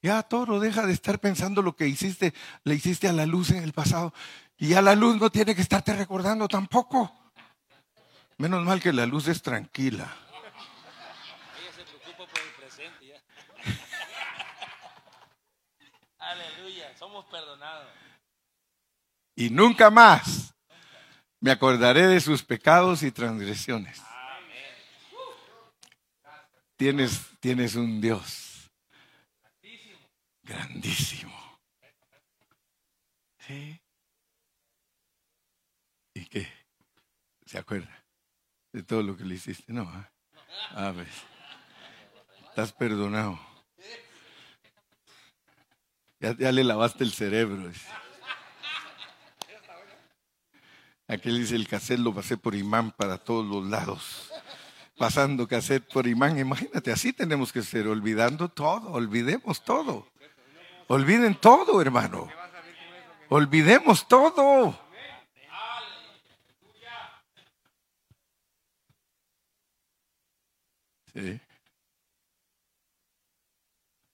Ya, 0.00 0.22
toro, 0.22 0.60
deja 0.60 0.86
de 0.86 0.92
estar 0.92 1.18
pensando 1.18 1.60
lo 1.60 1.74
que 1.74 1.88
hiciste, 1.88 2.32
le 2.62 2.76
hiciste 2.76 3.08
a 3.08 3.12
la 3.12 3.26
luz 3.26 3.50
en 3.50 3.64
el 3.64 3.72
pasado. 3.72 4.14
Y 4.56 4.74
a 4.74 4.82
la 4.82 4.94
luz 4.94 5.20
no 5.20 5.30
tiene 5.30 5.54
que 5.54 5.60
estarte 5.60 5.94
recordando 5.94 6.46
tampoco. 6.48 7.32
Menos 8.38 8.64
mal 8.64 8.80
que 8.80 8.92
la 8.92 9.06
luz 9.06 9.26
es 9.26 9.42
tranquila. 9.42 10.08
Ella 11.60 11.72
se 11.74 11.82
preocupa 11.82 12.26
por 12.32 12.40
el 12.40 12.50
presente 12.52 13.06
ya. 13.06 13.20
Aleluya, 16.18 16.96
somos 16.96 17.24
perdonados. 17.26 17.88
Y 19.38 19.50
nunca 19.50 19.88
más 19.88 20.52
me 21.38 21.52
acordaré 21.52 22.08
de 22.08 22.20
sus 22.20 22.42
pecados 22.42 23.04
y 23.04 23.12
transgresiones. 23.12 24.02
Tienes, 26.74 27.20
tienes 27.38 27.76
un 27.76 28.00
Dios 28.00 28.68
grandísimo. 30.42 31.32
¿Sí? 33.46 33.80
¿Y 36.14 36.26
qué? 36.26 36.52
¿Se 37.46 37.58
acuerda 37.58 38.04
de 38.72 38.82
todo 38.82 39.04
lo 39.04 39.16
que 39.16 39.22
le 39.22 39.36
hiciste? 39.36 39.72
No. 39.72 39.84
¿eh? 39.84 40.10
A 40.70 40.90
ver. 40.90 41.06
Estás 42.48 42.72
perdonado. 42.72 43.38
Ya, 46.18 46.36
ya, 46.36 46.50
le 46.50 46.64
lavaste 46.64 47.04
el 47.04 47.12
cerebro. 47.12 47.70
Aquel 51.08 51.38
dice 51.38 51.56
el 51.56 51.66
cassette 51.66 52.00
lo 52.00 52.14
pasé 52.14 52.36
por 52.36 52.54
imán 52.54 52.92
para 52.92 53.16
todos 53.16 53.46
los 53.46 53.66
lados. 53.66 54.30
Pasando 54.98 55.48
cassette 55.48 55.90
por 55.90 56.06
imán. 56.06 56.38
Imagínate, 56.38 56.92
así 56.92 57.14
tenemos 57.14 57.50
que 57.50 57.62
ser, 57.62 57.88
olvidando 57.88 58.50
todo, 58.50 58.92
olvidemos 58.92 59.64
todo. 59.64 60.06
Olviden 60.86 61.34
todo, 61.34 61.80
hermano. 61.80 62.28
Olvidemos 63.30 64.06
todo. 64.06 64.78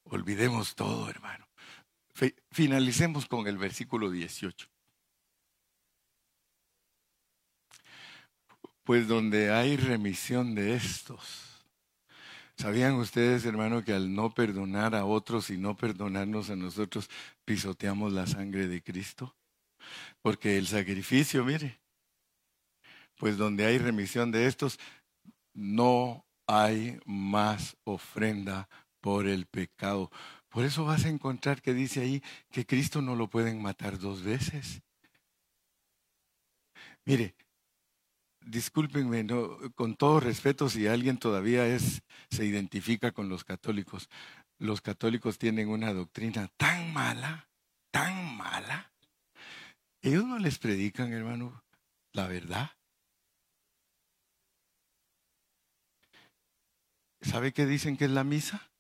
Olvidemos 0.05 0.76
todo, 0.76 1.11
hermano. 1.11 1.49
Finalicemos 2.53 3.26
con 3.26 3.49
el 3.49 3.59
versículo 3.59 4.11
18. 4.11 4.74
Pues 8.85 9.09
donde 9.09 9.51
hay 9.51 9.76
remisión 9.76 10.55
de 10.55 10.74
estos 10.74 11.55
¿Sabían 12.57 12.95
ustedes, 12.95 13.45
hermano, 13.47 13.85
que 13.85 13.93
al 13.93 14.14
no 14.14 14.30
perdonar 14.30 14.95
a 14.95 15.05
otros 15.05 15.51
y 15.51 15.59
no 15.59 15.76
perdonarnos 15.76 16.51
a 16.51 16.57
nosotros, 16.57 17.11
pisoteamos 17.45 18.12
la 18.12 18.26
sangre 18.26 18.68
de 18.68 18.82
Cristo? 18.82 19.35
Porque 20.22 20.57
el 20.57 20.68
sacrificio, 20.68 21.45
mire, 21.45 21.80
pues 23.16 23.37
donde 23.37 23.66
hay 23.66 23.78
remisión 23.78 24.30
de 24.30 24.47
estos, 24.47 24.78
no 25.53 26.24
hay 26.47 27.01
más 27.05 27.76
ofrenda 27.82 28.68
por 29.01 29.26
el 29.26 29.47
pecado. 29.47 30.11
Por 30.49 30.64
eso 30.64 30.85
vas 30.85 31.05
a 31.05 31.09
encontrar 31.09 31.61
que 31.61 31.74
dice 31.74 32.01
ahí 32.03 32.22
que 32.51 32.66
Cristo 32.66 33.03
no 33.03 33.16
lo 33.16 33.28
pueden 33.28 33.61
matar 33.61 33.99
dos 33.99 34.22
veces. 34.22 34.80
Mire, 37.05 37.35
discúlpenme, 38.45 39.26
con 39.74 39.97
todo 39.97 40.20
respeto, 40.20 40.68
si 40.68 40.86
alguien 40.86 41.18
todavía 41.18 41.66
es, 41.66 42.03
se 42.30 42.45
identifica 42.45 43.12
con 43.12 43.28
los 43.28 43.45
católicos, 43.45 44.09
los 44.59 44.80
católicos 44.80 45.38
tienen 45.38 45.68
una 45.68 45.92
doctrina 45.92 46.49
tan 46.57 46.92
mala, 46.92 47.49
tan 47.90 48.36
mala. 48.36 48.92
Ellos 50.03 50.24
no 50.24 50.38
les 50.38 50.59
predican, 50.59 51.12
hermano, 51.12 51.64
la 52.12 52.26
verdad. 52.28 52.70
¿Sabe 57.22 57.53
qué 57.53 57.64
dicen 57.64 57.97
que 57.97 58.05
es 58.05 58.11
la 58.11 58.22
misa? 58.22 58.70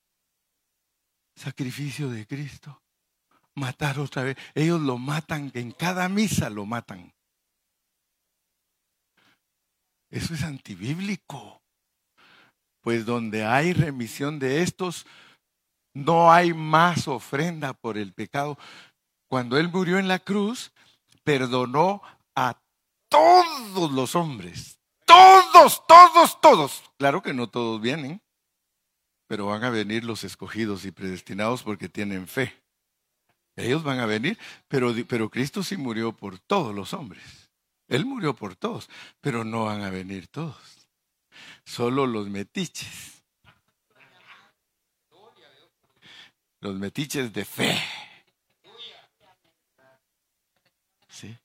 Sacrificio 1.34 2.10
de 2.10 2.26
Cristo. 2.26 2.82
Matar 3.54 3.98
otra 3.98 4.22
vez. 4.22 4.36
Ellos 4.54 4.80
lo 4.80 4.98
matan, 4.98 5.50
en 5.54 5.72
cada 5.72 6.08
misa 6.08 6.50
lo 6.50 6.66
matan. 6.66 7.13
Eso 10.14 10.32
es 10.32 10.44
antibíblico. 10.44 11.60
Pues 12.82 13.04
donde 13.04 13.44
hay 13.44 13.72
remisión 13.72 14.38
de 14.38 14.62
estos, 14.62 15.06
no 15.92 16.30
hay 16.30 16.54
más 16.54 17.08
ofrenda 17.08 17.72
por 17.72 17.98
el 17.98 18.12
pecado. 18.12 18.56
Cuando 19.28 19.58
Él 19.58 19.68
murió 19.70 19.98
en 19.98 20.06
la 20.06 20.20
cruz, 20.20 20.70
perdonó 21.24 22.00
a 22.36 22.60
todos 23.08 23.90
los 23.90 24.14
hombres. 24.14 24.78
Todos, 25.04 25.84
todos, 25.88 26.40
todos. 26.40 26.84
Claro 26.96 27.20
que 27.20 27.34
no 27.34 27.48
todos 27.48 27.80
vienen, 27.80 28.22
pero 29.26 29.46
van 29.46 29.64
a 29.64 29.70
venir 29.70 30.04
los 30.04 30.22
escogidos 30.22 30.84
y 30.84 30.92
predestinados 30.92 31.64
porque 31.64 31.88
tienen 31.88 32.28
fe. 32.28 32.54
Ellos 33.56 33.82
van 33.82 33.98
a 33.98 34.06
venir, 34.06 34.38
pero, 34.68 34.94
pero 35.08 35.28
Cristo 35.28 35.64
sí 35.64 35.76
murió 35.76 36.12
por 36.12 36.38
todos 36.38 36.72
los 36.72 36.94
hombres. 36.94 37.43
Él 37.88 38.06
murió 38.06 38.34
por 38.34 38.56
todos, 38.56 38.88
pero 39.20 39.44
no 39.44 39.66
van 39.66 39.82
a 39.82 39.90
venir 39.90 40.28
todos. 40.28 40.88
Solo 41.64 42.06
los 42.06 42.28
metiches. 42.28 43.22
Los 46.60 46.76
metiches 46.76 47.32
de 47.32 47.44
fe. 47.44 47.78
¿Sí? 51.08 51.36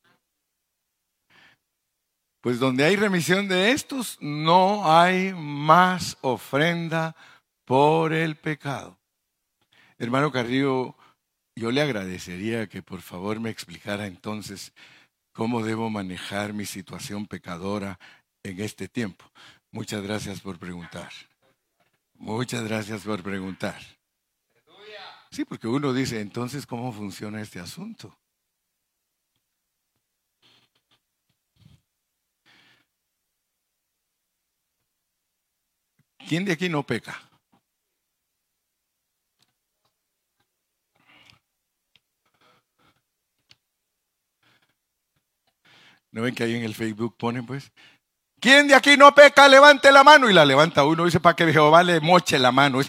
Pues 2.42 2.58
donde 2.58 2.86
hay 2.86 2.96
remisión 2.96 3.50
de 3.50 3.72
estos, 3.72 4.18
no 4.22 4.90
hay 4.90 5.34
más 5.34 6.18
ofrenda 6.22 7.16
por 7.66 8.14
el 8.14 8.38
pecado. 8.38 8.98
Hermano 9.98 10.32
Carrillo, 10.32 10.96
yo 11.54 11.72
le 11.72 11.82
agradecería 11.82 12.68
que 12.68 12.82
por 12.82 13.02
favor 13.02 13.42
me 13.42 13.50
explicara 13.50 14.08
entonces 14.08 14.72
cómo 15.40 15.64
debo 15.64 15.90
manejar 15.90 16.52
mi 16.52 16.66
situación 16.66 17.26
pecadora 17.26 17.98
en 18.44 18.60
este 18.60 18.90
tiempo. 18.90 19.24
Muchas 19.72 20.02
gracias 20.02 20.42
por 20.42 20.60
preguntar. 20.60 21.10
Muchas 22.16 22.66
gracias 22.66 23.04
por 23.04 23.24
preguntar. 23.24 23.82
Sí, 25.32 25.46
porque 25.46 25.70
uno 25.70 25.94
dice, 25.94 26.20
entonces, 26.20 26.66
¿cómo 26.66 26.92
funciona 26.92 27.40
este 27.40 27.62
asunto? 27.62 28.20
¿Quién 36.28 36.44
de 36.44 36.52
aquí 36.52 36.68
no 36.68 36.84
peca? 36.84 37.29
¿No 46.12 46.22
ven 46.24 46.34
que 46.34 46.44
ahí 46.44 46.56
en 46.56 46.64
el 46.64 46.76
Facebook 46.76 47.16
ponen 47.18 47.46
pues? 47.46 47.72
¿Quién 48.40 48.68
de 48.68 48.76
aquí 48.76 48.98
no 48.98 49.14
peca? 49.14 49.48
Levante 49.48 49.92
la 49.92 50.04
mano 50.04 50.30
y 50.30 50.34
la 50.34 50.46
levanta 50.46 50.84
uno. 50.84 51.06
Dice 51.06 51.20
para 51.20 51.36
que 51.36 51.52
Jehová 51.52 51.84
le 51.84 52.00
moche 52.00 52.40
la 52.40 52.52
mano. 52.52 52.80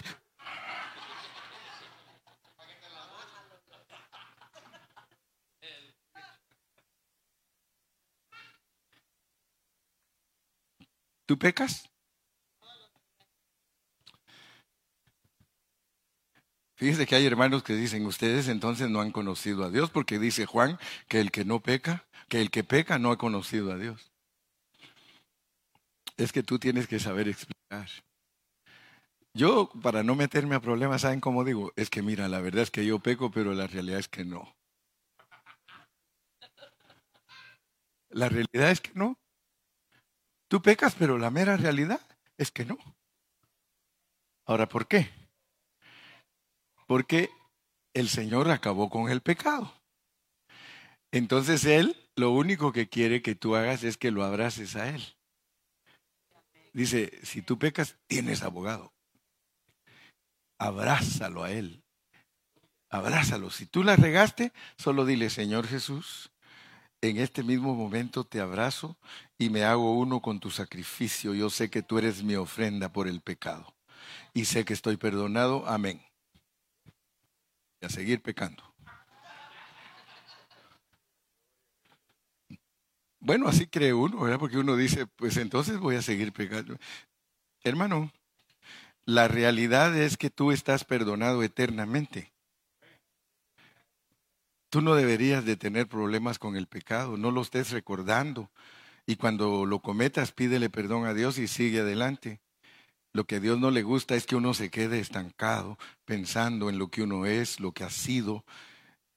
¿Tú 11.25 11.37
pecas? 11.37 11.89
Fíjese 16.75 17.05
que 17.05 17.15
hay 17.15 17.25
hermanos 17.27 17.61
que 17.61 17.73
dicen, 17.73 18.05
ustedes 18.07 18.47
entonces 18.47 18.89
no 18.89 19.01
han 19.01 19.11
conocido 19.11 19.63
a 19.63 19.69
Dios, 19.69 19.91
porque 19.91 20.17
dice 20.17 20.47
Juan 20.47 20.79
que 21.07 21.21
el 21.21 21.29
que 21.31 21.45
no 21.45 21.59
peca, 21.59 22.05
que 22.31 22.39
el 22.39 22.49
que 22.49 22.63
peca 22.63 22.97
no 22.97 23.11
ha 23.11 23.17
conocido 23.17 23.73
a 23.73 23.77
Dios. 23.77 24.13
Es 26.15 26.31
que 26.31 26.43
tú 26.43 26.59
tienes 26.59 26.87
que 26.87 26.97
saber 26.97 27.27
explicar. 27.27 27.89
Yo, 29.33 29.69
para 29.83 30.01
no 30.01 30.15
meterme 30.15 30.55
a 30.55 30.61
problemas, 30.61 31.01
¿saben 31.01 31.19
cómo 31.19 31.43
digo? 31.43 31.73
Es 31.75 31.89
que 31.89 32.01
mira, 32.01 32.29
la 32.29 32.39
verdad 32.39 32.63
es 32.63 32.71
que 32.71 32.85
yo 32.85 32.99
peco, 32.99 33.31
pero 33.31 33.53
la 33.53 33.67
realidad 33.67 33.99
es 33.99 34.07
que 34.07 34.23
no. 34.23 34.55
La 38.11 38.29
realidad 38.29 38.71
es 38.71 38.79
que 38.79 38.93
no. 38.93 39.17
Tú 40.47 40.61
pecas, 40.61 40.95
pero 40.95 41.17
la 41.17 41.31
mera 41.31 41.57
realidad 41.57 41.99
es 42.37 42.49
que 42.49 42.63
no. 42.63 42.77
Ahora, 44.45 44.69
¿por 44.69 44.87
qué? 44.87 45.09
Porque 46.87 47.29
el 47.93 48.07
Señor 48.07 48.49
acabó 48.49 48.89
con 48.89 49.11
el 49.11 49.19
pecado. 49.19 49.80
Entonces 51.11 51.65
Él 51.65 51.95
lo 52.15 52.31
único 52.31 52.71
que 52.71 52.89
quiere 52.89 53.21
que 53.21 53.35
tú 53.35 53.55
hagas 53.55 53.83
es 53.83 53.97
que 53.97 54.11
lo 54.11 54.23
abraces 54.23 54.75
a 54.75 54.89
Él. 54.89 55.03
Dice, 56.73 57.19
si 57.23 57.41
tú 57.41 57.57
pecas, 57.59 57.97
tienes 58.07 58.43
abogado. 58.43 58.93
Abrázalo 60.59 61.43
a 61.43 61.51
Él. 61.51 61.83
Abrázalo. 62.89 63.49
Si 63.49 63.65
tú 63.65 63.83
la 63.83 63.95
regaste, 63.95 64.53
solo 64.77 65.05
dile, 65.05 65.29
Señor 65.29 65.67
Jesús, 65.67 66.31
en 67.01 67.17
este 67.17 67.43
mismo 67.43 67.73
momento 67.75 68.23
te 68.23 68.39
abrazo 68.39 68.97
y 69.37 69.49
me 69.49 69.63
hago 69.63 69.97
uno 69.97 70.21
con 70.21 70.39
tu 70.39 70.51
sacrificio. 70.51 71.33
Yo 71.33 71.49
sé 71.49 71.69
que 71.69 71.81
tú 71.81 71.97
eres 71.97 72.23
mi 72.23 72.35
ofrenda 72.35 72.91
por 72.91 73.07
el 73.07 73.21
pecado. 73.21 73.73
Y 74.33 74.45
sé 74.45 74.65
que 74.65 74.73
estoy 74.73 74.97
perdonado. 74.97 75.67
Amén 75.67 76.01
a 77.85 77.89
seguir 77.89 78.21
pecando. 78.21 78.70
Bueno, 83.21 83.47
así 83.47 83.67
cree 83.67 83.93
uno, 83.93 84.19
¿verdad? 84.21 84.39
Porque 84.39 84.57
uno 84.57 84.75
dice, 84.75 85.05
pues 85.05 85.37
entonces 85.37 85.77
voy 85.77 85.95
a 85.95 86.01
seguir 86.01 86.33
pecando. 86.33 86.75
Hermano, 87.63 88.11
la 89.05 89.27
realidad 89.27 89.95
es 89.95 90.17
que 90.17 90.31
tú 90.31 90.51
estás 90.51 90.83
perdonado 90.85 91.43
eternamente. 91.43 92.31
Tú 94.71 94.81
no 94.81 94.95
deberías 94.95 95.45
de 95.45 95.55
tener 95.55 95.87
problemas 95.87 96.39
con 96.39 96.55
el 96.55 96.65
pecado, 96.65 97.15
no 97.15 97.29
lo 97.29 97.41
estés 97.43 97.69
recordando. 97.69 98.49
Y 99.05 99.17
cuando 99.17 99.67
lo 99.67 99.81
cometas, 99.81 100.31
pídele 100.31 100.71
perdón 100.71 101.05
a 101.05 101.13
Dios 101.13 101.37
y 101.37 101.47
sigue 101.47 101.81
adelante. 101.81 102.39
Lo 103.13 103.25
que 103.25 103.35
a 103.35 103.39
Dios 103.39 103.59
no 103.59 103.69
le 103.69 103.83
gusta 103.83 104.15
es 104.15 104.25
que 104.25 104.35
uno 104.35 104.55
se 104.55 104.71
quede 104.71 104.99
estancado 104.99 105.77
pensando 106.05 106.69
en 106.69 106.79
lo 106.79 106.87
que 106.87 107.03
uno 107.03 107.27
es, 107.27 107.59
lo 107.59 107.71
que 107.71 107.83
ha 107.83 107.89
sido 107.91 108.45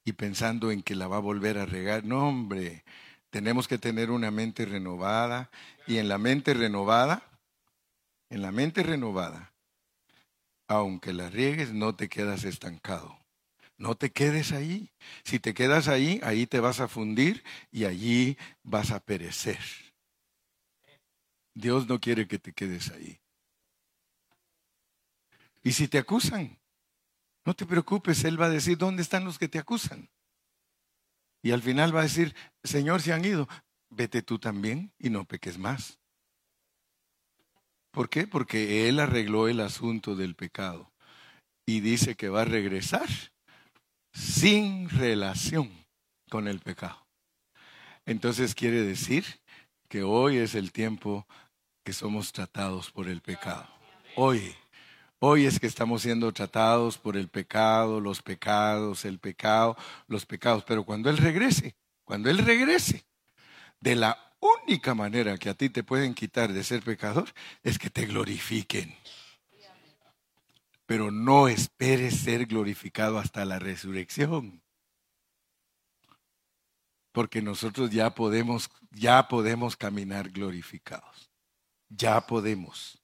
y 0.03 0.11
pensando 0.11 0.69
en 0.69 0.83
que 0.83 0.93
la 0.93 1.07
va 1.07 1.17
a 1.17 1.21
volver 1.21 1.57
a 1.57 1.65
regar. 1.65 2.03
No, 2.03 2.27
hombre, 2.27 2.83
tenemos 3.35 3.67
que 3.67 3.77
tener 3.77 4.11
una 4.11 4.31
mente 4.31 4.63
renovada 4.63 5.51
y 5.87 5.97
en 5.97 6.07
la 6.07 6.17
mente 6.17 6.53
renovada, 6.53 7.21
en 8.29 8.41
la 8.41 8.53
mente 8.53 8.81
renovada, 8.81 9.53
aunque 10.69 11.11
la 11.11 11.29
riegues, 11.29 11.73
no 11.73 11.93
te 11.93 12.07
quedas 12.07 12.45
estancado. 12.45 13.19
No 13.77 13.95
te 13.95 14.13
quedes 14.13 14.53
ahí. 14.53 14.89
Si 15.25 15.39
te 15.39 15.53
quedas 15.53 15.89
ahí, 15.89 16.21
ahí 16.23 16.47
te 16.47 16.61
vas 16.61 16.79
a 16.79 16.87
fundir 16.87 17.43
y 17.71 17.83
allí 17.83 18.37
vas 18.63 18.91
a 18.91 19.01
perecer. 19.01 19.59
Dios 21.53 21.89
no 21.89 21.99
quiere 21.99 22.29
que 22.29 22.39
te 22.39 22.53
quedes 22.53 22.89
ahí. 22.91 23.19
Y 25.61 25.73
si 25.73 25.89
te 25.89 25.97
acusan, 25.97 26.57
no 27.43 27.53
te 27.53 27.65
preocupes, 27.65 28.23
Él 28.23 28.39
va 28.39 28.45
a 28.45 28.49
decir, 28.49 28.77
¿dónde 28.77 29.01
están 29.01 29.25
los 29.25 29.37
que 29.37 29.49
te 29.49 29.59
acusan? 29.59 30.09
Y 31.45 31.51
al 31.51 31.61
final 31.61 31.95
va 31.95 31.99
a 31.99 32.09
decir, 32.09 32.33
Señor, 32.63 33.03
se 33.03 33.13
han 33.13 33.23
ido, 33.23 33.47
vete 33.91 34.23
tú 34.23 34.39
también 34.39 34.91
y 34.97 35.11
no 35.11 35.25
peques 35.25 35.59
más. 35.59 35.99
¿Por 37.91 38.09
qué? 38.09 38.25
Porque 38.25 38.89
Él 38.89 38.99
arregló 38.99 39.47
el 39.47 39.59
asunto 39.59 40.15
del 40.15 40.33
pecado 40.33 40.91
y 41.63 41.81
dice 41.81 42.15
que 42.15 42.29
va 42.29 42.41
a 42.41 42.45
regresar 42.45 43.07
sin 44.11 44.89
relación 44.89 45.71
con 46.31 46.47
el 46.47 46.61
pecado. 46.61 47.05
Entonces 48.07 48.55
quiere 48.55 48.81
decir 48.81 49.23
que 49.87 50.01
hoy 50.01 50.37
es 50.37 50.55
el 50.55 50.71
tiempo 50.71 51.27
que 51.83 51.93
somos 51.93 52.31
tratados 52.31 52.89
por 52.89 53.07
el 53.07 53.21
pecado. 53.21 53.67
Hoy 54.15 54.55
Hoy 55.27 55.47
es 55.47 55.59
que 55.59 55.65
estamos 55.65 56.03
siendo 56.03 56.31
tratados 56.31 56.99
por 56.99 57.17
el 57.17 57.29
pecado, 57.29 57.99
los 57.99 58.21
pecados, 58.21 59.05
el 59.05 59.17
pecado, 59.17 59.75
los 60.05 60.23
pecados. 60.23 60.63
Pero 60.65 60.83
cuando 60.85 61.09
Él 61.09 61.17
regrese, 61.17 61.75
cuando 62.03 62.29
Él 62.29 62.37
regrese, 62.37 63.07
de 63.79 63.95
la 63.95 64.35
única 64.39 64.93
manera 64.93 65.35
que 65.39 65.49
a 65.49 65.55
ti 65.55 65.71
te 65.71 65.83
pueden 65.83 66.13
quitar 66.13 66.53
de 66.53 66.63
ser 66.63 66.83
pecador 66.83 67.27
es 67.63 67.79
que 67.79 67.89
te 67.89 68.05
glorifiquen. 68.05 68.95
Pero 70.85 71.09
no 71.09 71.47
esperes 71.47 72.19
ser 72.19 72.45
glorificado 72.45 73.17
hasta 73.17 73.45
la 73.45 73.57
resurrección. 73.57 74.61
Porque 77.11 77.41
nosotros 77.41 77.89
ya 77.89 78.13
podemos, 78.13 78.69
ya 78.91 79.27
podemos 79.27 79.75
caminar 79.75 80.29
glorificados. 80.29 81.31
Ya 81.89 82.27
podemos. 82.27 83.01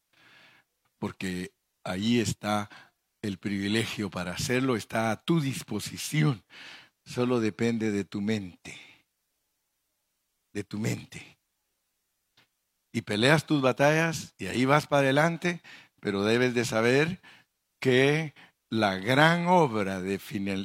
Porque 1.00 1.52
ahí 1.84 2.20
está 2.20 2.70
el 3.22 3.38
privilegio 3.38 4.10
para 4.10 4.32
hacerlo, 4.32 4.76
está 4.76 5.12
a 5.12 5.24
tu 5.24 5.40
disposición. 5.40 6.44
Solo 7.06 7.40
depende 7.40 7.92
de 7.92 8.04
tu 8.04 8.22
mente, 8.22 8.78
de 10.54 10.64
tu 10.64 10.80
mente. 10.80 11.38
Y 12.94 13.02
peleas 13.02 13.46
tus 13.46 13.62
batallas 13.62 14.34
y 14.38 14.48
ahí 14.48 14.66
vas 14.66 14.88
para 14.88 15.04
adelante, 15.04 15.62
pero 16.00 16.24
debes 16.24 16.54
de 16.54 16.66
saber 16.66 17.22
que 17.80 18.34
la 18.70 18.96
gran 18.96 19.48
obra 19.48 20.02
de, 20.02 20.18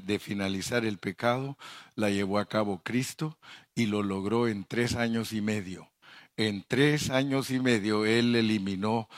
de, 0.05 0.19
finalizar 0.19 0.85
el 0.85 0.99
pecado 0.99 1.59
la 1.95 2.11
llevó 2.11 2.39
a 2.39 2.49
cabo 2.49 2.83
Cristo 2.83 3.39
y 3.75 3.87
lo 3.87 4.03
logró 4.03 4.49
en 4.49 4.65
tres 4.65 4.95
años 4.95 5.33
y 5.33 5.41
medio. 5.41 5.91
En 6.37 6.65
tres 6.67 7.11
años 7.11 7.51
y 7.51 7.59
medio 7.59 8.05
Él 8.07 8.37
eliminó 8.37 9.09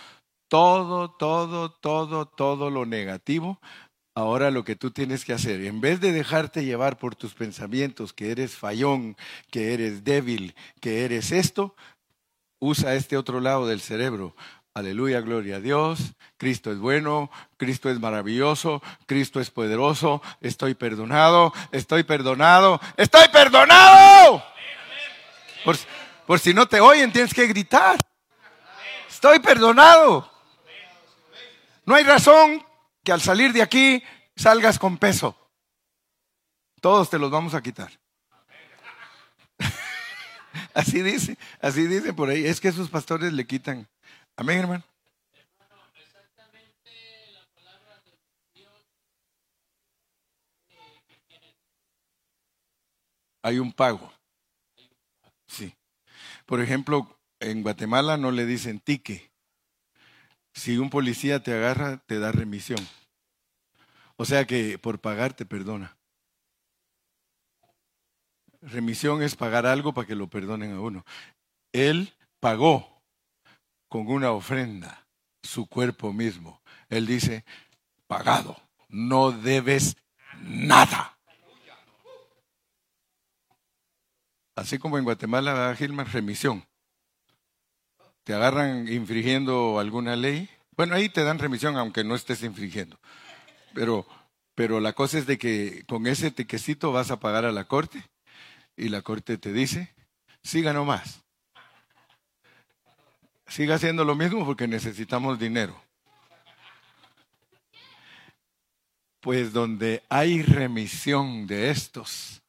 todo, 0.48 1.10
todo, 1.10 1.70
todo, 1.70 2.26
todo 2.26 2.70
lo 2.70 2.86
negativo. 2.86 3.60
Ahora 4.14 4.50
lo 4.50 4.64
que 4.64 4.74
tú 4.74 4.90
tienes 4.90 5.24
que 5.24 5.32
hacer, 5.32 5.64
en 5.64 5.80
vez 5.80 6.00
de 6.00 6.10
dejarte 6.10 6.64
llevar 6.64 6.98
por 6.98 7.14
tus 7.14 7.34
pensamientos 7.34 8.12
que 8.12 8.32
eres 8.32 8.56
fallón, 8.56 9.16
que 9.50 9.74
eres 9.74 10.02
débil, 10.02 10.56
que 10.80 11.04
eres 11.04 11.30
esto, 11.30 11.76
usa 12.58 12.96
este 12.96 13.16
otro 13.16 13.40
lado 13.40 13.68
del 13.68 13.80
cerebro. 13.80 14.34
Aleluya, 14.74 15.20
gloria 15.20 15.56
a 15.56 15.60
Dios. 15.60 16.14
Cristo 16.36 16.70
es 16.70 16.78
bueno, 16.78 17.30
Cristo 17.56 17.90
es 17.90 17.98
maravilloso, 17.98 18.80
Cristo 19.06 19.40
es 19.40 19.50
poderoso. 19.50 20.22
Estoy 20.40 20.74
perdonado, 20.74 21.52
estoy 21.72 22.04
perdonado, 22.04 22.80
estoy 22.96 23.28
perdonado. 23.28 24.42
Por, 26.26 26.38
si 26.38 26.54
no 26.54 26.66
te 26.66 26.80
oyen, 26.80 27.12
tienes 27.12 27.34
que 27.34 27.46
gritar. 27.46 27.98
Estoy 29.08 29.40
perdonado. 29.40 30.30
No 31.88 31.94
hay 31.94 32.04
razón 32.04 32.62
que 33.02 33.12
al 33.12 33.22
salir 33.22 33.54
de 33.54 33.62
aquí 33.62 34.02
salgas 34.36 34.78
con 34.78 34.98
peso. 34.98 35.34
Todos 36.82 37.08
te 37.08 37.18
los 37.18 37.30
vamos 37.30 37.54
a 37.54 37.62
quitar. 37.62 37.98
así 40.74 41.00
dice, 41.00 41.38
así 41.62 41.86
dice 41.86 42.12
por 42.12 42.28
ahí. 42.28 42.44
Es 42.44 42.60
que 42.60 42.68
esos 42.68 42.90
pastores 42.90 43.32
le 43.32 43.46
quitan. 43.46 43.88
Amén, 44.36 44.58
hermano. 44.58 44.84
Hay 53.40 53.58
un 53.58 53.72
pago. 53.72 54.12
Sí. 55.46 55.74
Por 56.44 56.60
ejemplo, 56.60 57.18
en 57.40 57.62
Guatemala 57.62 58.18
no 58.18 58.30
le 58.30 58.44
dicen 58.44 58.78
tique, 58.78 59.27
Si 60.58 60.76
un 60.76 60.90
policía 60.90 61.40
te 61.40 61.54
agarra, 61.54 61.98
te 61.98 62.18
da 62.18 62.32
remisión. 62.32 62.84
O 64.16 64.24
sea 64.24 64.44
que 64.44 64.76
por 64.76 65.00
pagar 65.00 65.32
te 65.32 65.46
perdona. 65.46 65.96
Remisión 68.60 69.22
es 69.22 69.36
pagar 69.36 69.66
algo 69.66 69.94
para 69.94 70.08
que 70.08 70.16
lo 70.16 70.28
perdonen 70.28 70.72
a 70.72 70.80
uno. 70.80 71.04
Él 71.72 72.12
pagó 72.40 73.00
con 73.88 74.08
una 74.08 74.32
ofrenda 74.32 75.06
su 75.44 75.68
cuerpo 75.68 76.12
mismo. 76.12 76.60
Él 76.88 77.06
dice, 77.06 77.44
pagado, 78.08 78.60
no 78.88 79.30
debes 79.30 79.96
nada. 80.40 81.16
Así 84.56 84.76
como 84.80 84.98
en 84.98 85.04
Guatemala, 85.04 85.72
Gilman, 85.76 86.10
remisión. 86.10 86.66
Te 88.28 88.34
agarran 88.34 88.86
infringiendo 88.92 89.78
alguna 89.78 90.14
ley. 90.14 90.50
Bueno, 90.76 90.94
ahí 90.94 91.08
te 91.08 91.24
dan 91.24 91.38
remisión 91.38 91.78
aunque 91.78 92.04
no 92.04 92.14
estés 92.14 92.42
infringiendo. 92.42 93.00
Pero, 93.72 94.06
pero 94.54 94.80
la 94.80 94.92
cosa 94.92 95.16
es 95.16 95.24
de 95.24 95.38
que 95.38 95.82
con 95.88 96.06
ese 96.06 96.30
tequecito 96.30 96.92
vas 96.92 97.10
a 97.10 97.20
pagar 97.20 97.46
a 97.46 97.52
la 97.52 97.64
corte 97.64 98.04
y 98.76 98.90
la 98.90 99.00
corte 99.00 99.38
te 99.38 99.50
dice, 99.54 99.94
siga 100.42 100.74
nomás. 100.74 101.22
Siga 103.46 103.76
haciendo 103.76 104.04
lo 104.04 104.14
mismo 104.14 104.44
porque 104.44 104.68
necesitamos 104.68 105.38
dinero. 105.38 105.82
Pues 109.20 109.54
donde 109.54 110.02
hay 110.10 110.42
remisión 110.42 111.46
de 111.46 111.70
estos, 111.70 112.42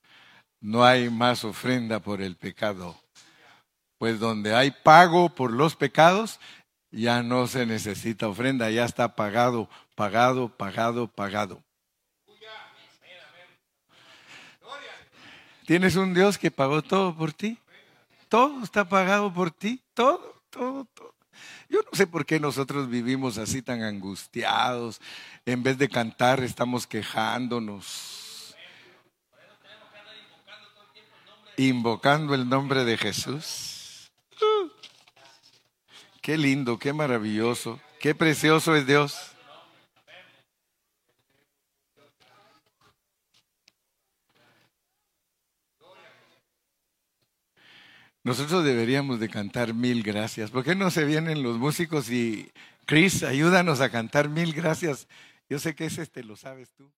no 0.59 0.83
hay 0.83 1.09
más 1.09 1.45
ofrenda 1.45 2.01
por 2.01 2.21
el 2.21 2.35
pecado. 2.35 2.99
Pues 3.99 4.19
donde 4.19 4.55
hay 4.55 4.71
pago 4.71 5.29
por 5.29 5.51
los 5.51 5.75
pecados, 5.75 6.39
ya 6.89 7.21
no 7.21 7.45
se 7.47 7.65
necesita 7.65 8.27
ofrenda, 8.27 8.71
ya 8.71 8.85
está 8.85 9.15
pagado, 9.15 9.69
pagado, 9.93 10.49
pagado, 10.49 11.07
pagado. 11.07 11.61
¿Tienes 15.67 15.95
un 15.97 16.15
Dios 16.15 16.39
que 16.39 16.49
pagó 16.49 16.81
todo 16.81 17.15
por 17.15 17.31
ti? 17.31 17.59
Todo 18.27 18.63
está 18.63 18.89
pagado 18.89 19.31
por 19.31 19.51
ti, 19.51 19.83
todo, 19.93 20.41
todo, 20.49 20.85
todo. 20.85 21.13
Yo 21.69 21.81
no 21.81 21.89
sé 21.93 22.07
por 22.07 22.25
qué 22.25 22.39
nosotros 22.39 22.89
vivimos 22.89 23.37
así 23.37 23.61
tan 23.61 23.83
angustiados. 23.83 24.99
En 25.45 25.61
vez 25.61 25.77
de 25.77 25.87
cantar, 25.89 26.39
estamos 26.41 26.87
quejándonos. 26.87 28.55
Invocando 31.57 32.33
el 32.33 32.49
nombre 32.49 32.83
de 32.85 32.97
Jesús. 32.97 33.78
Qué 36.29 36.37
lindo, 36.37 36.77
qué 36.77 36.93
maravilloso, 36.93 37.79
qué 37.99 38.13
precioso 38.13 38.75
es 38.75 38.85
Dios. 38.85 39.31
Nosotros 48.23 48.63
deberíamos 48.63 49.19
de 49.19 49.27
cantar 49.27 49.73
mil 49.73 50.03
gracias. 50.03 50.51
¿Por 50.51 50.63
qué 50.63 50.75
no 50.75 50.91
se 50.91 51.03
vienen 51.03 51.41
los 51.41 51.57
músicos 51.57 52.11
y 52.11 52.51
Chris, 52.85 53.23
ayúdanos 53.23 53.81
a 53.81 53.89
cantar 53.89 54.29
mil 54.29 54.53
gracias? 54.53 55.07
Yo 55.49 55.57
sé 55.57 55.73
que 55.73 55.85
ese 55.85 56.05
te 56.05 56.23
lo 56.23 56.35
sabes 56.35 56.69
tú. 56.73 56.91